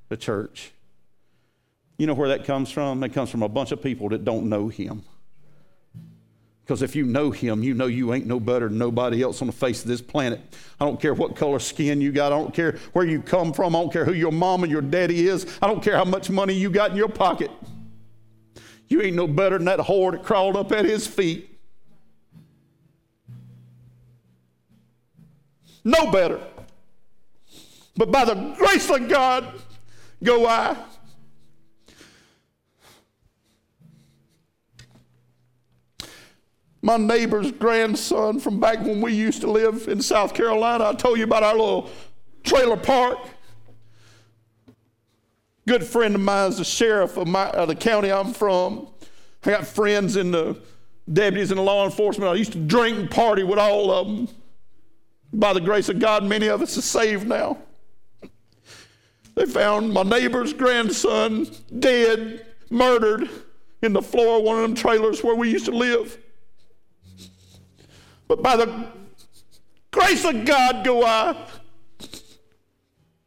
to 0.09 0.17
church. 0.17 0.71
You 1.97 2.07
know 2.07 2.13
where 2.13 2.29
that 2.29 2.45
comes 2.45 2.71
from? 2.71 2.99
That 3.01 3.13
comes 3.13 3.29
from 3.29 3.43
a 3.43 3.49
bunch 3.49 3.71
of 3.71 3.81
people 3.81 4.09
that 4.09 4.25
don't 4.25 4.49
know 4.49 4.67
him. 4.67 5.03
Because 6.63 6.81
if 6.81 6.95
you 6.95 7.05
know 7.05 7.31
him, 7.31 7.61
you 7.61 7.73
know 7.73 7.87
you 7.87 8.13
ain't 8.13 8.25
no 8.25 8.39
better 8.39 8.69
than 8.69 8.77
nobody 8.77 9.21
else 9.21 9.41
on 9.41 9.47
the 9.47 9.53
face 9.53 9.81
of 9.81 9.89
this 9.89 10.01
planet. 10.01 10.39
I 10.79 10.85
don't 10.85 10.99
care 10.99 11.13
what 11.13 11.35
color 11.35 11.59
skin 11.59 11.99
you 11.99 12.13
got. 12.13 12.31
I 12.31 12.37
don't 12.37 12.53
care 12.53 12.77
where 12.93 13.05
you 13.05 13.21
come 13.21 13.51
from. 13.51 13.75
I 13.75 13.81
don't 13.81 13.91
care 13.91 14.05
who 14.05 14.13
your 14.13 14.31
mom 14.31 14.63
and 14.63 14.71
your 14.71 14.81
daddy 14.81 15.27
is. 15.27 15.45
I 15.61 15.67
don't 15.67 15.83
care 15.83 15.97
how 15.97 16.05
much 16.05 16.29
money 16.29 16.53
you 16.53 16.69
got 16.69 16.91
in 16.91 16.97
your 16.97 17.09
pocket. 17.09 17.51
You 18.87 19.01
ain't 19.01 19.15
no 19.15 19.27
better 19.27 19.57
than 19.57 19.65
that 19.65 19.79
whore 19.79 20.13
that 20.13 20.23
crawled 20.23 20.55
up 20.55 20.71
at 20.71 20.85
his 20.85 21.05
feet. 21.05 21.52
No 25.83 26.11
better. 26.11 26.39
But 27.95 28.11
by 28.11 28.25
the 28.25 28.55
grace 28.57 28.89
of 28.89 29.07
God 29.07 29.47
go 30.23 30.47
I. 30.47 30.77
my 36.83 36.97
neighbor's 36.97 37.49
grandson 37.53 38.41
from 38.41 38.59
back 38.59 38.79
when 38.81 38.99
we 38.99 39.13
used 39.13 39.39
to 39.39 39.49
live 39.49 39.87
in 39.87 40.01
South 40.01 40.33
Carolina. 40.33 40.89
I 40.89 40.93
told 40.93 41.17
you 41.17 41.23
about 41.23 41.41
our 41.41 41.53
little 41.53 41.89
trailer 42.43 42.75
park. 42.75 43.17
Good 45.65 45.85
friend 45.85 46.13
of 46.13 46.19
mine 46.19 46.49
is 46.49 46.57
the 46.57 46.65
sheriff 46.65 47.15
of, 47.15 47.25
my, 47.25 47.49
of 47.51 47.69
the 47.69 47.75
county 47.75 48.11
I'm 48.11 48.33
from. 48.33 48.89
I 49.45 49.51
got 49.51 49.65
friends 49.65 50.17
in 50.17 50.31
the 50.31 50.59
deputies 51.11 51.51
in 51.51 51.57
the 51.57 51.63
law 51.63 51.85
enforcement. 51.85 52.29
I 52.29 52.35
used 52.35 52.51
to 52.51 52.59
drink 52.59 52.97
and 52.97 53.09
party 53.09 53.43
with 53.43 53.59
all 53.59 53.89
of 53.89 54.07
them. 54.07 54.27
By 55.33 55.53
the 55.53 55.61
grace 55.61 55.89
of 55.89 55.99
God, 55.99 56.23
many 56.23 56.47
of 56.47 56.61
us 56.61 56.77
are 56.77 56.81
saved 56.81 57.27
now. 57.27 57.57
They 59.35 59.45
found 59.45 59.91
my 59.91 60.03
neighbor's 60.03 60.53
grandson 60.53 61.47
dead, 61.79 62.45
murdered 62.69 63.29
in 63.81 63.93
the 63.93 64.01
floor 64.01 64.37
of 64.37 64.43
one 64.43 64.57
of 64.57 64.61
them 64.61 64.75
trailers 64.75 65.23
where 65.23 65.35
we 65.35 65.49
used 65.49 65.65
to 65.65 65.71
live. 65.71 66.19
But 68.27 68.43
by 68.43 68.55
the 68.55 68.87
grace 69.91 70.23
of 70.23 70.45
God 70.45 70.85
go 70.85 71.03
I. 71.03 71.35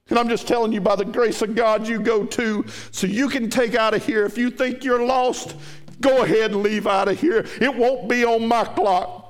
And 0.09 0.19
I'm 0.19 0.29
just 0.29 0.47
telling 0.47 0.73
you, 0.73 0.81
by 0.81 0.95
the 0.95 1.05
grace 1.05 1.43
of 1.43 1.57
God, 1.57 1.89
you 1.89 1.99
go 1.99 2.25
too, 2.25 2.65
so 2.93 3.09
you 3.09 3.29
can 3.29 3.51
take 3.51 3.75
out 3.75 3.93
of 3.93 4.07
here. 4.07 4.25
If 4.25 4.39
you 4.39 4.51
think 4.51 4.85
you're 4.85 5.05
lost, 5.05 5.57
go 6.01 6.23
ahead 6.23 6.53
and 6.53 6.63
leave 6.63 6.87
out 6.87 7.09
of 7.09 7.21
here. 7.21 7.45
It 7.61 7.75
won't 7.75 8.09
be 8.09 8.25
on 8.25 8.47
my 8.47 8.65
clock, 8.65 9.26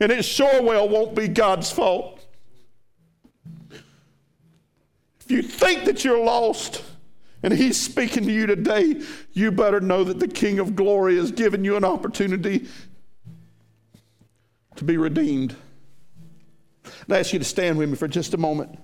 and 0.00 0.12
it 0.12 0.24
sure 0.24 0.62
well 0.62 0.88
won't 0.88 1.14
be 1.14 1.28
God's 1.28 1.70
fault. 1.70 2.24
If 5.20 5.30
you 5.30 5.42
think 5.42 5.84
that 5.84 6.04
you're 6.04 6.22
lost, 6.22 6.82
and 7.42 7.52
He's 7.52 7.80
speaking 7.80 8.24
to 8.24 8.32
you 8.32 8.46
today, 8.46 9.02
you 9.32 9.52
better 9.52 9.80
know 9.80 10.04
that 10.04 10.18
the 10.18 10.28
King 10.28 10.58
of 10.58 10.74
Glory 10.74 11.16
has 11.16 11.30
given 11.30 11.64
you 11.64 11.76
an 11.76 11.84
opportunity 11.84 12.66
to 14.76 14.84
be 14.84 14.96
redeemed. 14.96 15.54
I 17.10 17.18
ask 17.18 17.32
you 17.32 17.38
to 17.38 17.44
stand 17.44 17.78
with 17.78 17.90
me 17.90 17.96
for 17.96 18.08
just 18.08 18.34
a 18.34 18.38
moment 18.38 18.78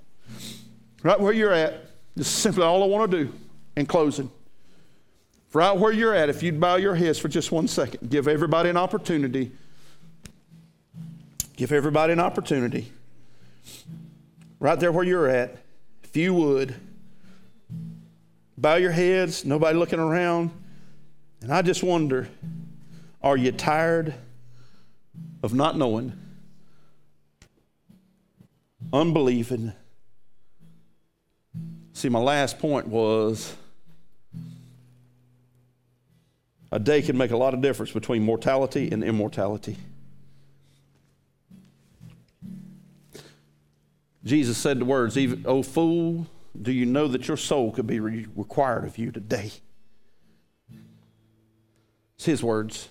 right 1.05 1.21
where 1.21 1.33
you're 1.33 1.53
at, 1.53 1.85
this 2.17 2.27
is 2.27 2.33
simply 2.33 2.65
all 2.65 2.83
I 2.83 2.87
want 2.87 3.12
to 3.12 3.25
do 3.25 3.33
in 3.77 3.87
closing. 3.87 4.31
Right 5.53 5.77
where 5.77 5.93
you're 5.93 6.15
at, 6.15 6.29
if 6.29 6.43
you'd 6.43 6.59
bow 6.59 6.77
your 6.77 6.97
heads 6.97 7.21
for 7.21 7.29
just 7.29 7.53
one 7.53 7.69
second, 7.69 8.11
give 8.11 8.27
everybody 8.27 8.71
an 8.71 8.77
opportunity. 8.77 9.53
Give 11.57 11.71
everybody 11.73 12.13
an 12.13 12.21
opportunity. 12.21 12.91
Right 14.59 14.79
there 14.79 14.91
where 14.91 15.05
you're 15.05 15.29
at, 15.29 15.57
if 16.03 16.17
you 16.17 16.35
would, 16.35 16.75
bow 18.59 18.77
your 18.77 18.91
heads, 18.91 19.45
nobody 19.45 19.79
looking 19.79 20.01
around. 20.01 20.51
And 21.43 21.53
I 21.53 21.63
just 21.63 21.83
wonder 21.83 22.29
are 23.23 23.37
you 23.37 23.53
tired 23.53 24.15
of 25.43 25.55
not 25.55 25.79
knowing, 25.79 26.13
unbelieving? 28.93 29.73
See, 31.93 32.09
my 32.09 32.19
last 32.19 32.59
point 32.59 32.89
was 32.89 33.55
a 36.73 36.79
day 36.79 37.03
can 37.03 37.17
make 37.17 37.31
a 37.31 37.37
lot 37.37 37.55
of 37.55 37.61
difference 37.61 37.93
between 37.93 38.23
mortality 38.23 38.91
and 38.91 39.05
immortality. 39.05 39.77
Jesus 44.25 44.57
said 44.57 44.79
the 44.79 44.85
words, 44.85 45.18
"Even, 45.18 45.45
"O 45.47 45.62
fool, 45.62 46.27
do 46.61 46.72
you 46.72 46.87
know 46.87 47.09
that 47.09 47.29
your 47.29 47.37
soul 47.37 47.72
could 47.72 47.87
be 47.87 48.01
re- 48.01 48.27
required 48.35 48.85
of 48.85 48.99
you 48.99 49.11
today?" 49.11 49.51
It's 52.16 52.25
his 52.25 52.43
words. 52.43 52.89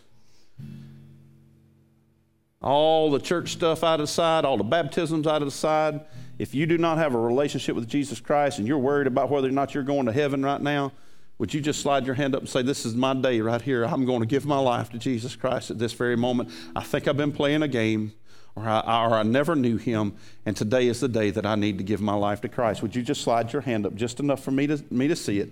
All 2.61 3.11
the 3.11 3.19
church 3.19 3.51
stuff 3.51 3.84
out 3.84 3.95
of 3.95 4.03
the 4.03 4.07
side, 4.07 4.45
all 4.45 4.57
the 4.57 4.63
baptisms 4.63 5.27
out 5.27 5.41
of 5.41 5.47
the 5.47 5.51
side, 5.51 6.01
if 6.39 6.55
you 6.55 6.65
do 6.65 6.77
not 6.77 6.97
have 6.97 7.13
a 7.13 7.19
relationship 7.19 7.75
with 7.75 7.88
Jesus 7.88 8.19
Christ 8.19 8.59
and 8.59 8.67
you're 8.67 8.77
worried 8.77 9.07
about 9.07 9.29
whether 9.29 9.47
or 9.47 9.51
not 9.51 9.73
you're 9.73 9.84
going 9.84 10.05
to 10.05 10.11
heaven 10.11 10.43
right 10.43 10.61
now, 10.61 10.91
would 11.38 11.53
you 11.53 11.61
just 11.61 11.81
slide 11.81 12.05
your 12.05 12.15
hand 12.15 12.36
up 12.36 12.41
and 12.41 12.49
say, 12.49 12.61
This 12.61 12.86
is 12.86 12.95
my 12.95 13.13
day 13.13 13.41
right 13.41 13.61
here. 13.61 13.84
I'm 13.84 14.05
going 14.05 14.21
to 14.21 14.25
give 14.25 14.45
my 14.45 14.59
life 14.59 14.89
to 14.91 14.97
Jesus 14.97 15.36
Christ 15.36 15.71
at 15.71 15.79
this 15.79 15.93
very 15.93 16.15
moment. 16.15 16.49
I 16.75 16.84
think 16.84 17.07
I've 17.07 17.17
been 17.17 17.31
playing 17.31 17.63
a 17.63 17.67
game, 17.67 18.13
or 18.55 18.67
I, 18.67 19.05
or 19.05 19.15
I 19.15 19.23
never 19.23 19.55
knew 19.55 19.77
him, 19.77 20.13
and 20.45 20.55
today 20.55 20.87
is 20.87 20.99
the 20.99 21.07
day 21.07 21.31
that 21.31 21.45
I 21.45 21.55
need 21.55 21.77
to 21.79 21.83
give 21.83 22.01
my 22.01 22.13
life 22.13 22.41
to 22.41 22.49
Christ. 22.49 22.81
Would 22.81 22.95
you 22.95 23.01
just 23.01 23.21
slide 23.21 23.51
your 23.51 23.63
hand 23.63 23.85
up 23.85 23.95
just 23.95 24.19
enough 24.19 24.43
for 24.43 24.51
me 24.51 24.67
to, 24.67 24.83
me 24.91 25.07
to 25.07 25.15
see 25.15 25.39
it? 25.39 25.51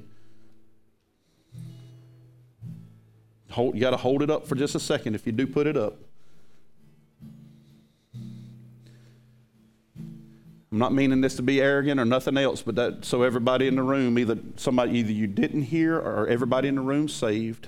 Hold, 3.51 3.75
you 3.75 3.81
got 3.81 3.91
to 3.91 3.97
hold 3.97 4.21
it 4.21 4.29
up 4.29 4.47
for 4.47 4.55
just 4.55 4.75
a 4.75 4.79
second 4.79 5.15
if 5.15 5.25
you 5.25 5.31
do 5.31 5.45
put 5.47 5.67
it 5.67 5.75
up. 5.75 5.97
I'm 10.71 10.77
not 10.77 10.93
meaning 10.93 11.19
this 11.19 11.35
to 11.35 11.41
be 11.41 11.59
arrogant 11.59 11.99
or 11.99 12.05
nothing 12.05 12.37
else, 12.37 12.61
but 12.61 12.75
that 12.75 13.03
so 13.03 13.23
everybody 13.23 13.67
in 13.67 13.75
the 13.75 13.83
room, 13.83 14.17
either 14.17 14.37
somebody 14.55 14.99
either 14.99 15.11
you 15.11 15.27
didn't 15.27 15.63
hear 15.63 15.97
or 15.97 16.27
everybody 16.27 16.69
in 16.69 16.75
the 16.75 16.81
room 16.81 17.09
saved. 17.09 17.67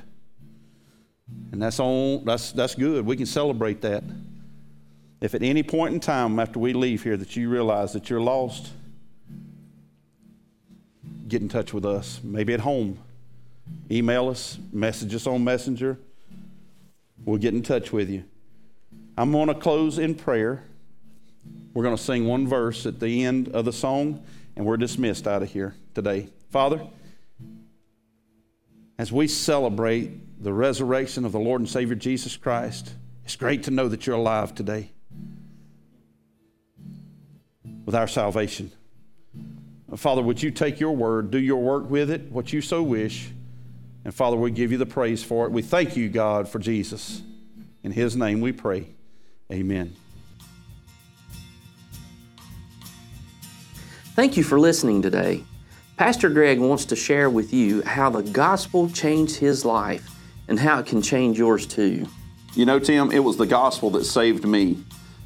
And 1.51 1.61
that's 1.61 1.81
on 1.81 2.23
that's 2.23 2.53
that's 2.53 2.75
good. 2.75 3.05
We 3.05 3.17
can 3.17 3.25
celebrate 3.25 3.81
that. 3.81 4.05
If 5.23 5.33
at 5.33 5.41
any 5.41 5.63
point 5.63 5.93
in 5.93 6.01
time 6.01 6.37
after 6.37 6.59
we 6.59 6.73
leave 6.73 7.01
here 7.01 7.15
that 7.15 7.37
you 7.37 7.47
realize 7.47 7.93
that 7.93 8.09
you're 8.09 8.19
lost, 8.19 8.71
get 11.29 11.41
in 11.41 11.47
touch 11.47 11.73
with 11.73 11.85
us. 11.85 12.19
Maybe 12.21 12.53
at 12.53 12.59
home. 12.59 12.99
Email 13.89 14.27
us, 14.27 14.57
message 14.73 15.15
us 15.15 15.25
on 15.25 15.41
Messenger. 15.41 15.97
We'll 17.23 17.37
get 17.37 17.53
in 17.53 17.63
touch 17.63 17.93
with 17.93 18.09
you. 18.09 18.25
I'm 19.17 19.31
going 19.31 19.47
to 19.47 19.53
close 19.53 19.97
in 19.97 20.13
prayer. 20.13 20.61
We're 21.73 21.83
going 21.83 21.95
to 21.95 22.03
sing 22.03 22.27
one 22.27 22.45
verse 22.45 22.85
at 22.85 22.99
the 22.99 23.23
end 23.23 23.47
of 23.47 23.63
the 23.63 23.71
song, 23.71 24.25
and 24.57 24.65
we're 24.65 24.75
dismissed 24.75 25.25
out 25.25 25.41
of 25.41 25.49
here 25.49 25.73
today. 25.95 26.27
Father, 26.49 26.85
as 28.99 29.09
we 29.09 29.29
celebrate 29.29 30.43
the 30.43 30.51
resurrection 30.51 31.23
of 31.23 31.31
the 31.31 31.39
Lord 31.39 31.61
and 31.61 31.69
Savior 31.69 31.95
Jesus 31.95 32.35
Christ, 32.35 32.93
it's 33.23 33.37
great 33.37 33.63
to 33.63 33.71
know 33.71 33.87
that 33.87 34.05
you're 34.05 34.17
alive 34.17 34.53
today 34.53 34.89
with 37.85 37.95
our 37.95 38.07
salvation. 38.07 38.71
Father, 39.95 40.21
would 40.21 40.41
you 40.41 40.51
take 40.51 40.79
your 40.79 40.95
word, 40.95 41.29
do 41.31 41.39
your 41.39 41.61
work 41.61 41.89
with 41.89 42.09
it, 42.09 42.31
what 42.31 42.51
you 42.51 42.61
so 42.61 42.81
wish, 42.81 43.29
and 44.05 44.13
Father, 44.13 44.35
we 44.35 44.51
give 44.51 44.71
you 44.71 44.77
the 44.77 44.85
praise 44.85 45.23
for 45.23 45.45
it. 45.45 45.51
We 45.51 45.61
thank 45.61 45.95
you, 45.95 46.09
God, 46.09 46.49
for 46.49 46.59
Jesus. 46.59 47.21
In 47.83 47.91
his 47.91 48.15
name 48.15 48.41
we 48.41 48.51
pray. 48.51 48.87
Amen. 49.51 49.95
Thank 54.15 54.37
you 54.37 54.43
for 54.43 54.59
listening 54.59 55.01
today. 55.01 55.43
Pastor 55.97 56.29
Greg 56.29 56.59
wants 56.59 56.85
to 56.85 56.95
share 56.95 57.29
with 57.29 57.53
you 57.53 57.81
how 57.83 58.09
the 58.09 58.23
gospel 58.23 58.89
changed 58.89 59.37
his 59.37 59.63
life 59.63 60.09
and 60.47 60.59
how 60.59 60.79
it 60.79 60.85
can 60.85 61.01
change 61.01 61.37
yours 61.37 61.65
too. 61.65 62.07
You 62.55 62.65
know, 62.65 62.79
Tim, 62.79 63.11
it 63.11 63.19
was 63.19 63.37
the 63.37 63.45
gospel 63.45 63.89
that 63.91 64.03
saved 64.03 64.45
me. 64.45 64.83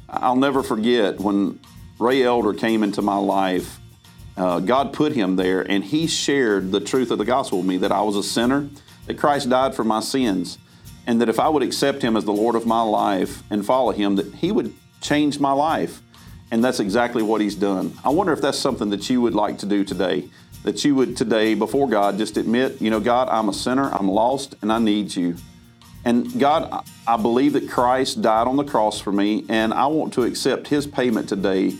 I'll 0.08 0.36
never 0.36 0.62
forget 0.62 1.20
when 1.20 1.58
Ray 1.98 2.22
Elder 2.22 2.54
came 2.54 2.84
into 2.84 3.02
my 3.02 3.16
life. 3.16 3.80
Uh, 4.36 4.60
God 4.60 4.92
put 4.92 5.12
him 5.12 5.34
there, 5.34 5.62
and 5.62 5.82
he 5.82 6.06
shared 6.06 6.70
the 6.70 6.78
truth 6.78 7.10
of 7.10 7.18
the 7.18 7.24
gospel 7.24 7.58
with 7.58 7.66
me 7.66 7.76
that 7.78 7.90
I 7.90 8.02
was 8.02 8.14
a 8.14 8.22
sinner, 8.22 8.68
that 9.06 9.18
Christ 9.18 9.50
died 9.50 9.74
for 9.74 9.82
my 9.82 9.98
sins, 9.98 10.58
and 11.08 11.20
that 11.20 11.28
if 11.28 11.40
I 11.40 11.48
would 11.48 11.64
accept 11.64 12.02
him 12.02 12.16
as 12.16 12.24
the 12.24 12.32
Lord 12.32 12.54
of 12.54 12.66
my 12.66 12.82
life 12.82 13.42
and 13.50 13.66
follow 13.66 13.90
him, 13.90 14.14
that 14.14 14.32
he 14.36 14.52
would 14.52 14.72
change 15.00 15.40
my 15.40 15.50
life. 15.50 16.00
And 16.52 16.62
that's 16.62 16.78
exactly 16.78 17.22
what 17.22 17.40
he's 17.40 17.56
done. 17.56 17.92
I 18.04 18.10
wonder 18.10 18.32
if 18.32 18.40
that's 18.40 18.58
something 18.58 18.90
that 18.90 19.10
you 19.10 19.20
would 19.20 19.34
like 19.34 19.58
to 19.58 19.66
do 19.66 19.84
today. 19.84 20.28
That 20.62 20.84
you 20.84 20.94
would 20.94 21.16
today, 21.16 21.54
before 21.54 21.88
God, 21.88 22.16
just 22.16 22.36
admit, 22.36 22.80
you 22.80 22.90
know, 22.90 23.00
God, 23.00 23.28
I'm 23.28 23.48
a 23.48 23.52
sinner, 23.52 23.90
I'm 23.92 24.08
lost, 24.08 24.54
and 24.62 24.72
I 24.72 24.78
need 24.78 25.14
you. 25.16 25.36
And 26.04 26.38
God, 26.38 26.86
I 27.06 27.16
believe 27.16 27.54
that 27.54 27.68
Christ 27.68 28.22
died 28.22 28.46
on 28.46 28.56
the 28.56 28.64
cross 28.64 29.00
for 29.00 29.12
me, 29.12 29.44
and 29.48 29.74
I 29.74 29.86
want 29.86 30.12
to 30.14 30.22
accept 30.22 30.68
his 30.68 30.86
payment 30.86 31.28
today 31.28 31.76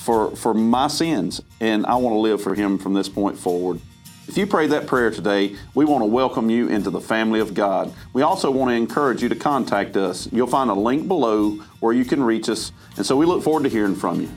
for, 0.00 0.34
for 0.34 0.54
my 0.54 0.88
sins, 0.88 1.42
and 1.60 1.84
I 1.86 1.96
want 1.96 2.14
to 2.14 2.18
live 2.18 2.42
for 2.42 2.54
him 2.54 2.78
from 2.78 2.94
this 2.94 3.08
point 3.08 3.38
forward. 3.38 3.80
If 4.26 4.38
you 4.38 4.46
prayed 4.46 4.70
that 4.70 4.86
prayer 4.86 5.10
today, 5.10 5.56
we 5.74 5.84
want 5.84 6.02
to 6.02 6.06
welcome 6.06 6.48
you 6.48 6.68
into 6.68 6.88
the 6.88 7.00
family 7.00 7.40
of 7.40 7.52
God. 7.52 7.92
We 8.12 8.22
also 8.22 8.50
want 8.50 8.70
to 8.70 8.74
encourage 8.74 9.22
you 9.22 9.28
to 9.28 9.34
contact 9.34 9.96
us. 9.96 10.28
You'll 10.32 10.46
find 10.46 10.70
a 10.70 10.74
link 10.74 11.08
below 11.08 11.56
where 11.80 11.92
you 11.92 12.04
can 12.04 12.22
reach 12.22 12.48
us, 12.48 12.72
and 12.96 13.04
so 13.04 13.16
we 13.16 13.26
look 13.26 13.42
forward 13.42 13.64
to 13.64 13.68
hearing 13.68 13.96
from 13.96 14.20
you. 14.20 14.30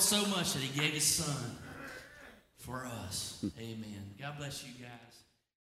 So 0.00 0.24
much 0.26 0.54
that 0.54 0.62
he 0.62 0.80
gave 0.80 0.92
his 0.94 1.06
son 1.06 1.56
for 2.56 2.86
us. 2.86 3.44
Amen. 3.58 4.14
God 4.20 4.38
bless 4.38 4.64
you 4.64 4.72
guys. 4.82 5.09